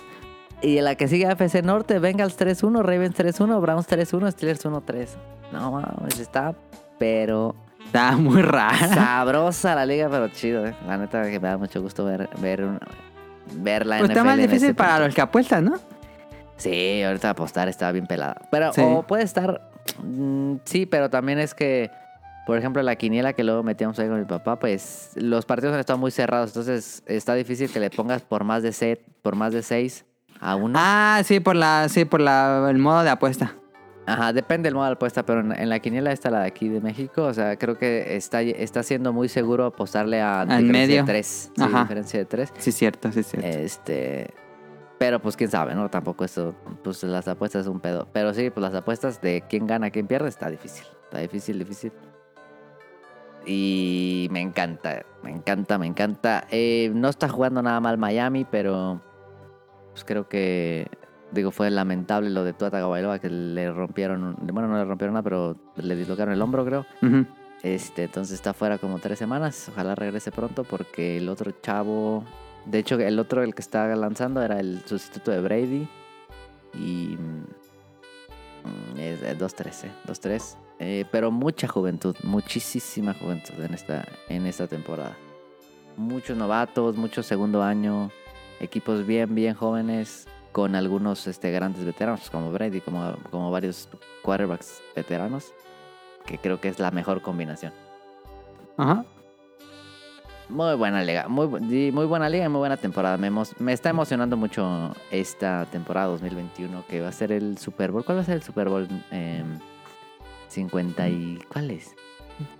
[0.61, 5.07] Y en la que sigue AFC Norte, Bengals 3-1, Ravens 3-1, Browns 3-1, Steelers 1-3.
[5.53, 6.53] No mames, está,
[6.99, 7.55] pero
[7.85, 8.93] Está muy rara.
[8.93, 10.75] sabrosa la liga, pero chido, eh.
[10.85, 12.79] La neta que me da mucho gusto ver, ver, un-
[13.63, 15.05] ver la Pues está NFL más en difícil este para punto.
[15.05, 15.75] los que apuestan, ¿no?
[16.59, 18.35] Sí, ahorita apostar está bien pelada.
[18.51, 18.81] Pero Sí.
[18.83, 19.69] o puede estar.
[20.03, 21.89] mm, sí, pero también es que,
[22.45, 25.79] por ejemplo, la quiniela que luego metíamos ahí con mi papá, pues los partidos han
[25.79, 26.51] estado muy cerrados.
[26.51, 30.05] Entonces está difícil que le pongas por más de set, por más de seis
[30.39, 30.77] a uno.
[30.79, 33.55] Ah, sí, por la, sí, por la, el modo de apuesta.
[34.05, 36.67] Ajá, depende del modo de apuesta, pero en, en la quiniela está la de aquí
[36.67, 37.23] de México.
[37.25, 41.01] O sea, creo que está, está siendo muy seguro apostarle a Al diferencia medio.
[41.03, 41.51] de tres.
[41.55, 41.81] Sí, Ajá.
[41.83, 42.51] diferencia de tres.
[42.57, 43.47] Sí, cierto, sí, cierto.
[43.47, 44.33] Este.
[44.99, 45.89] Pero pues quién sabe, ¿no?
[45.89, 46.53] Tampoco esto.
[46.83, 48.07] Pues las apuestas es un pedo.
[48.11, 50.85] Pero sí, pues las apuestas de quién gana, quién pierde, está difícil.
[51.05, 51.93] Está difícil, difícil.
[53.45, 56.45] Y me encanta, me encanta, me encanta.
[56.51, 59.01] Eh, no está jugando nada mal Miami, pero.
[59.91, 60.87] Pues creo que.
[61.31, 64.35] Digo, fue lamentable lo de Tua Tagovailoa que le rompieron.
[64.51, 66.85] Bueno, no le rompieron nada, pero le dislocaron el hombro, creo.
[67.01, 67.25] Ujú.
[67.63, 69.69] Este, entonces está fuera como tres semanas.
[69.69, 72.25] Ojalá regrese pronto porque el otro chavo.
[72.65, 75.87] De hecho, el otro, el que estaba lanzando, era el sustituto de Brady.
[76.73, 77.17] Y.
[77.17, 79.91] mm, Es de 2-3, ¿eh?
[80.05, 80.55] 2-3.
[80.79, 85.17] Eh, pero mucha juventud, muchísima juventud en esta, en esta temporada.
[85.97, 88.11] Muchos novatos, mucho segundo año.
[88.59, 90.27] Equipos bien, bien jóvenes.
[90.51, 93.87] Con algunos este, grandes veteranos, como Brady, como, como varios
[94.23, 95.53] quarterbacks veteranos
[96.29, 97.73] que creo que es la mejor combinación.
[98.77, 99.03] Ajá.
[100.49, 103.17] Muy buena liga, muy, muy buena liga y muy buena temporada.
[103.17, 108.03] Me, me está emocionando mucho esta temporada 2021 que va a ser el Super Bowl.
[108.03, 108.87] ¿Cuál va a ser el Super Bowl?
[109.11, 109.59] Em,
[110.47, 111.39] 50 y...
[111.53, 111.95] ¿Cuál es?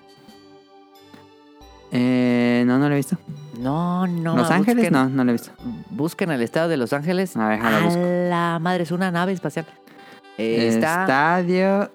[1.91, 3.17] Eh, no, no lo he visto.
[3.59, 4.37] No, no.
[4.37, 5.51] Los Ángeles, busquen- no, no lo he visto.
[5.91, 7.37] Busquen el estadio de Los Ángeles.
[7.37, 8.01] A ver, déjalo A busco.
[8.03, 9.67] la madre, es una nave espacial.
[10.39, 11.03] Eh, está.
[11.03, 11.91] Estadio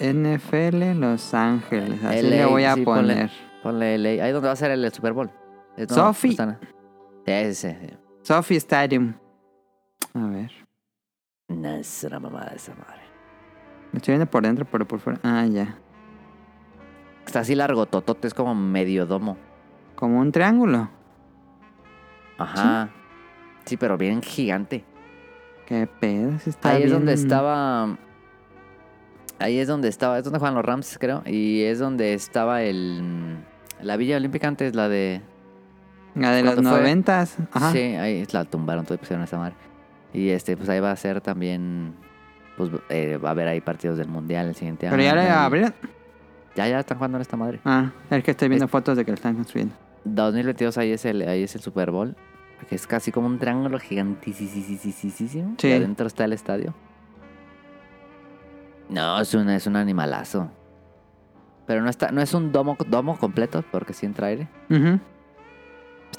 [0.00, 2.02] NFL Los Ángeles.
[2.04, 3.14] Así LA, le voy a sí, ponle.
[3.14, 3.30] poner.
[3.62, 4.24] Ponle LA.
[4.24, 5.30] Ahí donde va a ser el Super Bowl.
[5.76, 6.30] Es- Sophie.
[6.30, 6.58] están-
[7.26, 7.78] Ese.
[7.80, 7.96] sí.
[8.22, 9.14] Sophie Stadium.
[10.14, 10.50] A ver.
[11.48, 13.02] No, es una mamada esa madre.
[13.92, 15.20] Me estoy viendo por dentro, pero por fuera.
[15.22, 15.78] Ah, ya.
[17.24, 19.36] Está así largo, totote, es como medio domo.
[19.94, 20.88] Como un triángulo.
[22.38, 22.90] Ajá.
[23.64, 24.84] Sí, pero bien gigante.
[25.66, 26.38] Qué pedo.
[26.38, 27.96] sí está Ahí es donde bien- estaba.
[29.38, 30.18] Ahí es donde estaba.
[30.18, 31.22] Es donde juegan los Rams, creo.
[31.26, 33.36] Y es donde estaba el.
[33.82, 35.20] La Villa Olímpica antes, la de.
[36.16, 37.36] La de los noventas.
[37.52, 37.72] Ajá.
[37.72, 39.54] Sí, ahí la tumbaron, todo y pusieron esa madre.
[40.12, 41.94] Y este, pues ahí va a ser también.
[42.56, 45.20] Pues eh, va a haber ahí partidos del mundial el siguiente Pero ya año.
[45.22, 45.74] le abrieron.
[46.54, 47.60] Ya, ya están jugando en esta madre.
[47.66, 49.74] Ah, es que estoy viendo Es- fotos de que lo están construyendo.
[50.04, 52.16] 2022 ahí es el, ahí es el Super Bowl.
[52.70, 55.54] Que es casi como un triángulo gigantísimo.
[55.58, 55.68] Sí.
[55.68, 56.72] Y adentro está el estadio.
[58.88, 60.50] No, es un, es un animalazo.
[61.66, 64.48] Pero no está, no es un domo, domo completo, porque sí entra aire.
[64.70, 65.00] Ujú.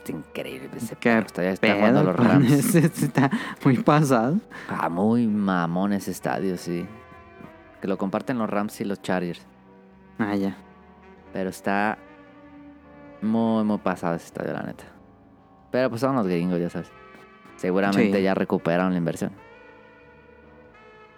[0.07, 1.25] Está increíble ese Qué perro.
[1.27, 2.75] Está, ya está jugando Pedo los Rams.
[2.75, 3.29] está
[3.63, 4.37] muy pasado.
[4.69, 6.85] Ah, muy mamón ese estadio, sí.
[7.81, 9.45] Que lo comparten los Rams y los Chargers.
[10.19, 10.55] Ah, ya.
[11.33, 11.97] Pero está
[13.21, 14.85] muy, muy pasado ese estadio, la neta.
[15.71, 16.89] Pero pues son los gringos, ya sabes.
[17.57, 18.23] Seguramente Sí.
[18.23, 19.31] ya recuperaron la inversión.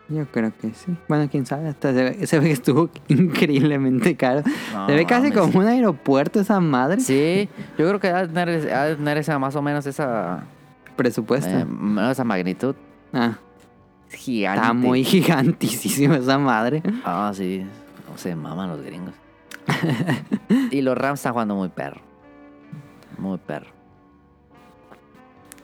[0.10, 0.96] Yo creo que sí.
[1.08, 1.70] Bueno, quién sabe.
[1.70, 4.42] Hasta se, ve, se ve que estuvo increíblemente caro.
[4.74, 5.40] No se ve casi mames.
[5.40, 7.00] como un aeropuerto esa madre.
[7.00, 10.44] Sí, yo creo que ha de tener, ha de tener esa, más o menos esa,
[10.96, 11.50] Presupuesto.
[11.50, 12.76] eh, menos esa magnitud.
[13.14, 13.38] ah,
[14.12, 14.62] Es gigante.
[14.62, 16.82] está muy gigantísima esa madre.
[17.06, 17.64] Ah, sí.
[18.10, 19.14] No se maman los gringos.
[20.72, 22.02] y los Rams están jugando muy perro.
[23.20, 23.68] Muy perro.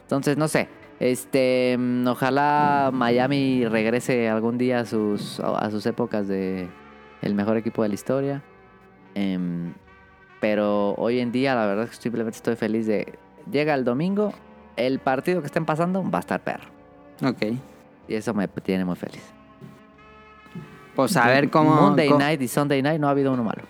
[0.03, 0.67] Entonces, no sé.
[1.11, 6.67] Este, mm, ojalá Miami regrese algún día a sus, a sus épocas de
[7.21, 8.43] el mejor equipo de la historia.
[9.13, 9.73] Em,
[10.39, 13.17] pero hoy en día, la verdad es que simplemente estoy feliz de.
[13.51, 14.33] Llega el domingo,
[14.77, 16.69] el partido que estén pasando va a estar perro.
[17.23, 17.43] Ok.
[18.07, 19.23] Y eso me tiene muy feliz.
[20.95, 23.61] Pues a ver cómo, Monday cómo, Night y Sunday Night no ha habido uno malo.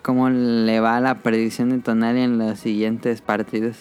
[0.00, 3.76] cómo le va la predicción de Tonali en los siguientes partidos.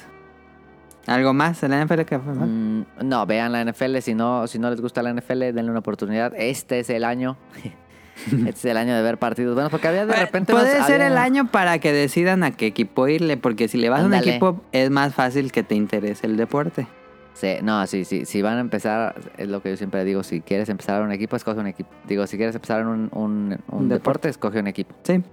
[1.07, 2.33] ¿Algo más en la NFL que fue?
[2.33, 3.97] Mm, no, vean la NFL.
[3.99, 6.33] Si no, si no les gusta la NFL, denle una oportunidad.
[6.35, 7.37] Este es el año.
[8.27, 9.71] este es el año de ver partidos buenos.
[9.71, 10.53] Porque había de repente.
[10.53, 13.77] Puede unos- ser había- el año para que decidan a qué equipo irle, porque si
[13.77, 16.87] le vas a un equipo es más fácil que te interese el deporte.
[17.33, 18.25] Sí, no, sí, sí.
[18.25, 20.21] Si van a empezar, es lo que yo siempre digo.
[20.21, 21.89] Si quieres empezar un equipo, escoge un equipo.
[22.07, 23.57] Digo, si quieres empezar en un, un- un Un
[23.89, 24.29] deporte, deporte.
[24.29, 24.93] escoge un equipo.
[25.03, 25.23] Sí.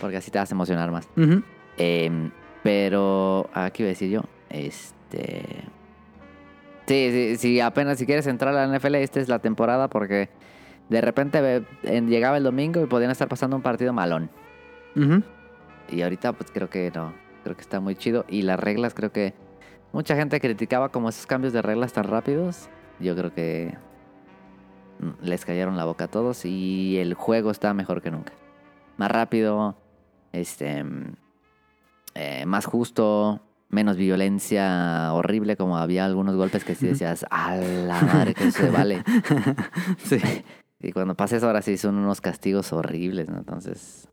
[0.00, 1.08] Porque así te vas a emocionar más.
[1.16, 1.42] Ujú.
[1.78, 2.30] Em,
[2.62, 5.64] pero, aquí iba a decir yo, este...
[6.86, 10.28] Sí, sí, sí, apenas si quieres entrar a la NFL, esta es la temporada porque
[10.88, 14.30] de repente llegaba el domingo y podían estar pasando un partido malón.
[15.88, 18.24] Y ahorita pues creo que no, creo que está muy chido.
[18.28, 19.34] Y las reglas creo que
[19.92, 22.68] mucha gente criticaba como esos cambios de reglas tan rápidos.
[23.00, 23.76] Yo creo que
[24.98, 28.32] mm, les cayeron la boca a todos y el juego está mejor que nunca.
[28.96, 29.76] Más rápido,
[30.32, 31.12] este, mm,
[32.14, 33.40] eh, más justo,
[33.74, 38.70] menos violencia horrible como había algunos golpes que sí decías, a la madre que se
[38.70, 39.02] vale.
[40.04, 40.18] sí.
[40.80, 43.38] Y cuando pases ahora sí son unos castigos horribles, ¿no?
[43.38, 44.08] Entonces...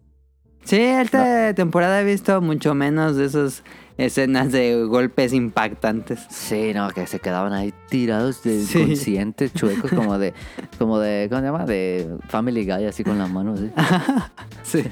[0.64, 3.64] Sí, esta temporada he visto mucho menos de esas
[3.98, 6.20] escenas de golpes impactantes.
[6.30, 8.80] Sí, no, que se quedaban ahí tirados de Sí.
[8.80, 10.34] inconscientes, chuecos, como de,
[10.78, 11.66] como de, ¿cómo se llama?
[11.66, 13.60] De Family Guy, así con las manos.
[13.60, 13.72] ¿sí?
[14.64, 14.84] Sí.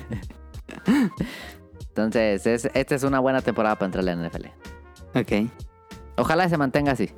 [2.04, 4.46] Entonces, es, esta es una buena temporada para entrar a la NFL.
[5.16, 5.50] Ok.
[6.18, 7.10] Ojalá se mantenga así.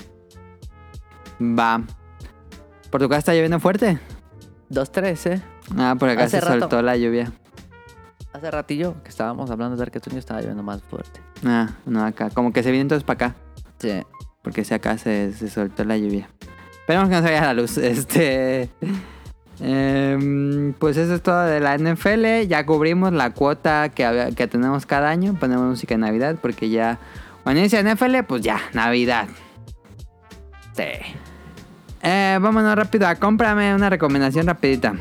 [1.41, 1.82] Va.
[2.90, 3.99] ¿Por tu casa está lloviendo fuerte?
[4.70, 5.41] 2-3, ¿eh?
[5.78, 6.60] Ah, por acá Hace se rato.
[6.60, 7.32] soltó la lluvia.
[8.34, 11.20] Hace ratillo que estábamos hablando de que estaba lloviendo más fuerte.
[11.45, 12.30] Ah, no, acá.
[12.30, 13.36] Como que se viene entonces para acá.
[13.80, 14.02] Sí.
[14.41, 16.30] Porque si acá se, se soltó la lluvia.
[16.80, 17.78] Esperemos que no se vaya la luz.
[17.78, 18.70] Este.
[19.62, 22.48] Em, pues eso es todo de la NFL.
[22.48, 25.36] Ya cubrimos la cuota que, tenemos cada año.
[25.40, 26.36] Ponemos música de Navidad.
[26.42, 27.00] Porque ya.
[27.44, 29.28] Cuando inicia NFL, pues ya, Navidad.
[30.74, 30.84] Sí.
[32.04, 34.96] Eh, vámonos rápido a cómprame una recomendación rapidita.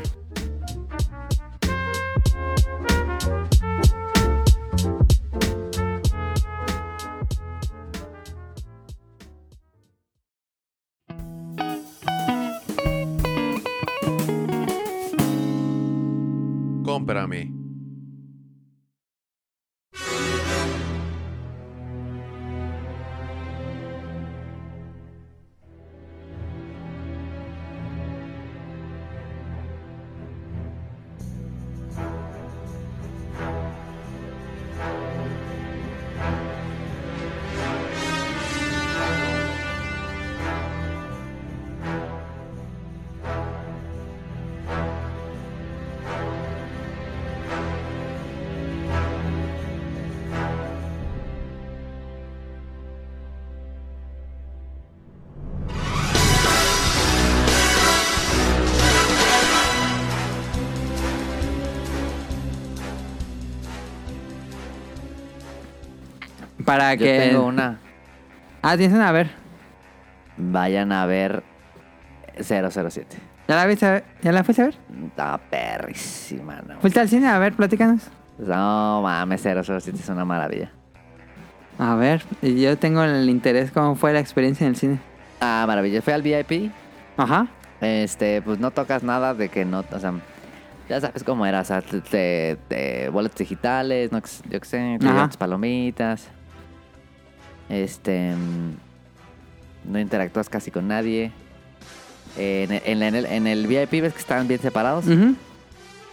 [66.71, 67.19] Para Yo que.
[67.19, 67.79] tengo una.
[68.61, 69.29] Ah, tienes una, a ver.
[70.37, 71.43] Vayan a ver
[72.39, 73.17] 007.
[73.47, 74.03] ¿Ya la viste a ver?
[74.21, 74.75] ¿Ya la fuiste a ver?
[75.07, 76.79] Está perrísima, ¿no?
[76.79, 77.27] ¿Fuiste al cine?
[77.27, 78.03] A ver, platícanos.
[78.37, 80.71] No mames, 007 es una maravilla.
[81.77, 83.71] A ver, yo tengo el interés.
[83.71, 84.99] ¿Cómo fue la experiencia en el cine?
[85.41, 86.01] Ah, maravilla.
[86.01, 86.71] Fui al VIP.
[87.17, 87.47] Ajá.
[87.81, 90.13] Este, pues no tocas nada de que no, o sea,
[90.87, 94.19] ya sabes cómo era, o sea, te, te- te- boletos digitales, no,
[94.49, 94.99] yo qué sé,
[95.37, 96.29] palomitas.
[97.71, 98.33] Este,
[99.85, 101.31] no interactúas casi con nadie.
[102.37, 105.07] En, en- en el, en el VIP ves que están bien separados.
[105.07, 105.35] Ujú.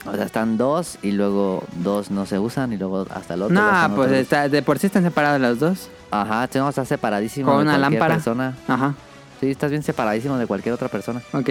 [0.07, 3.55] O sea, están dos y luego dos no se usan y luego hasta el otro.
[3.55, 5.89] No, pues está, de por sí están separados los dos.
[6.13, 8.15] Ajá, sí, no, está separadísimo Con de una cualquier lámpara.
[8.15, 8.57] persona.
[8.69, 8.95] Ajá,
[9.41, 11.21] Sí, estás bien separadísimo de cualquier otra persona.
[11.33, 11.51] ok.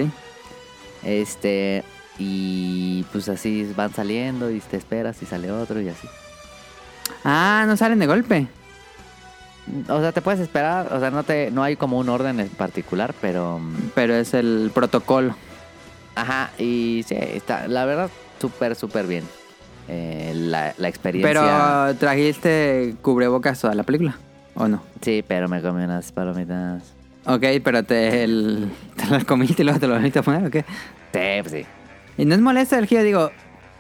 [1.04, 1.84] Este,
[2.18, 6.08] y pues así van saliendo y te esperas y sale otro y así.
[7.24, 8.48] Ah, no salen de golpe.
[9.90, 12.48] O sea, te puedes esperar, o sea, no te no hay como un orden en
[12.50, 13.60] particular, pero
[13.96, 15.36] Pero es el protocolo.
[16.16, 19.24] ajá, y sí, está la verdad súper súper bien.
[19.90, 21.32] Eh, la, la experiencia.
[21.88, 24.18] Pero trajiste cubrebocas toda la película,
[24.56, 24.82] ¿o no?
[25.02, 26.84] Sí, pero me comí unas palomitas.
[27.26, 30.50] Ok, pero te, el, te lo comiste y luego te lo volviste a poner, ¿o
[30.52, 30.62] qué?
[31.14, 31.66] Sí, pues sí.
[32.18, 33.32] Y no es molesto el giro, digo,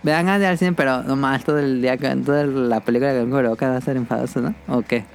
[0.03, 3.77] vean ir al cine, pero nomás todo el día, toda la película con cubrebocas va
[3.77, 4.55] a ser enfadoso, ¿no?
[4.68, 5.05] ¿O qué?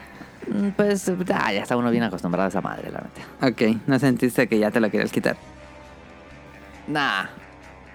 [0.48, 3.46] Mm, Pues ah, ya está uno bien acostumbrado a esa madre, la neta.
[3.46, 5.36] Ok, no sentiste que ya te lo querías quitar.
[6.86, 7.24] Nah.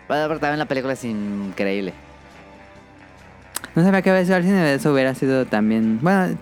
[0.07, 1.93] Bueno, pero también la película es increíble.
[3.75, 5.99] No sabía que había sido cine, eso hubiera sido también...
[6.01, 6.35] Bueno,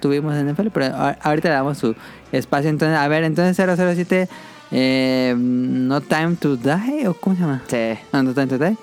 [0.00, 1.94] tuvimos NFL, pero ahorita le damos su
[2.32, 2.68] espacio.
[2.68, 4.28] Entonces, a ver, entonces 007,
[4.72, 7.62] eh, No Time to Die, ¿o cómo se llama?
[7.68, 7.98] Sí.
[8.12, 8.76] No, No Time to Die.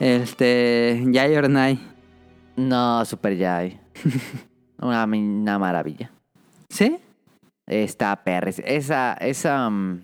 [0.00, 1.78] Este, Yay or Nay.
[2.56, 3.78] No, Super Jai.
[4.80, 6.10] una, una maravilla.
[6.68, 6.98] ¿Sí?
[7.66, 8.60] Está perres.
[8.64, 9.68] Esa, esa.
[9.70, 10.02] mm,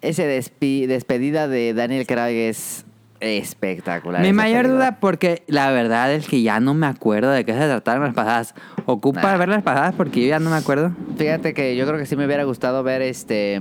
[0.00, 2.84] ese despi- despedida de Daniel Craig es
[3.20, 4.22] espectacular.
[4.22, 4.86] Mi mayor película.
[4.90, 8.14] duda, porque la verdad es que ya no me acuerdo de qué se trataron las
[8.14, 8.54] pasadas.
[8.86, 9.36] Ocupa Nah.
[9.36, 10.92] ver las pasadas porque yo ya no me acuerdo.
[11.16, 13.56] Fíjate que yo creo que sí me hubiera gustado ver este.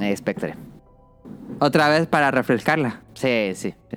[0.00, 0.54] eh, Spectre.
[1.58, 3.00] Otra vez para refrescarla.
[3.14, 3.96] Sí, sí, sí.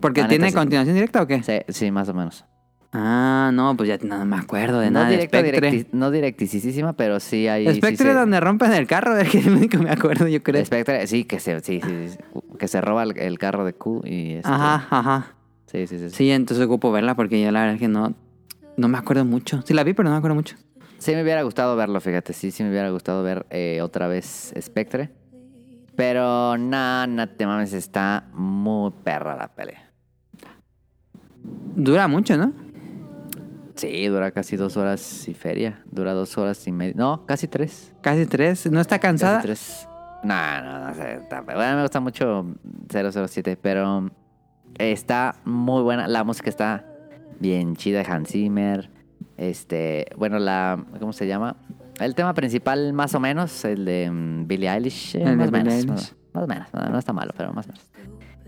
[0.00, 0.54] Porque tiene sí.
[0.54, 1.42] continuación directa o qué?
[1.42, 2.44] Sí, sí, más o menos.
[2.94, 7.20] Ah, no, pues ya no me acuerdo de no, nada de directi- no directisísima, pero
[7.20, 7.66] sí hay.
[7.66, 10.62] sí Spectre se- donde rompen el carro, es que es único me acuerdo, yo creo.
[10.64, 11.80] Spectre, sí, que se, sí,
[12.58, 15.26] que se roba el, el carro de Q y este, Ajá, ajá.
[15.66, 16.30] Sí, sí, sí, sí.
[16.30, 18.12] Entonces ocupo verla porque yo la verdad es que no,
[18.76, 19.62] no me acuerdo mucho.
[19.62, 20.56] Sí la vi, pero no me acuerdo mucho.
[20.98, 22.34] Sí me hubiera gustado verlo, fíjate.
[22.34, 25.10] Sí, sí me hubiera gustado ver eh, otra vez Spectre.
[25.96, 29.90] Pero no, no te mames, está muy perra la pelea.
[31.74, 32.52] Dura mucho, ¿no?
[33.82, 35.82] Sí, dura casi dos horas y feria.
[35.90, 36.94] Dura dos horas y media.
[36.96, 37.92] No, casi tres.
[38.00, 38.70] Casi tres.
[38.70, 39.36] ¿No está cansada?
[39.38, 39.88] Casi tres.
[40.22, 41.20] No, no, no sé.
[41.44, 42.46] Bueno, me gusta mucho
[42.88, 44.08] 007, pero
[44.78, 46.06] está muy buena.
[46.06, 46.84] La música está
[47.40, 48.02] bien chida.
[48.06, 48.88] Hans Zimmer.
[49.36, 51.56] Este, bueno, la, ¿cómo se llama?
[51.98, 55.16] El tema principal, más o menos, el de mm, Billie Eilish.
[55.16, 55.90] eh, El de más, o Billie menos, Eilish.
[55.90, 56.68] más, más o menos.
[56.72, 57.90] No, no está malo, pero más o menos.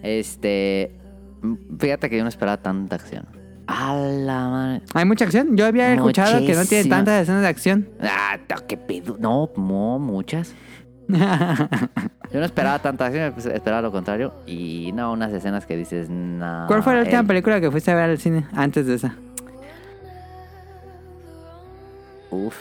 [0.00, 0.96] Este,
[1.42, 3.26] mm, fíjate que yo no esperaba tanta acción.
[3.66, 4.82] A la madre.
[4.94, 5.56] Hay mucha acción.
[5.56, 7.88] Yo había escuchado que no tiene tantas escenas de acción.
[8.00, 8.36] Ah,
[8.68, 9.16] qué pedo.
[9.18, 10.52] No, no, muchas.
[11.08, 14.34] Yo no esperaba tanta acción, pues, esperaba lo contrario.
[14.46, 16.64] Y no, unas escenas que dices, no.
[16.66, 19.14] ¿Cuál fue la última el- película que fuiste a ver al cine antes de esa?
[22.30, 22.56] Uf,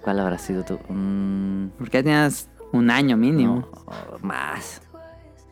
[0.00, 0.78] ¿cuál habrá sido tú?
[0.88, 3.68] Mm, Porque ya tenías un año mínimo.
[3.86, 4.80] no, más.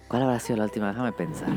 [0.09, 0.89] ¿Cuál habrá sido la última?
[0.89, 1.49] Déjame pensar.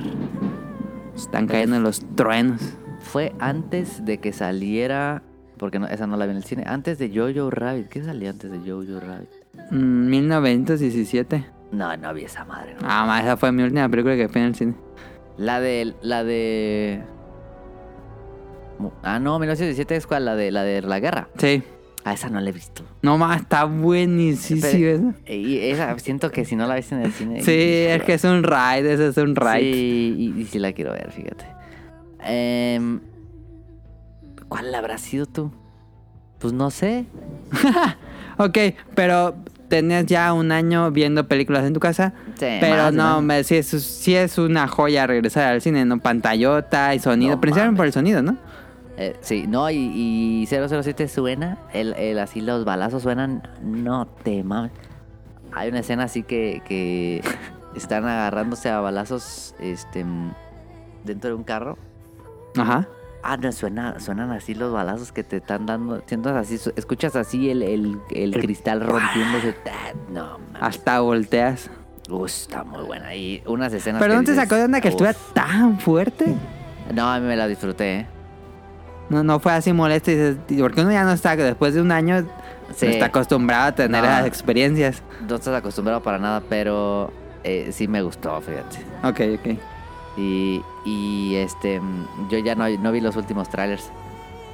[1.15, 2.61] Están cayendo los truenos.
[3.03, 5.21] Fue antes de que saliera.
[5.57, 6.63] Porque no, esa no la vi en el cine.
[6.65, 7.88] Antes de Jojo Rabbit.
[7.88, 9.30] ¿Qué salía antes de Jojo Rabbit?
[9.71, 11.45] Mm, 1917.
[11.71, 12.73] No, no vi esa madre.
[12.73, 12.80] no.
[12.89, 14.73] Ah, ma, esa fue mi última película que fui en el cine.
[15.38, 15.93] La de.
[16.01, 17.01] La de.
[19.03, 21.30] Ah, no, 1917 es cuál, la de la de la guerra.
[21.38, 21.63] Sí.
[22.05, 22.84] Ah, esa no la he visto.
[23.01, 24.59] No más, está buenísimo.
[24.61, 25.34] Pero- esa.
[25.34, 27.41] Y esa siento que si no la viste en el cine.
[27.43, 27.51] Sí,
[27.88, 29.61] es que es un ride, eso es un ride.
[29.73, 31.45] Sí, y, y sí la quiero ver, fíjate.
[32.25, 32.99] Em,
[34.49, 35.51] ¿Cuál habrá sido tú?
[36.39, 37.05] Pues no sé.
[38.35, 38.57] Ok,
[38.95, 39.35] pero
[39.67, 42.13] tenías ya un año viendo películas en tu casa.
[42.39, 45.99] Sí, pero más, no, me, sí, es, sí es una joya regresar al cine, ¿no?
[45.99, 47.35] Pantallota y sonido.
[47.35, 48.35] No Principalmente por el sonido, ¿no?
[48.97, 54.43] Eh, sí, no, y, y 007 suena, el, el- así los balazos suenan, no te
[54.43, 54.71] mames.
[55.51, 57.21] Hay una escena así que, que
[57.75, 60.03] están agarrándose a balazos este,
[61.03, 61.77] dentro de un carro.
[62.57, 62.88] Ajá.
[63.25, 66.01] Ah, no, suena, suenan así los balazos que te están dando.
[66.05, 69.55] Sientas así, escuchas así el, el, el cristal rompiéndose.
[69.65, 70.61] Ah, No, mames.
[70.61, 71.69] Hasta volteas.
[72.09, 73.15] Uf, está muy buena.
[73.15, 74.01] Y unas escenas.
[74.01, 76.35] Pero no te sacó de onda que estuviera tan fuerte.
[76.93, 78.07] No, a mí me la disfruté, ¿eh?
[79.09, 80.11] No, no fue así molesto.
[80.59, 82.25] porque uno ya no está, después de un año,
[82.75, 82.88] Sí.
[82.88, 84.09] no está acostumbrado a tener No.
[84.09, 85.01] esas experiencias.
[85.30, 87.11] No estás acostumbrado para nada, pero
[87.45, 88.80] eh, sí me gustó, fíjate.
[89.03, 89.57] Ok, ok.
[90.17, 91.81] Y, y este,
[92.30, 93.89] yo ya no, no vi los últimos trailers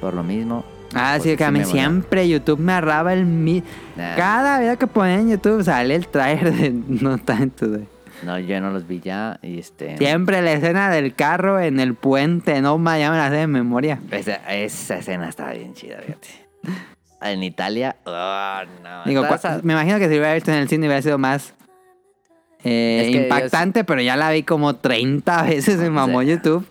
[0.01, 0.63] por lo mismo.
[0.95, 3.61] Ah, sí, que a mí me siempre YouTube me arraba el mi...
[3.95, 7.67] Nah, Cada video que ponía en YouTube sale el trailer de No Tanto.
[7.67, 7.85] de-
[8.23, 9.39] No, yo no los vi ya.
[9.43, 9.97] Y este.
[9.99, 13.47] Siempre la escena del carro en el puente, no ma, ya me la sé de
[13.47, 13.99] memoria.
[14.09, 16.27] Esa, esa escena estaba bien chida, fíjate.
[17.21, 19.03] En Italia, oh, no.
[19.05, 21.53] Digo, esa- me imagino que si hubiera visto en el cine hubiera sido más
[22.63, 26.27] eh, Es que yo impactante, pero ya la vi como 30 veces en mamó Sí.
[26.27, 26.65] YouTube.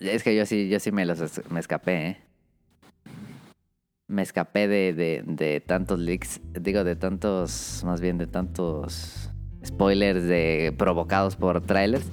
[0.00, 2.16] Es que yo sí, yo sí me los es- me escapé, ¿eh?
[4.08, 9.30] Me escapé de, de, de tantos leaks, digo, de tantos, más bien de tantos
[9.64, 12.06] spoilers de, provocados por trailers.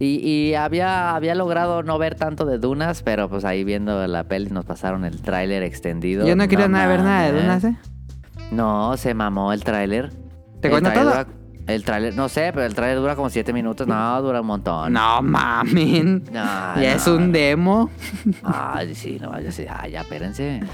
[0.00, 4.24] Y, y había, había logrado no ver tanto de Dunas, pero pues ahí viendo la
[4.24, 6.26] peli nos pasaron el tráiler extendido.
[6.26, 7.40] Yo no quería nada ver nada de.
[7.40, 7.76] Dunas, ¿eh?
[8.50, 10.10] No, se mamó el tráiler.
[10.60, 11.26] ¿Te tráiler todo?
[11.66, 13.86] El tráiler, no sé, pero el tráiler dura como 7 minutos.
[13.86, 14.92] No, dura un montón.
[14.92, 16.22] No mamen.
[16.32, 16.32] No,
[16.80, 17.90] ya es un demo.
[18.44, 19.66] Ay, sí, no, yo sí.
[19.68, 20.60] Ah, ya, espérense.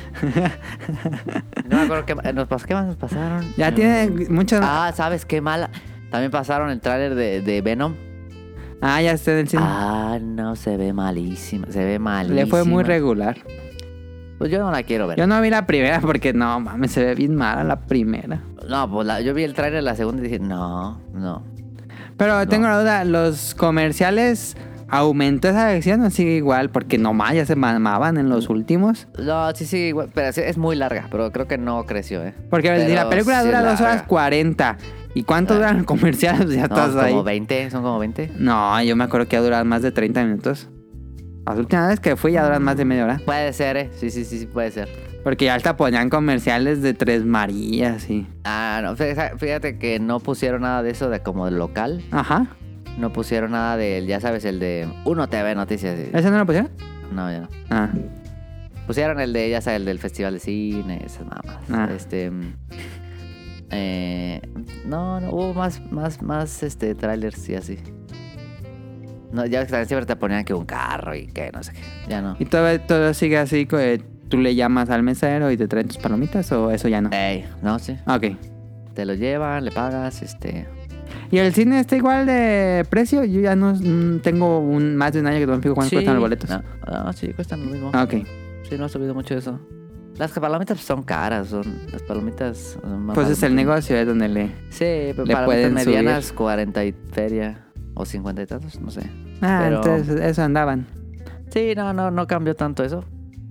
[1.68, 3.44] No me acuerdo qué, nos pas- qué más nos pasaron.
[3.56, 4.60] Ya tiene muchos.
[4.62, 5.70] Ah, Ah, ¿sabes qué mala?
[6.10, 7.94] También pasaron el tráiler de, de Venom.
[8.80, 9.62] Ah, ya está en el cine.
[9.64, 11.68] Ah, no, se ve malísima.
[11.70, 12.34] Se ve malísima.
[12.40, 13.36] Le fue muy regular.
[14.42, 15.16] Pues yo no la quiero ver.
[15.18, 18.40] Yo no vi la primera porque no mames, se ve bien mala la primera.
[18.68, 21.44] No, pues la- yo vi el tráiler de la segunda y dije, no, no.
[22.16, 24.56] Pero tengo la duda, ¿los comerciales
[24.88, 26.70] aumentó esa versión o sigue igual?
[26.70, 29.06] Porque nomás ya se mamaban en los últimos.
[29.16, 32.34] No, sí, sí, igual, pero es, es muy larga, pero creo que no creció, ¿eh?
[32.50, 34.06] Porque Pero la película sí dura es 2 horas larga.
[34.08, 34.76] 40.
[35.14, 35.56] ¿Y cuánto Ah.
[35.58, 36.48] duran los comerciales?
[36.56, 37.12] Ya No, estás ahí.
[37.12, 38.32] como 20, son como 20.
[38.38, 40.68] No, yo me acuerdo que ya duran más de 30 minutos.
[41.46, 43.20] Las últimas veces que fui ya duran más de media hora.
[43.24, 43.90] Puede ser, ¿eh?
[43.96, 44.88] Sí, sí, sí, sí, puede ser.
[45.24, 48.26] Porque ya hasta ponían comerciales de Tres Marías y...
[48.44, 52.02] Ah, no, fíjate que no pusieron nada de eso de como del local.
[52.10, 52.46] Ajá.
[52.98, 55.98] No pusieron nada del, ya sabes, el de Uno TV Noticias.
[56.12, 56.70] ¿Ese no lo pusieron?
[57.12, 57.48] No, ya no.
[57.70, 57.88] Ah.
[58.86, 61.58] Pusieron el de, ya sabes, el del Festival de Cine, esas mamas.
[61.70, 61.88] Ah.
[61.94, 62.30] Este.
[62.30, 62.54] mm,
[63.70, 64.42] eh,
[64.84, 67.78] no, no, hubo más, más, más, este, trailers y así.
[69.32, 71.80] No, ya siempre te ponían que un carro y que no sé qué.
[72.08, 72.36] Ya no.
[72.38, 73.66] ¿Y todo, todo sigue así?
[73.66, 77.10] que ¿Tú le llamas al mesero y te traen tus palomitas o eso ya no?
[77.12, 77.96] Ey, no, sí.
[78.06, 78.36] Ah, Ok.
[78.94, 80.66] Te lo llevan, le pagas, este.
[81.30, 83.24] ¿Y el cine está igual de precio?
[83.24, 85.90] Yo ya no mm, tengo un, más de un año que no me fijo cuánto
[85.90, 86.50] sí, cuestan los boletos.
[86.50, 87.90] No, no, sí, cuestan lo mismo.
[87.94, 88.26] Ah, ok.
[88.68, 89.58] Sí, no ha subido mucho eso.
[90.18, 91.64] Las palomitas son caras, son.
[91.90, 92.78] Las palomitas.
[92.82, 94.46] son más Pues es el negocio, es donde le...
[94.68, 97.66] Sí, pero Le palomitas pueden medianas, 40 y feria.
[98.02, 99.02] O 50 y tantos, no sé.
[99.42, 100.86] Ah, Pero- entonces eso andaban.
[101.50, 103.04] Sí, no, no, no cambió tanto eso.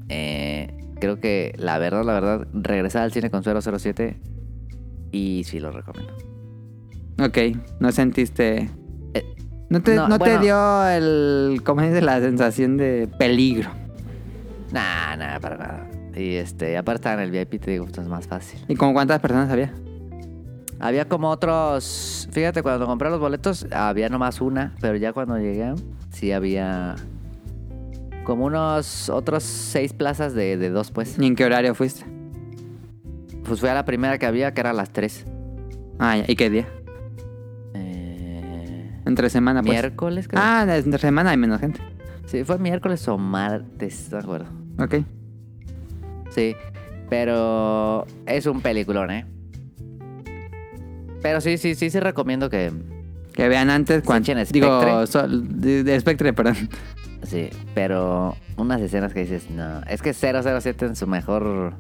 [0.10, 0.68] Eh,
[1.00, 4.20] creo que la verdad, la verdad, regresar al cine con 007
[5.14, 6.14] y sí lo recomiendo.
[7.24, 7.38] Ok,
[7.80, 8.70] no sentiste...
[9.14, 9.24] Eh,
[9.70, 10.42] No te, no, no te bueno.
[10.42, 11.62] dio el...
[11.64, 12.02] ¿Cómo dice?
[12.02, 13.70] La sensación de peligro.
[14.74, 15.88] Nah, nah, para nada.
[16.16, 18.60] Y este, aparte en el VIP te digo, esto es más fácil.
[18.68, 19.72] ¿Y como cuántas personas había?
[20.82, 22.28] Había como otros.
[22.32, 25.74] Fíjate, cuando compré los boletos, había nomás una, pero ya cuando llegué,
[26.10, 26.96] sí había.
[28.24, 31.20] Como unos otros seis plazas de, de dos, pues.
[31.20, 32.04] ¿Y en qué horario fuiste?
[33.46, 35.26] Pues fui a la primera que había, que era a las tres.
[36.00, 36.18] Ah.
[36.28, 36.68] ¿y qué día?
[37.76, 39.74] Eh, Entre semana, pues.
[39.74, 40.42] miércoles, creo.
[40.44, 41.80] Ah, entre semana hay menos gente.
[42.26, 44.48] Sí, fue miércoles o martes, de acuerdo.
[44.80, 44.96] Ok.
[46.32, 46.56] Sí,
[47.08, 49.26] pero es un peliculón, ¿eh?
[51.22, 52.72] Pero sí, sí, sí, sí recomiendo que...
[53.34, 54.34] Que vean antes cuando...
[54.52, 56.70] Digo, sol- de, de Spectre, perdón.
[57.24, 61.76] Sí, pero unas escenas que dices, no, es que 007 en su mejor...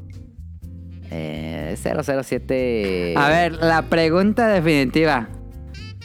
[1.09, 3.15] Eh, 007...
[3.17, 5.27] A ver, la pregunta definitiva.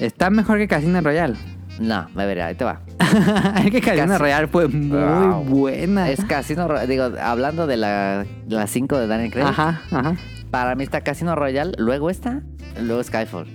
[0.01, 1.37] ¿Está mejor que Casino Royale?
[1.79, 2.81] No, a ver, ahí te va.
[3.65, 5.45] es que Casino Casi- Royale fue muy Wow.
[5.45, 6.11] buena.
[6.11, 10.17] Es Casino Royale, digo, hablando de la, de las 5 de Daniel Craig, Ajá, ajá.
[10.57, 12.43] Para mí está Casino Royale, luego esta,
[12.81, 13.47] luego Skyfall.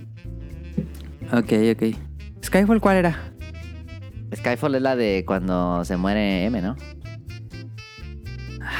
[1.32, 1.96] Ok, ok.
[2.44, 3.18] ¿Skyfall cuál era?
[4.32, 6.76] Skyfall es la de cuando se muere M, ¿no?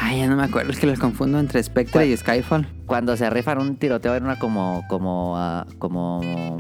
[0.01, 0.71] Ay, ya no me acuerdo.
[0.71, 2.65] Es que los confundo entre Spectre y Skyfall.
[2.87, 6.59] Cuando se rifan un tiroteo en una como, como, ah, como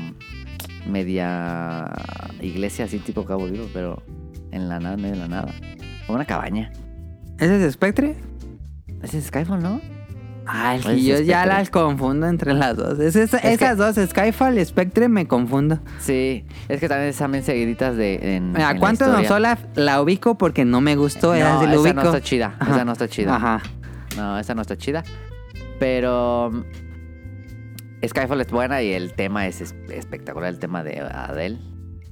[0.89, 1.93] media
[2.41, 4.03] iglesia así tipo Cabo Vivo, pero
[4.51, 5.55] en la nada, en medio de la nada.
[6.09, 6.73] Como una cabaña.
[7.39, 8.17] ¿Ese es Spectre?
[9.01, 10.02] Ese es Skyfall, ¿no?
[10.47, 12.99] Ay, Pues yo es ya las confundo entre las dos.
[12.99, 15.79] Es esa- Es que- esas dos, Skyfall y Spectre, me confundo.
[16.01, 18.37] Sí, es que también están bien seguiditas de.
[18.37, 19.29] En, Mira, en la ¿cuánto no historia.
[19.29, 21.29] sola la ubico porque no me gustó?
[21.29, 21.95] No, era así, esa ubico.
[21.95, 22.57] no está chida.
[22.59, 22.75] Ajá.
[22.75, 23.37] Esa no está chida.
[23.37, 23.63] Ajá.
[24.17, 25.05] No, esa no está chida.
[25.79, 26.51] Pero.
[26.53, 26.63] mm,
[28.09, 31.59] Skyfall es buena y el tema es es- espectacular, el tema de Adele.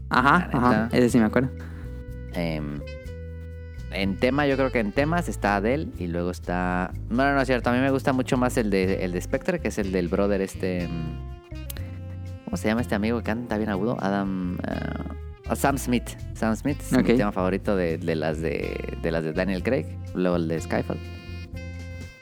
[0.09, 0.89] Ajá, La ajá.
[0.93, 1.51] Ese sí me acuerdo.
[2.33, 2.81] Em,
[3.93, 6.93] en tema, yo creo que en temas está Adele y luego está.
[7.09, 7.71] No, no, no es cierto.
[7.71, 10.09] A mí me gusta mucho más el de, el de Spectre, que es el del
[10.09, 10.87] brother este.
[10.89, 11.41] mm,
[12.45, 13.97] ¿Cómo se llama este amigo que canta bien agudo?
[14.01, 14.59] Adam.
[14.67, 16.09] eh, Sam Smith.
[16.35, 17.09] Sam Smith es Ok.
[17.09, 19.87] mi tema favorito de, de las de, de las de Daniel Craig.
[20.15, 20.99] Luego el de Skyfall.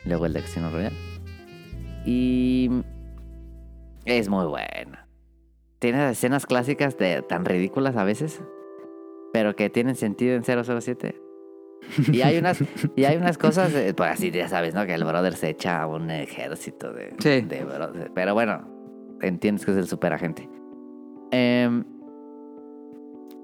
[0.04, 0.96] Luego el de Casino Royale.
[2.06, 2.70] Y.
[4.04, 5.06] Es muy buena.
[5.78, 8.40] Tiene escenas clásicas de, tan ridículas a veces,
[9.32, 11.20] pero que tienen sentido en 007.
[12.12, 12.62] Y hay unas,
[12.96, 14.84] y hay unas cosas, eh, pues así ya sabes, ¿no?
[14.86, 17.40] Que el brother se echa a un ejército de, Sí.
[17.40, 18.10] de brother.
[18.14, 18.68] Pero bueno,
[19.22, 20.48] entiendes que es el superagente.
[21.30, 21.84] Em,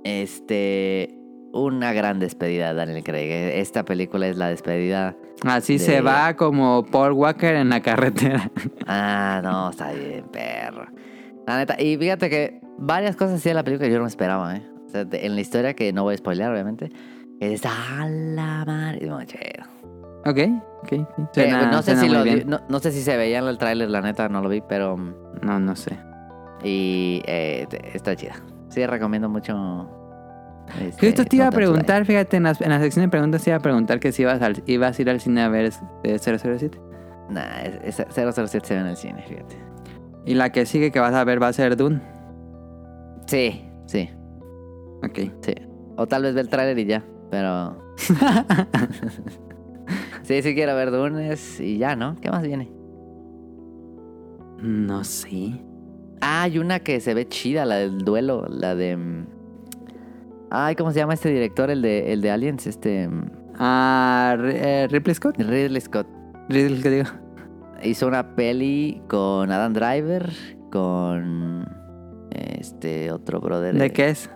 [0.04, 1.14] este.
[1.52, 3.30] una gran despedida de Daniel Craig.
[3.60, 5.16] Esta película es la despedida.
[5.46, 8.50] Así De- se va como Paul Walker en la carretera.
[8.86, 10.86] Ah, no, está bien, perro.
[11.46, 14.62] La neta, y fíjate que varias cosas de la película yo no me esperaba, ¿eh?
[14.86, 16.90] O sea, en la historia que no voy a spoilear, obviamente.
[17.52, 19.06] Es a la madre.
[19.10, 19.64] muy chido.
[20.24, 20.38] ok,
[20.82, 20.92] ok.
[20.92, 22.44] Eh, no, sé suena si muy lo bien.
[22.48, 24.96] no, no sé si se veía en el tráiler, la neta, no lo vi, pero...
[24.96, 25.96] mm, No, no sé.
[26.62, 28.34] Y eh, te- está chida.
[28.68, 29.88] Sí, recomiendo mucho.
[30.80, 33.50] este, Justo te iba a preguntar, fíjate, en, las- en la sección de preguntas te
[33.50, 35.70] iba a preguntar que si ibas, al- ibas a ir al cine a ver
[36.04, 36.80] eh, 007.
[37.30, 39.56] Nah, es- es- 007 se ve en el cine, fíjate.
[40.26, 42.00] Y la que sigue que vas a ver va a ser Dune.
[43.26, 44.10] Sí, sí,
[45.02, 45.18] Ok.
[45.42, 45.54] sí.
[45.96, 47.76] O tal vez ve el tráiler y ya, pero...
[50.22, 52.16] sí, sí quiero ver Dunes y ya, ¿no?
[52.20, 52.70] ¿Qué más viene?
[54.60, 55.62] No sé.
[56.20, 58.96] Ah, hay una que se ve chida, la del duelo, la de...
[58.96, 59.26] mm,
[60.50, 61.70] Ay, ¿cómo se llama este director?
[61.70, 63.08] El de, el de Aliens, este...
[63.08, 65.36] mm, Ah, eh, Ripley Scott.
[65.38, 66.08] Ridley Scott.
[66.48, 67.08] Ridley, ¿qué digo?
[67.82, 70.30] Hizo una peli con Adam Driver,
[70.72, 71.64] con...
[72.30, 73.76] Este otro brother.
[73.76, 74.28] ¿De qué es?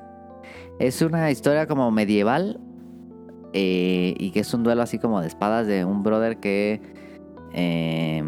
[0.78, 2.60] Es una historia como medieval
[3.52, 6.80] eh, y que es un duelo así como de espadas de un brother que
[7.52, 8.22] eh,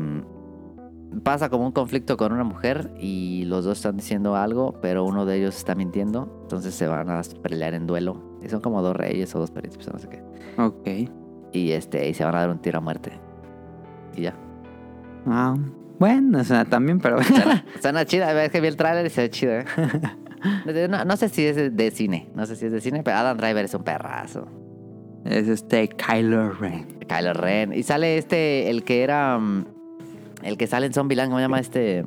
[1.22, 5.26] pasa como un conflicto con una mujer y los dos están diciendo algo, pero uno
[5.26, 8.38] de ellos está mintiendo, entonces se van a pelear en duelo.
[8.42, 10.22] Y son como dos reyes o dos príncipes, no sé qué.
[10.58, 11.10] Ok.
[11.52, 13.12] Y este y se van a dar un tiro a muerte.
[14.16, 14.34] Y ya.
[15.26, 15.56] Ah,
[15.98, 17.18] bueno, o sea, también, pero...
[17.80, 19.64] Suena, chida, es que vi el tráiler y se ve chido, ¿eh?
[20.88, 23.36] No, no sé si es de cine, no sé si es de cine, pero Adam
[23.36, 24.48] Driver es un perrazo.
[25.24, 26.98] Es este Kylo Ren.
[27.08, 27.72] Kylo Ren.
[27.72, 29.38] Y sale este, el que era.
[29.38, 29.64] mm,
[30.42, 32.04] El que sale en Zombieland, ¿cómo se llama este?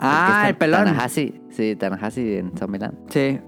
[0.00, 0.84] Ah, el pelón.
[0.84, 1.40] Tanahasi.
[1.50, 2.96] Sí, Tanahasi en Zombieland.
[3.10, 3.38] Sí.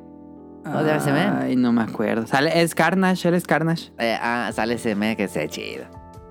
[0.64, 1.32] ¿Cómo se llama ese men?
[1.40, 2.26] Ay, no me acuerdo.
[2.26, 3.90] Sale, es Carnage, él es Carnage.
[3.98, 5.85] Eh, ah, sale ese me que se ve chido.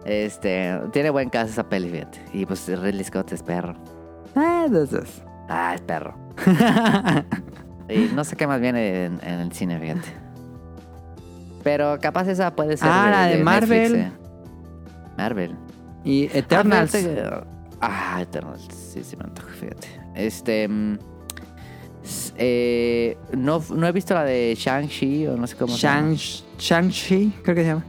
[0.06, 2.20] Este, tiene buen caso esa peli, fíjate.
[2.34, 3.76] Y pues Ridley Scott es perro.
[4.36, 5.22] Ah, dos.
[5.50, 6.16] Ah, es perro.
[7.90, 10.08] Y no sé qué más viene en, en el cine, fíjate.
[11.64, 12.90] Pero capaz esa puede ser.
[12.92, 13.94] Ah, la de Marvel.
[13.94, 15.14] Netflix, eh.
[15.18, 15.56] Marvel.
[16.04, 16.94] y Eternals.
[16.94, 18.68] Ah, fíjate que- Ah, Eternals.
[18.94, 19.88] Sí, sí me antoja, fíjate.
[20.16, 20.68] Este.
[20.68, 20.98] mm,
[22.38, 26.10] eh, no, no he visto la de Shang-Chi o no sé cómo se llama.
[26.12, 27.84] Shang- Shang-Chi, creo que se llama.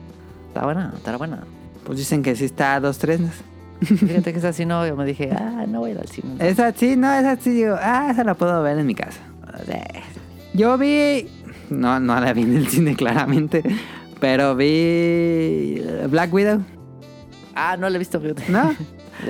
[0.49, 1.45] Está buena, está buena.
[1.85, 3.21] Pues dicen que sí está a dos, tres.
[3.83, 6.37] Fíjate que esa sí no, yo me dije, ah, no voy a ir al cine.
[6.39, 9.21] Esa sí, no, esa sí digo, ah, esa la puedo ver en mi casa.
[9.69, 9.83] Eh,
[10.55, 11.29] Yo vi.
[11.71, 13.63] No, no la vi en el cine, claramente.
[14.21, 15.83] Pero vi.
[16.09, 16.63] Black Widow,
[17.55, 18.21] Ah, no la he visto.
[18.49, 18.75] ¿no?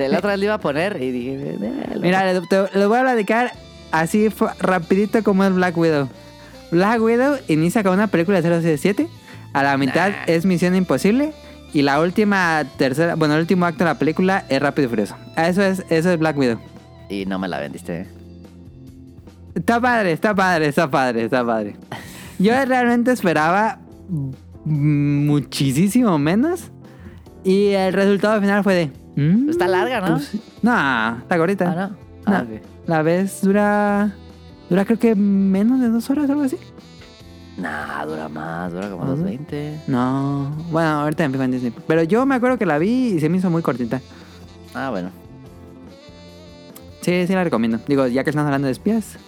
[0.09, 2.99] La otra le iba a poner y dije, eh, lo- Mira, le, te- le voy
[2.99, 3.53] a platicar
[3.93, 4.29] así
[4.59, 6.09] rapidito como es Black Widow.
[6.71, 9.07] Black Widow inicia con una película de 007.
[9.53, 10.25] A la mitad Nah.
[10.27, 11.33] es Misión Imposible.
[11.75, 15.17] Y la última tercera, bueno, el último acto de la película es Rápido y Furioso.
[15.37, 16.59] Eso es, eso es Black Widow.
[17.11, 18.01] Y no me la vendiste.
[18.01, 18.07] eh.
[19.55, 21.77] Está padre, está padre, está padre, está padre.
[22.45, 23.79] Yo realmente esperaba
[24.65, 26.71] muchísimo menos.
[27.43, 28.91] Y el resultado final fue de.
[29.23, 30.17] mm, Está larga, ¿no?
[30.17, 31.71] pues, no, está cortita.
[31.71, 31.89] Ah, no.
[32.33, 32.37] No.
[32.39, 32.63] Ah, ok.
[32.87, 34.15] La vez dura.
[34.71, 36.57] Dura creo que menos de dos horas, algo así.
[37.59, 39.13] Nah, dura más, dura como Ajá.
[39.13, 39.83] 2.20.
[39.87, 40.51] No.
[40.71, 41.73] Bueno, ahorita me fijo en Disney.
[41.87, 44.01] Pero yo me acuerdo que la vi y se me hizo muy cortita.
[44.75, 45.11] Ah, bueno.
[47.03, 47.79] Sí, sí la recomiendo.
[47.87, 49.19] Digo, ya que estamos hablando de espías.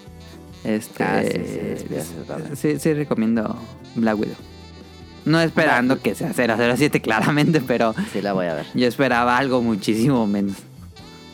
[0.66, 1.22] Este, ah,
[2.54, 3.56] sí, sí, recomiendo
[3.94, 4.34] Black Widow.
[5.24, 7.94] No esperando que sea 007, claramente, pero.
[8.12, 8.66] Sí, la voy a ver.
[8.74, 10.56] Yo esperaba algo muchísimo menos.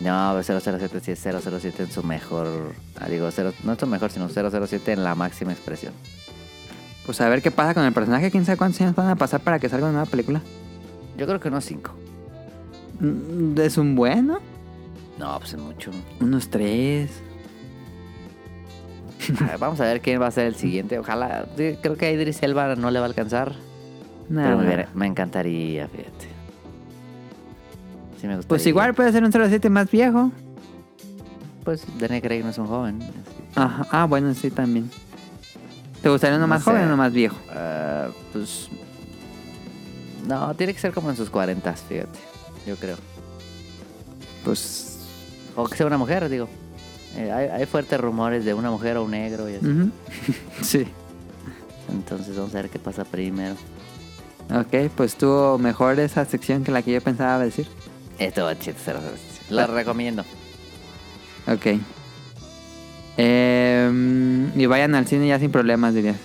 [0.01, 2.75] No, pues 007 sí es 007 en su mejor.
[3.01, 5.95] Ah, digo, cero, no en su mejor, sino 007 en la máxima expresión.
[7.07, 8.31] Pues a ver qué pasa con el personaje.
[8.31, 10.43] Quién sabe cuántos años van a pasar para que salga una nueva película.
[11.17, 11.91] Yo creo que unos 5.
[13.01, 14.41] Mm, ¿Es un bueno?
[15.19, 15.91] No, pues mucho.
[16.21, 17.11] Unos 3.
[19.61, 20.99] Vamos a ver quién va a ser el siguiente.
[20.99, 23.53] Ojalá, creo que a Idris Elba no le va a alcanzar.
[24.29, 24.57] Nada.
[24.65, 26.29] Pero me, encantaría, fíjate.
[28.21, 28.49] Sí me gustaría.
[28.49, 30.31] Pues igual puede ser un 07 más viejo.
[31.65, 32.99] Pues Daniel Craig no es un joven.
[33.55, 33.87] Ajá.
[33.91, 34.91] Ah, bueno, sí, también.
[36.01, 36.71] ¿Te gustaría uno No más sé.
[36.71, 37.37] joven o uno más viejo?
[37.51, 38.69] Ah, pues...
[40.27, 42.19] No, tiene que ser como en sus 40, fíjate.
[42.67, 42.97] Yo creo.
[44.45, 44.99] Pues.
[45.57, 46.49] O que sea una mujer, digo.
[47.17, 49.67] Eh, hay, hay fuertes rumores de una mujer o un negro y así.
[49.67, 49.91] ujú.
[50.63, 50.87] sí.
[51.91, 53.55] Entonces vamos a ver qué pasa primero.
[54.51, 57.67] Ok, pues tuvo mejor esa sección que la que yo pensaba decir.
[58.19, 58.77] Esto va chido.
[59.51, 60.25] Lo recomiendo.
[61.47, 61.79] Ok.
[63.17, 66.17] Em, y vayan al cine ya sin problemas, dirías.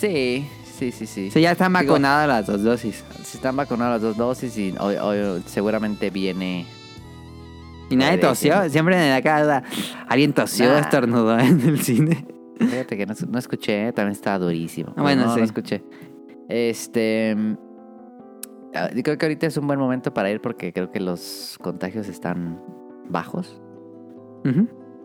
[0.00, 0.46] Sí,
[0.78, 1.30] sí, sí, sí.
[1.30, 3.04] Sí, ya están vacunadas las dos dosis.
[3.24, 6.66] Si están vacunadas las dos dosis y hoy, hoy seguramente viene...
[7.90, 8.68] Y nadie tosió.
[8.70, 9.62] Siempre en la cara
[10.08, 10.78] alguien tosió, Nah.
[10.80, 12.26] estornudó en el cine.
[12.58, 13.92] Fíjate que no, no escuché, ¿eh?
[13.92, 14.92] también estaba durísimo.
[14.96, 15.40] Ah, bueno, no, sí.
[15.40, 15.82] no escuché.
[16.48, 17.34] Este...
[17.36, 17.54] mm,
[18.96, 22.08] Yo creo que ahorita es un buen momento para ir porque creo que los contagios
[22.08, 22.60] están
[23.08, 23.60] bajos.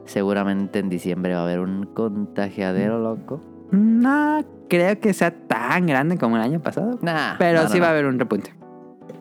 [0.05, 3.41] Seguramente en diciembre va a haber un contagiadero loco.
[3.71, 6.99] No creo que sea tan grande como el año pasado.
[7.01, 8.53] Nah, Pero no, no, sí va a haber un repunte.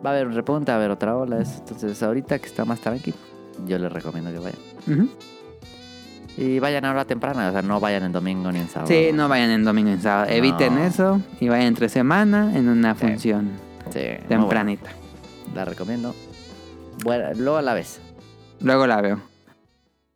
[0.05, 1.37] Va a haber un repunte, va a haber otra ola.
[1.37, 3.17] Entonces, ahorita que está más tranquilo,
[3.67, 5.09] yo les recomiendo que vayan.
[6.37, 8.87] Y vayan a hora temprana, o sea, no vayan en domingo ni en sábado.
[8.89, 10.29] Sí, no vayan en domingo y en sábado.
[10.29, 10.83] Eviten No.
[10.83, 13.01] eso y vayan entre semana en una Sí.
[13.07, 13.51] función
[13.91, 14.89] Sí, tempranita.
[15.53, 16.13] La recomiendo.
[17.03, 18.01] Bueno, luego a la vez.
[18.59, 19.21] Luego la veo.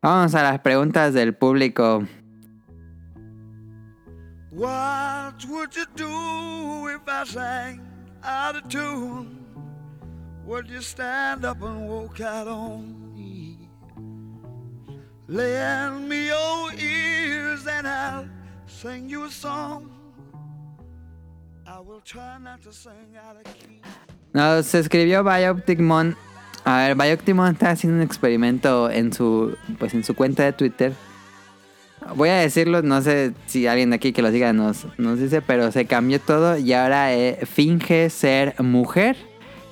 [0.02, 2.04] Vamos a las preguntas del público.
[4.52, 7.82] What would you do if I sang
[8.24, 9.38] out of tune?
[10.46, 13.09] Would you stand up and walk out on?
[15.32, 18.28] Lend me your ears and I'll
[18.66, 19.92] sing you a song.
[21.68, 23.80] I will try not to sing out of key.
[24.34, 26.16] Nos escribió Bioptic Mon.
[26.66, 30.52] A ver, Bioptic Mon está haciendo un experimento en su, pues en su cuenta de
[30.52, 30.94] Twitter.
[32.16, 35.44] Voy a decirlo, no sé si alguien de aquí que lo siga nos, nos dice,
[35.44, 39.16] pero se cambió todo y ahora eh, finge ser mujer.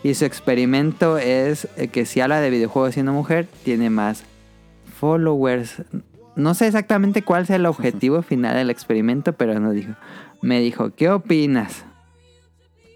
[0.03, 4.23] Y su experimento es eh, que si habla de videojuegos siendo mujer, tiene más
[4.97, 5.83] followers.
[6.35, 9.93] No sé exactamente cuál sea el objetivo final del experimento, pero nos dijo,
[10.41, 11.85] me dijo, ¿qué opinas?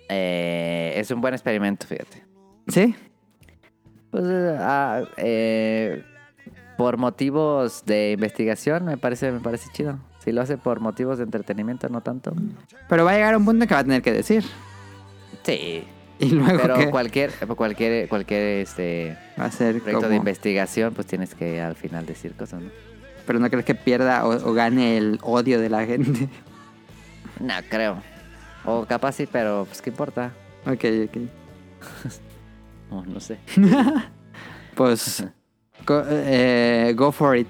[0.10, 2.24] Eh, es un buen experimento, fíjate.
[2.68, 2.96] ¿Sí?
[4.12, 4.26] Pues,
[4.60, 6.04] ah, eh,
[6.78, 10.00] por motivos de investigación, me parece, me parece chido.
[10.20, 12.34] Si lo hace por motivos de entretenimiento, no tanto.
[12.90, 14.44] Pero va a llegar un punto en que va a tener que decir.
[15.44, 15.84] Sí.
[16.26, 16.90] Y luego Pero ¿qué?
[16.92, 20.10] cualquier, cualquier, cualquier este va a ser proyecto como...
[20.10, 22.70] de investigación, pues tienes que al final decir cosas, ¿no?
[23.26, 26.30] Pero no crees que pierda o, o gane el odio de la gente.
[27.40, 28.04] No, creo.
[28.66, 30.32] O capaz sí, pero pues qué importa.
[30.66, 31.18] ok, ok.
[32.92, 33.40] No, no sé.
[34.76, 35.24] Pues...
[35.86, 37.48] go, eh, go for it.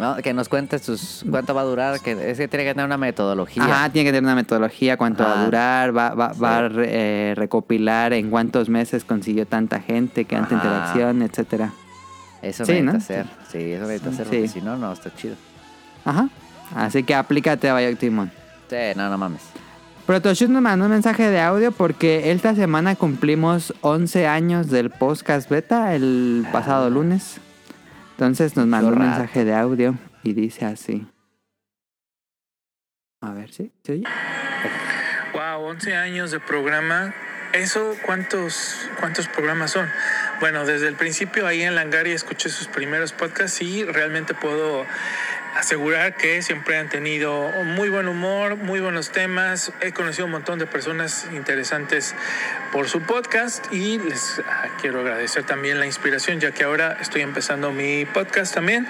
[0.00, 2.86] No, que nos cuentes sus, cuánto va a durar, que es que tiene que tener
[2.86, 3.62] una metodología.
[3.64, 5.44] Ajá, tiene que tener una metodología, cuánto va a Ah.
[5.44, 6.74] durar, va, va, va a Sí.
[6.78, 11.72] eh, recopilar en cuántos meses consiguió tanta gente, qué tanta interacción, etcétera.
[12.40, 12.98] Eso Sí, necesita ¿no?
[12.98, 13.26] hacer.
[13.50, 14.30] Sí, eso necesita hacer, Sí.
[14.30, 15.34] porque si no, no, está chido.
[16.06, 16.28] Ajá.
[16.74, 18.30] Así que aplícate a Bioctimon.
[18.70, 19.42] Sí, no, no mames.
[20.06, 25.48] Protoshoot nos mandó un mensaje de audio porque esta semana cumplimos 11 años del podcast
[25.50, 27.36] beta el pasado lunes.
[28.22, 29.04] Entonces nos mandó un rato.
[29.04, 31.08] mensaje de audio y dice así.
[33.20, 33.72] A ver, ¿sí?
[33.82, 34.04] ¿Se oye?
[35.32, 37.12] Wow, 11 años de programa.
[37.52, 39.88] ¿Eso cuántos, cuántos programas son?
[40.38, 44.86] Bueno, desde el principio ahí en Langari escuché sus primeros podcasts y realmente puedo
[45.54, 49.72] asegurar que siempre han tenido muy buen humor, muy buenos temas.
[49.80, 52.14] He conocido un montón de personas interesantes
[52.72, 57.22] por su podcast y les ah, quiero agradecer también la inspiración ya que ahora estoy
[57.22, 58.86] empezando mi podcast también.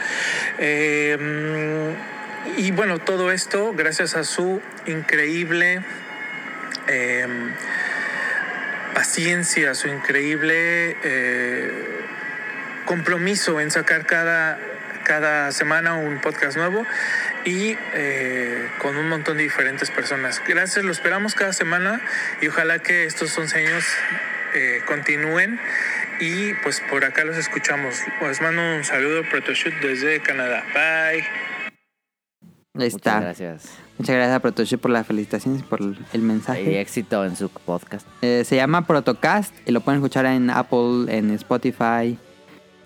[0.59, 5.83] Mm, y bueno, todo esto gracias a su increíble...
[6.89, 7.53] em,
[8.93, 11.73] paciencia, su increíble eh,
[12.85, 14.59] compromiso en sacar cada,
[15.05, 16.87] cada semana un podcast nuevo
[17.45, 20.43] y eh, con un montón de diferentes personas.
[20.47, 22.01] Gracias, lo esperamos cada semana
[22.41, 23.85] y ojalá que estos 11 años
[24.55, 25.59] eh, continúen
[26.21, 27.97] y pues por acá los escuchamos.
[28.21, 30.63] Les mando un saludo Protoshoot desde Canadá.
[30.75, 31.25] Bye.
[32.75, 33.17] Ahí está.
[33.17, 33.79] Muchas gracias.
[33.99, 36.81] Muchas gracias a Protoshoot por las felicitaciones y por el Y mensaje.
[36.81, 38.07] éxito en su podcast.
[38.23, 42.19] Eh, se llama Protocast y lo pueden escuchar en Apple, en Spotify.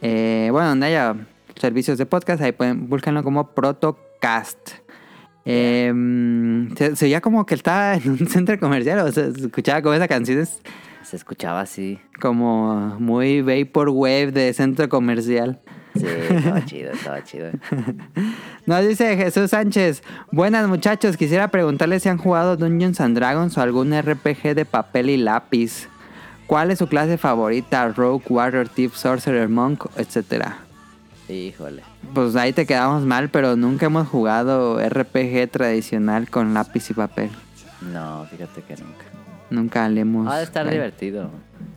[0.02, 1.14] Eh, bueno, donde haya
[1.60, 4.70] servicios de podcast, ahí pueden, búsquenlo como Protocast.
[5.44, 5.92] Eh,
[6.76, 9.94] se, se oía como que estaba en un centro comercial, o sea, se escuchaba como
[9.94, 10.60] esa canción es
[11.04, 12.00] Se escuchaba así.
[12.20, 15.60] como muy vaporwave de centro comercial.
[15.94, 17.50] Sí, estaba chido, estaba chido.
[18.66, 23.62] Nos dice Jesús Sánchez, buenas muchachos, quisiera preguntarles si han jugado Dungeons and Dragons o
[23.62, 25.88] algún RPG de papel y lápiz.
[26.46, 27.88] ¿Cuál es su clase favorita?
[27.88, 30.58] Rogue, Warrior, Thief, Sorcerer, Monk, etcétera.
[31.28, 31.82] Híjole.
[32.14, 37.30] Pues ahí te quedamos mal, pero nunca hemos jugado RPG tradicional con lápiz y papel.
[37.92, 39.04] No, fíjate que nunca.
[39.50, 40.28] Nunca le hemos...
[40.32, 41.30] Ha de estar divertido.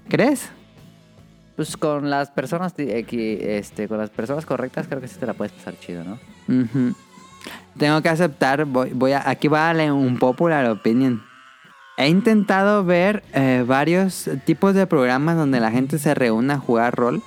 [0.08, 0.50] ¿Crees?
[1.56, 5.52] Pues con las personas este, con las personas correctas creo que sí te la puedes
[5.52, 6.18] pasar chido, ¿no?
[7.78, 11.22] Tengo que aceptar, voy, voy a, aquí vale un popular opinion.
[11.98, 16.96] he intentado ver eh, varios tipos de programas donde la gente se reúne a jugar
[16.96, 17.22] rol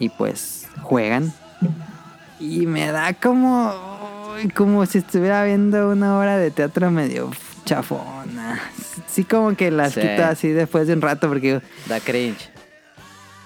[0.00, 1.32] y pues juegan.
[2.40, 3.72] Y me da como,
[4.54, 7.30] como si estuviera viendo una obra de teatro medio
[7.64, 8.60] chafona.
[9.06, 10.00] Sí, como que las Sí.
[10.00, 12.50] quito así después de un rato porque Da cringe.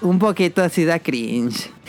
[0.01, 1.71] un poquito así da cringe.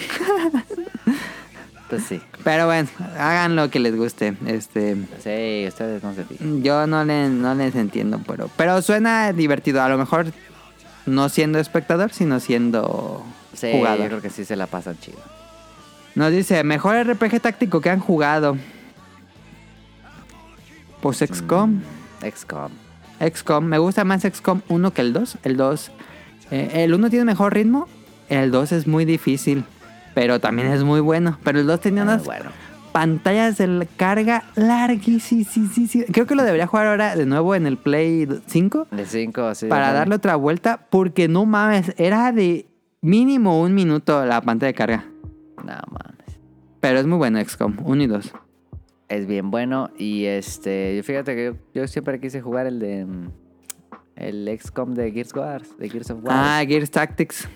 [1.88, 2.19] Pues sí.
[2.44, 4.36] Pero bueno, hagan lo que les guste.
[4.48, 6.64] Este, Sí, ustedes no se fijan.
[6.64, 9.84] yo no, le, no les entiendo, pero, pero suena divertido.
[9.84, 10.26] A lo mejor
[11.06, 13.23] no siendo espectador, sino siendo
[13.53, 14.07] Sí, yo jugador.
[14.07, 15.19] creo que sí se la pasan chido.
[16.16, 18.58] Nos dice, mejor RPG táctico que han jugado.
[21.02, 21.82] Pues XCOM.
[22.22, 22.72] XCOM.
[23.20, 23.66] XCOM.
[23.66, 25.38] Me gusta más XCOM 1 que el 2.
[25.44, 25.92] El 2.
[26.52, 27.88] eh, el 1 tiene mejor ritmo.
[28.30, 29.66] El 2 es muy difícil.
[30.14, 31.38] Pero también es muy bueno.
[31.44, 32.50] Pero el 2 tenía Ah, unas bueno.
[32.94, 35.50] pantallas de carga larguísimas.
[36.12, 38.88] Creo que lo debería jugar ahora de nuevo en el Play 5.
[38.92, 39.68] De 5, sí.
[39.68, 40.80] Para darle otra vuelta.
[40.90, 41.94] Porque no mames.
[41.98, 42.66] Era de
[43.02, 45.06] mínimo un minuto la pantalla de carga.
[45.66, 46.40] No mames.
[46.80, 48.34] Pero es muy bueno XCOM 1 y 2.
[49.08, 49.90] Es bien bueno.
[49.98, 50.96] Y este.
[50.96, 53.06] Yo fíjate que yo, yo siempre quise jugar el de.
[53.06, 53.32] mm,
[54.16, 55.78] El XCOM de Gears Wars.
[55.78, 56.34] De Gears of War.
[56.38, 57.48] Ah, Gears Tactics.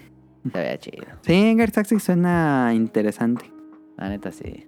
[0.52, 1.06] Se veía chido.
[1.22, 3.52] Sí, Gears Tactics suena interesante.
[3.98, 4.68] La neta sí.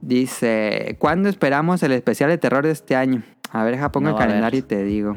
[0.00, 3.22] Dice, ¿cuándo esperamos el especial de terror de este año?
[3.50, 5.16] A ver, deja pongo No el calendario y te digo.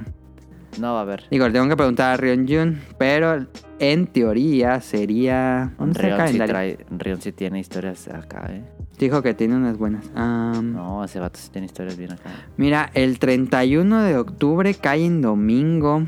[0.80, 1.24] No va a haber.
[1.30, 3.46] Digo, le tengo que preguntar a Rion Jun, pero
[3.80, 5.74] en teoría sería...
[5.78, 8.64] ¿Dónde está el Rion sí, trae, Rion sí tiene historias acá, eh.
[8.98, 10.10] Dijo que tiene unas buenas.
[10.14, 12.30] No, ese vato sí tiene historias bien acá.
[12.58, 16.04] Mira, el 31 de octubre cae en domingo.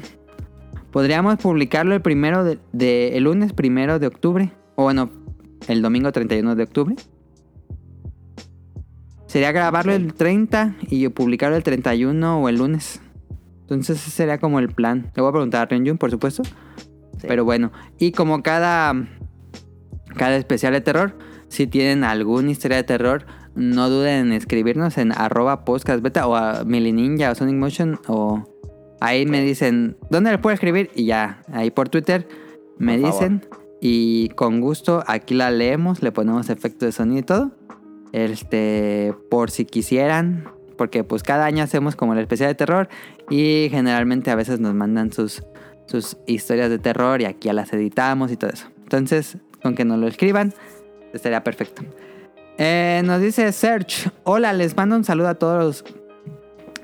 [0.92, 4.52] Podríamos publicarlo el primero de, de- el lunes primero de octubre.
[4.76, 5.10] O bueno,
[5.68, 6.96] el domingo 31 de octubre.
[9.26, 13.02] Sería grabarlo el 30 y publicarlo el 31 o el lunes.
[13.64, 15.12] Entonces ese sería como el plan.
[15.16, 16.44] Le voy a preguntar a Renjun, por supuesto.
[16.44, 17.28] Sí.
[17.28, 18.94] Pero bueno, y como cada,
[20.16, 21.18] cada especial de terror,
[21.48, 23.26] si tienen alguna historia de terror,
[23.56, 28.44] no duden en escribirnos en arroba podcastbeta o a Milininja o Sonic Motion o
[29.00, 30.90] ahí me dicen, ¿dónde le puedo escribir?
[30.96, 32.28] Y ya, ahí por Twitter
[32.78, 33.46] me Por dicen
[33.82, 37.52] y con gusto aquí la leemos, le ponemos efectos de sonido y todo.
[38.14, 40.46] Este, por si quisieran,
[40.78, 42.90] porque pues cada año hacemos como el especial de terror
[43.30, 45.44] y generalmente a veces nos mandan sus,
[45.86, 48.68] sus historias de terror y aquí ya las editamos y todo eso.
[48.84, 50.54] Entonces, con que nos lo escriban,
[51.14, 51.84] estaría perfecto.
[52.58, 56.03] Eh, nos dice Serge, hola, les mando un saludo a todos los...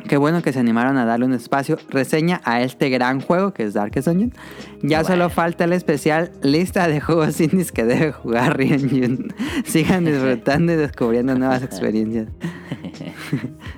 [0.07, 1.77] Qué bueno que se animaron a darle un espacio.
[1.89, 4.34] Reseña a este gran juego que es Darkest Dungeon.
[4.81, 9.34] Ya solo falta el especial lista de juegos indies que debe jugar Ryujin.
[9.65, 12.27] Sigan disfrutando y descubriendo nuevas experiencias.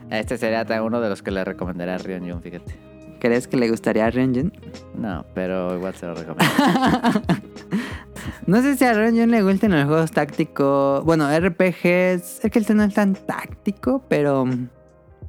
[0.10, 2.76] Este sería uno de los que le recomendaría a Rion Jun, fíjate.
[3.19, 4.52] ¿Crees que le gustaría a Ryujin?
[4.95, 6.53] No, pero igual se lo recomiendo.
[8.45, 11.03] No sé si a Ryujin le gustan los juegos tácticos.
[11.06, 12.43] Bueno, RPGs.
[12.43, 14.45] Es que este no es tan táctico, pero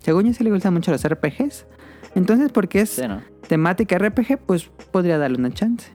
[0.03, 1.67] según yo sí le gustan mucho los RPGs.
[2.15, 3.23] Entonces, porque es Sí, ¿no?
[3.49, 5.93] temática RPG, pues podría darle una chance.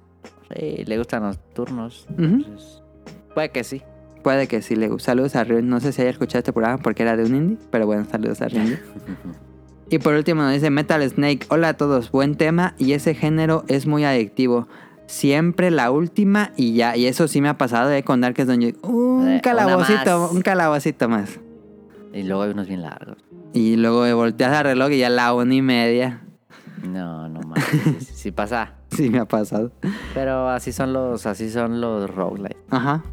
[0.55, 2.07] Sí, le gustan los turnos.
[2.17, 2.81] Entonces,
[3.33, 3.81] puede que sí.
[4.23, 5.05] Puede que sí le guste.
[5.05, 5.69] Saludos a Ryujin.
[5.69, 8.41] No sé si haya escuchado este programa porque era de un indie, pero bueno, saludos
[8.41, 8.79] a Ryujin.
[9.89, 13.63] Y por último nos dice Metal Snake, hola a todos, buen tema y ese género
[13.69, 14.67] es muy adictivo.
[15.05, 18.75] Siempre la última y ya, y eso sí me ha pasado eh, con Darkest Dungeon.
[18.83, 21.39] Un Eh, calabocito, un calabocito más.
[22.13, 23.15] Y luego hay unos bien largos.
[23.53, 26.21] Y luego volteas al reloj y ya la una y media.
[26.83, 27.63] No, no más.
[27.63, 28.73] Sí, sí, sí pasa.
[28.89, 29.73] Sí me ha pasado.
[30.13, 33.03] Pero así son los, así son los roguelites, Ajá.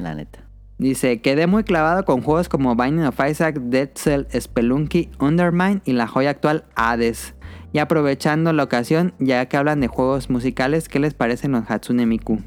[0.00, 0.40] la neta.
[0.78, 5.92] Dice, quedé muy clavado con juegos como Binding of Isaac, Dead Cell, Spelunky, Undermine y
[5.92, 7.34] la joya actual Hades.
[7.72, 12.04] Y aprovechando la ocasión, ya que hablan de juegos musicales, ¿qué les parecen los Hatsune
[12.04, 12.40] Miku?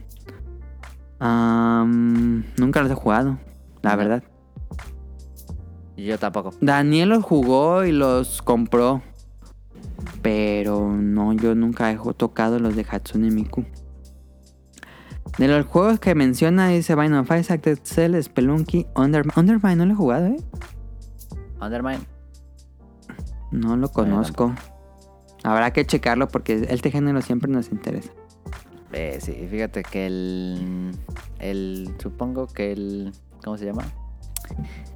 [1.20, 3.40] Am, nunca los he jugado,
[3.82, 4.24] la verdad.
[6.06, 6.54] Yo tampoco.
[6.62, 9.02] Daniel los jugó y los compró.
[10.22, 13.66] Pero no, yo nunca he tocado los de Hatsune Miku.
[15.38, 19.34] De los juegos que menciona, dice Binding of Isaac, Dead Cell, Spelunky, Undermine.
[19.36, 20.38] Undermine no lo he jugado, ¿eh?
[21.62, 22.02] Undermine.
[23.52, 24.54] No lo conozco.
[25.44, 28.12] Habrá que checarlo porque este género siempre nos interesa.
[28.92, 30.92] Eh, sí, fíjate que el,
[31.40, 31.94] el.
[32.00, 33.14] Supongo que el.
[33.44, 33.86] ¿Cómo se llama?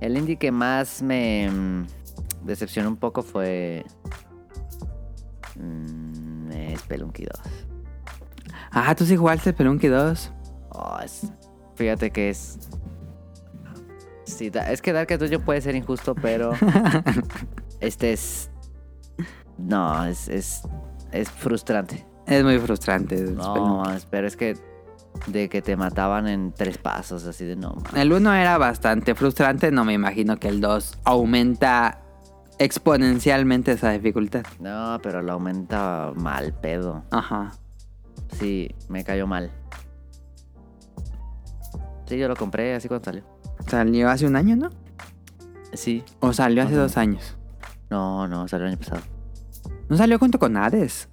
[0.02, 1.88] El indie que más me mm,
[2.46, 3.86] decepcionó un poco fue.
[5.56, 7.42] mm, eh, Spelunky 2.
[8.72, 10.32] Ah, tú sí jugaste Spelunky 2.
[10.72, 11.32] Oh, es-
[11.76, 12.58] fíjate que es.
[14.26, 16.54] Sí, da- es que Dark Dungeon puede ser injusto, pero.
[17.80, 18.50] este es.
[19.58, 20.62] No, es, es
[21.12, 22.06] es frustrante.
[22.26, 23.18] Es muy frustrante.
[23.22, 24.58] No, pero es que
[25.28, 27.94] de que te mataban en tres pasos, así de no, mames.
[27.96, 32.00] El 1 era bastante frustrante, no me imagino que el 2 aumenta
[32.60, 34.44] exponencialmente esa dificultad.
[34.60, 37.04] No, pero lo aumenta mal pedo.
[37.12, 37.52] Ajá.
[38.32, 39.52] Sí, me cayó mal.
[42.06, 43.24] Sí, yo lo compré así cuando salió.
[43.68, 44.70] Salió hace un año, ¿no?
[45.74, 46.04] Sí.
[46.20, 47.38] O salió hace dos años.
[47.90, 49.02] No, no, salió el año pasado.
[49.90, 51.10] No salió junto con Hades.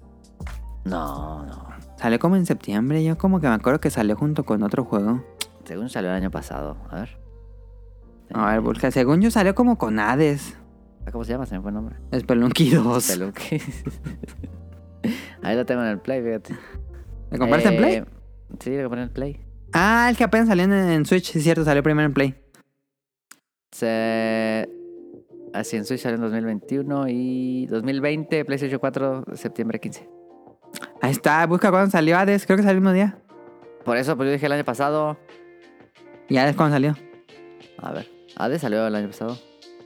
[0.85, 1.70] No, no.
[2.01, 3.03] Salió como en septiembre.
[3.03, 5.23] Yo como que me acuerdo que salió junto con otro juego.
[5.65, 6.77] Según salió el año pasado.
[6.89, 7.17] A ver.
[8.33, 8.89] A ver, busca.
[8.89, 10.57] Según yo salió como con Hades.
[11.05, 11.45] Ah, ¿Cómo se llama?
[11.45, 11.95] Se me fue el nombre.
[12.17, 13.03] Spelunky 2.
[13.03, 13.61] Spelunky.
[15.43, 16.55] Ahí lo tengo en el Play, fíjate.
[17.31, 17.95] ¿Le compraste en Play?
[17.95, 18.05] Eh,
[18.59, 19.39] Sí, lo compré en el Play.
[19.73, 22.35] Ah, el que apenas salió en, en Switch, es cierto, salió primero en Play.
[23.71, 24.67] Se...
[25.53, 30.09] Así en Switch salió en 2021 y 2020, PlayStation 4, septiembre 15.
[31.01, 33.17] Ahí está, busca cuándo salió Hades, creo que salió el mismo día.
[33.83, 35.17] Por eso, pues yo dije el año pasado.
[36.29, 36.95] ¿Y Hades cuándo salió?
[37.79, 39.37] A ver, Hades salió el año pasado.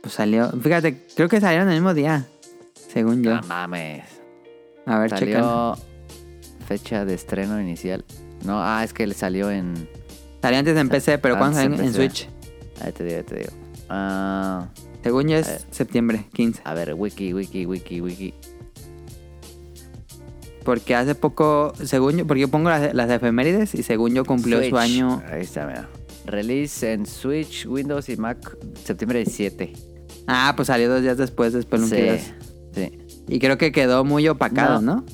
[0.02, 2.26] Pues salió, fíjate, creo que salieron el mismo día,
[2.90, 3.36] según yo.
[3.36, 4.04] No mames.
[4.86, 5.10] A ver.
[5.10, 5.76] Salió
[6.68, 8.04] fecha de estreno inicial.
[8.44, 9.90] No, ah, es que le salió en.
[10.42, 11.96] Salió antes en PC, pero ¿cuándo salió en en PC.
[11.96, 12.30] Switch?
[12.82, 13.52] Ahí te digo, ahí te digo.
[13.90, 14.68] Ah,
[15.02, 16.62] Según yo es septiembre 15.
[16.66, 18.34] a ver, wiki, wiki, wiki, wiki.
[20.66, 24.62] Porque hace poco, según yo, porque yo pongo las, las efemérides y según yo cumplió
[24.68, 25.22] su año.
[25.32, 25.88] Ahí está, mira.
[26.26, 29.72] Release en Switch, Windows y Mac septiembre 17.
[30.28, 32.20] Ah, pues salió dos días después de Spelunky Sí, 2.
[32.74, 32.98] sí.
[33.28, 35.06] Y creo que quedó muy opacado, ¿no?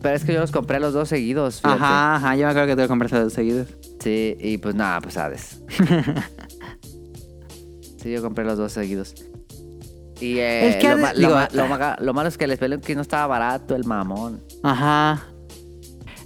[0.00, 1.60] Pero es que yo los compré los dos seguidos.
[1.60, 1.82] fíjate.
[1.84, 3.68] Ajá, ajá, yo me acuerdo que tú lo compraste dos seguidos.
[4.02, 5.60] Sí, y pues nada, pues Hades.
[8.02, 9.14] sí, yo compré los dos seguidos.
[10.20, 12.44] Y eh, Es que lo, ma- lo digo- ma- lo maga- lo malo es que
[12.44, 14.40] el Spelunky no estaba barato, el mamón.
[14.62, 15.24] Ajá.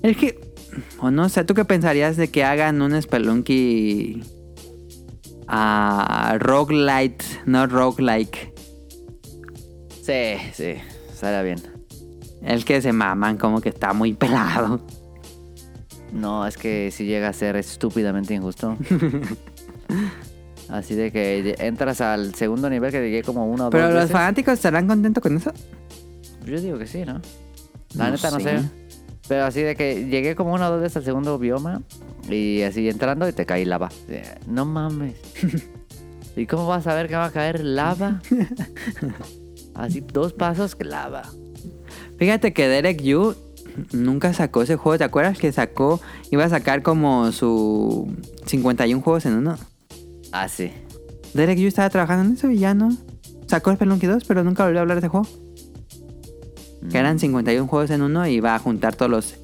[0.02, 0.40] Es que,
[1.00, 4.22] o no sé, ¿tú qué pensarías de que hagan un Spelunky
[5.48, 8.52] a roguelite, no roguelike?
[10.02, 10.74] Sí, sí,
[11.14, 11.60] sale bien.
[12.42, 14.80] El que se maman, como que está muy pelado.
[16.12, 18.76] No, es que si llega a ser estúpidamente injusto.
[20.68, 24.02] Así de que entras al segundo nivel que llegué como uno o Pero dos los
[24.04, 24.12] veces.
[24.12, 25.52] fanáticos estarán contentos con eso.
[26.44, 27.20] Yo digo que sí, ¿no?
[27.96, 28.60] La No neta no sé.
[29.28, 31.82] Pero así de que llegué como una o dos veces al segundo bioma
[32.28, 33.90] y así entrando y te caí lava.
[34.46, 35.16] No mames.
[36.36, 38.20] ¿Y cómo vas a ver que va a caer lava?
[39.74, 41.22] Así dos pasos que lava.
[42.18, 43.34] Fíjate que Derek Yu
[43.92, 44.98] nunca sacó ese juego.
[44.98, 46.00] ¿Te acuerdas que sacó?
[46.30, 48.14] Iba a sacar como su
[48.46, 49.56] 51 juegos en uno.
[50.32, 50.72] Ah, sí.
[51.34, 52.96] Derek Yu estaba trabajando en eso y ya no.
[53.46, 55.26] Sacó Spelunky 2, pero nunca volvió a hablar de ese juego.
[56.90, 59.34] Que eran 51 juegos en uno y iba a juntar todos los...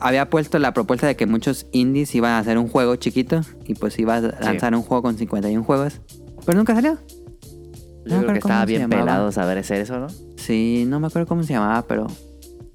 [0.00, 3.74] Había puesto la propuesta de que muchos indies iban a hacer un juego chiquito y
[3.74, 6.00] pues iba a lanzar un juego con 51 juegos.
[6.46, 6.96] Pero nunca salió.
[8.06, 10.06] Yo No creo que estaba bien pelado saber hacer eso, ¿no?
[10.36, 12.06] Sí, no me acuerdo cómo se llamaba, pero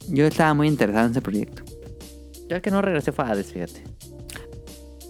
[0.10, 1.64] yo estaba muy interesado en ese proyecto.
[2.50, 3.82] Yo el que no regresé fue a Hades, fíjate.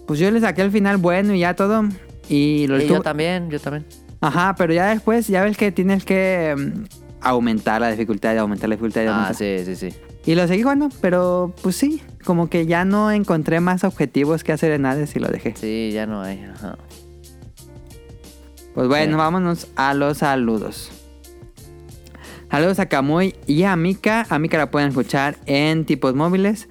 [0.06, 1.84] Pues yo le saqué el final bueno y ya todo.
[2.30, 3.86] Y lo estuvo- yo también, yo también.
[4.22, 6.84] Ajá, pero ya después, ya ves que tienes que mm,
[7.24, 9.36] aumentar la dificultad, y aumentar la dificultad y Ah, aumentar.
[9.36, 9.90] sí, sí, sí.
[10.26, 14.54] Y lo seguí jugando, pero pues sí, como que ya no encontré más objetivos que
[14.54, 15.54] hacer en Hades y lo dejé.
[15.58, 16.42] Sí, ya no hay.
[16.44, 16.78] Ajá.
[18.74, 19.18] Pues bueno, Sí.
[19.18, 20.92] vámonos a los saludos.
[22.50, 24.26] Saludos a Kamui y a Mika.
[24.30, 26.70] A Mika la pueden escuchar en tipos móviles.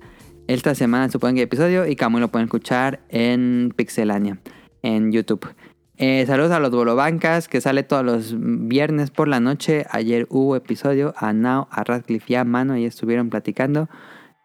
[0.49, 1.87] Esta semana supongo que hay episodio.
[1.87, 4.39] Y Kamui lo pueden escuchar en Pixelania,
[4.83, 5.47] en YouTube.
[6.05, 9.87] Eh, saludos a los Bolobancas, que sale todos los viernes por la noche.
[9.89, 11.15] Ayer hubo episodio.
[11.17, 13.89] A Nao, a Radcliffe y a Mano, y estuvieron platicando.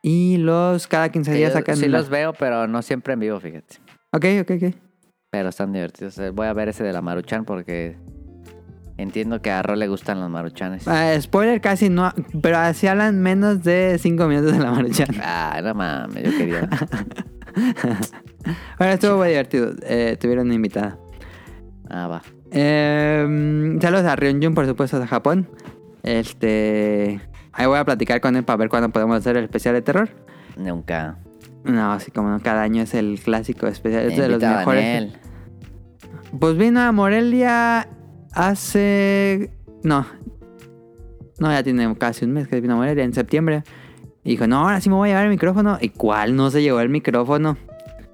[0.04, 1.78] Y los cada 15 Sí, días yo- sacan.
[1.78, 3.78] sí la- los veo, pero no siempre en vivo, fíjate.
[4.12, 4.76] Ok, ok, ok.
[5.32, 6.20] Pero están divertidos.
[6.20, 7.98] Eh, Voy a ver ese de la Maruchan porque
[8.98, 10.88] entiendo que a Ro le gustan los Maruchanes.
[10.88, 15.06] Ah, spoiler casi no, pero así hablan menos de 5 minutos de la marcha.
[15.24, 16.70] Ah, no mames, yo quería.
[18.78, 19.72] Bueno, estuvo muy divertido.
[19.84, 20.98] Eh, tuvieron una invitada.
[21.90, 22.22] Ah, va.
[22.52, 25.50] Eh, saludos a Ryunjun, por supuesto, de Japón.
[26.04, 27.20] Este.
[27.52, 30.10] Ahí voy a platicar con él para ver cuándo podemos hacer el especial de terror.
[30.56, 31.18] Nunca.
[31.64, 34.12] No, así como no, cada año es el clásico especial.
[34.12, 35.14] Es de los mejores.
[36.40, 37.88] Pues vino a Morelia
[38.34, 39.52] hace.
[39.84, 40.06] No.
[41.40, 43.64] No, ya tiene casi un mes que vino a Morelia, en septiembre.
[44.24, 45.78] Y dijo, no, ahora sí me voy a llevar el micrófono.
[45.80, 47.58] ¿Y cuál no se llevó el micrófono?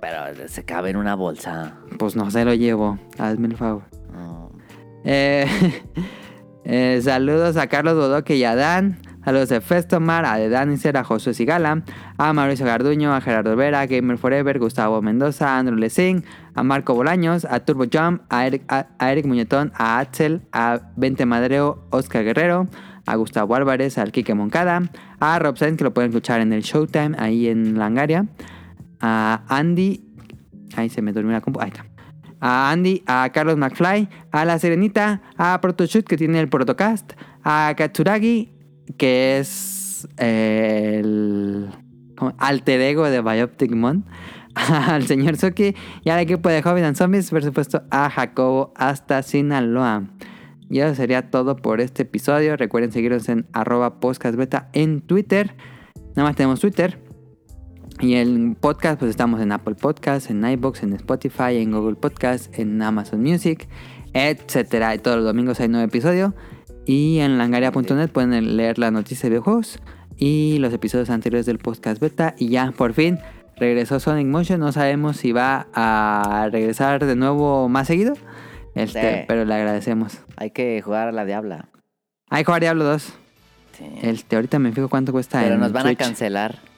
[0.03, 1.75] Pero se cabe en una bolsa.
[1.97, 2.99] Pues no se lo llevo.
[3.17, 3.83] Hazme el favor.
[4.11, 4.51] No.
[5.05, 5.47] Eh,
[6.65, 8.99] eh, saludos a Carlos Bodoque y a Dan.
[9.23, 11.83] Saludos de Festomar, a de Danicer, a Josué Sigala,
[12.17, 16.93] a Mauricio Garduño, a Gerardo Vera, Gamer Forever, Gustavo Mendoza, a Andrew Lessing, a Marco
[16.93, 21.87] Bolaños, a Turbo Jump, a Eric, a, a Eric Muñetón, a Axel, a Vente Madreo,
[21.91, 22.67] Oscar Guerrero,
[23.05, 24.81] a Gustavo Álvarez, al Quique Moncada,
[25.21, 28.27] a Rob Sainz, que lo pueden escuchar en el Showtime ahí en Langaria,
[29.03, 30.01] a Andy,
[30.77, 31.85] ahí se me durmió la compu, ahí está.
[32.39, 37.13] A Andy, a Carlos McFly, a La Serenita, a Protoshoot que tiene el Protocast,
[37.43, 38.53] a Katsuragi,
[38.97, 41.69] que es el
[42.37, 44.05] alter ego de Bioptic Mon,
[44.55, 49.21] al señor Suki y al equipo de Hobbit and Zombies, por supuesto a Jacobo hasta
[49.21, 50.03] Sinaloa.
[50.69, 52.55] Y eso sería todo por este episodio.
[52.55, 55.55] Recuerden seguirnos en arroba podcastbeta en Twitter.
[56.15, 57.02] Nada más tenemos Twitter.
[57.99, 62.49] Y el podcast, pues estamos en Apple Podcasts, en iBox, en Spotify, en Google Podcasts,
[62.59, 63.67] en Amazon Music,
[64.13, 64.95] etcétera.
[64.95, 66.33] Y todos los domingos hay nuevo episodio.
[66.85, 69.79] Y en langaria.net pueden leer la noticia de videojuegos
[70.17, 72.35] y los episodios anteriores del podcast beta.
[72.37, 73.19] Y ya, por fin,
[73.57, 74.59] regresó Sonic Motion.
[74.59, 78.15] No sabemos si va a regresar de nuevo más seguido.
[78.75, 79.25] Este, Sí.
[79.27, 80.19] Pero le agradecemos.
[80.35, 81.69] Hay que jugar a la Diabla.
[82.29, 83.13] Hay que jugar Diablo 2.
[83.77, 83.85] Sí.
[84.01, 86.72] Este, ahorita me fijo cuánto cuesta Pero en nos van a cancelar.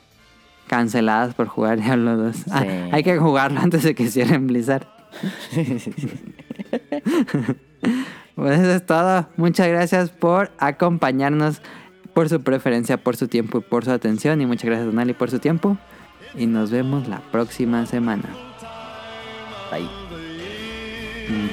[0.68, 2.36] Canceladas por jugar Diablo 2.
[2.52, 2.68] Ah, Sí.
[2.92, 4.88] hay que jugarlo antes de que cierren Blizzard.
[8.36, 9.30] Pues eso es todo.
[9.38, 11.62] Muchas gracias por acompañarnos,
[12.14, 14.42] por su preferencia, por su tiempo y por su atención.
[14.42, 15.78] Y muchas gracias, Donali, por su tiempo.
[16.36, 18.28] Y nos vemos la próxima semana.
[19.72, 19.90] Ahí.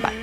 [0.02, 0.22] Bye.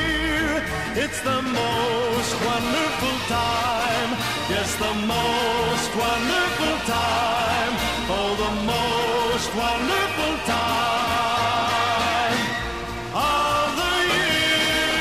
[0.93, 4.11] It's the most wonderful time.
[4.49, 7.73] Yes, the most wonderful time.
[8.11, 12.39] Oh, the most wonderful time
[13.15, 14.91] of the year.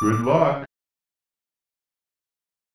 [0.00, 0.71] Good luck.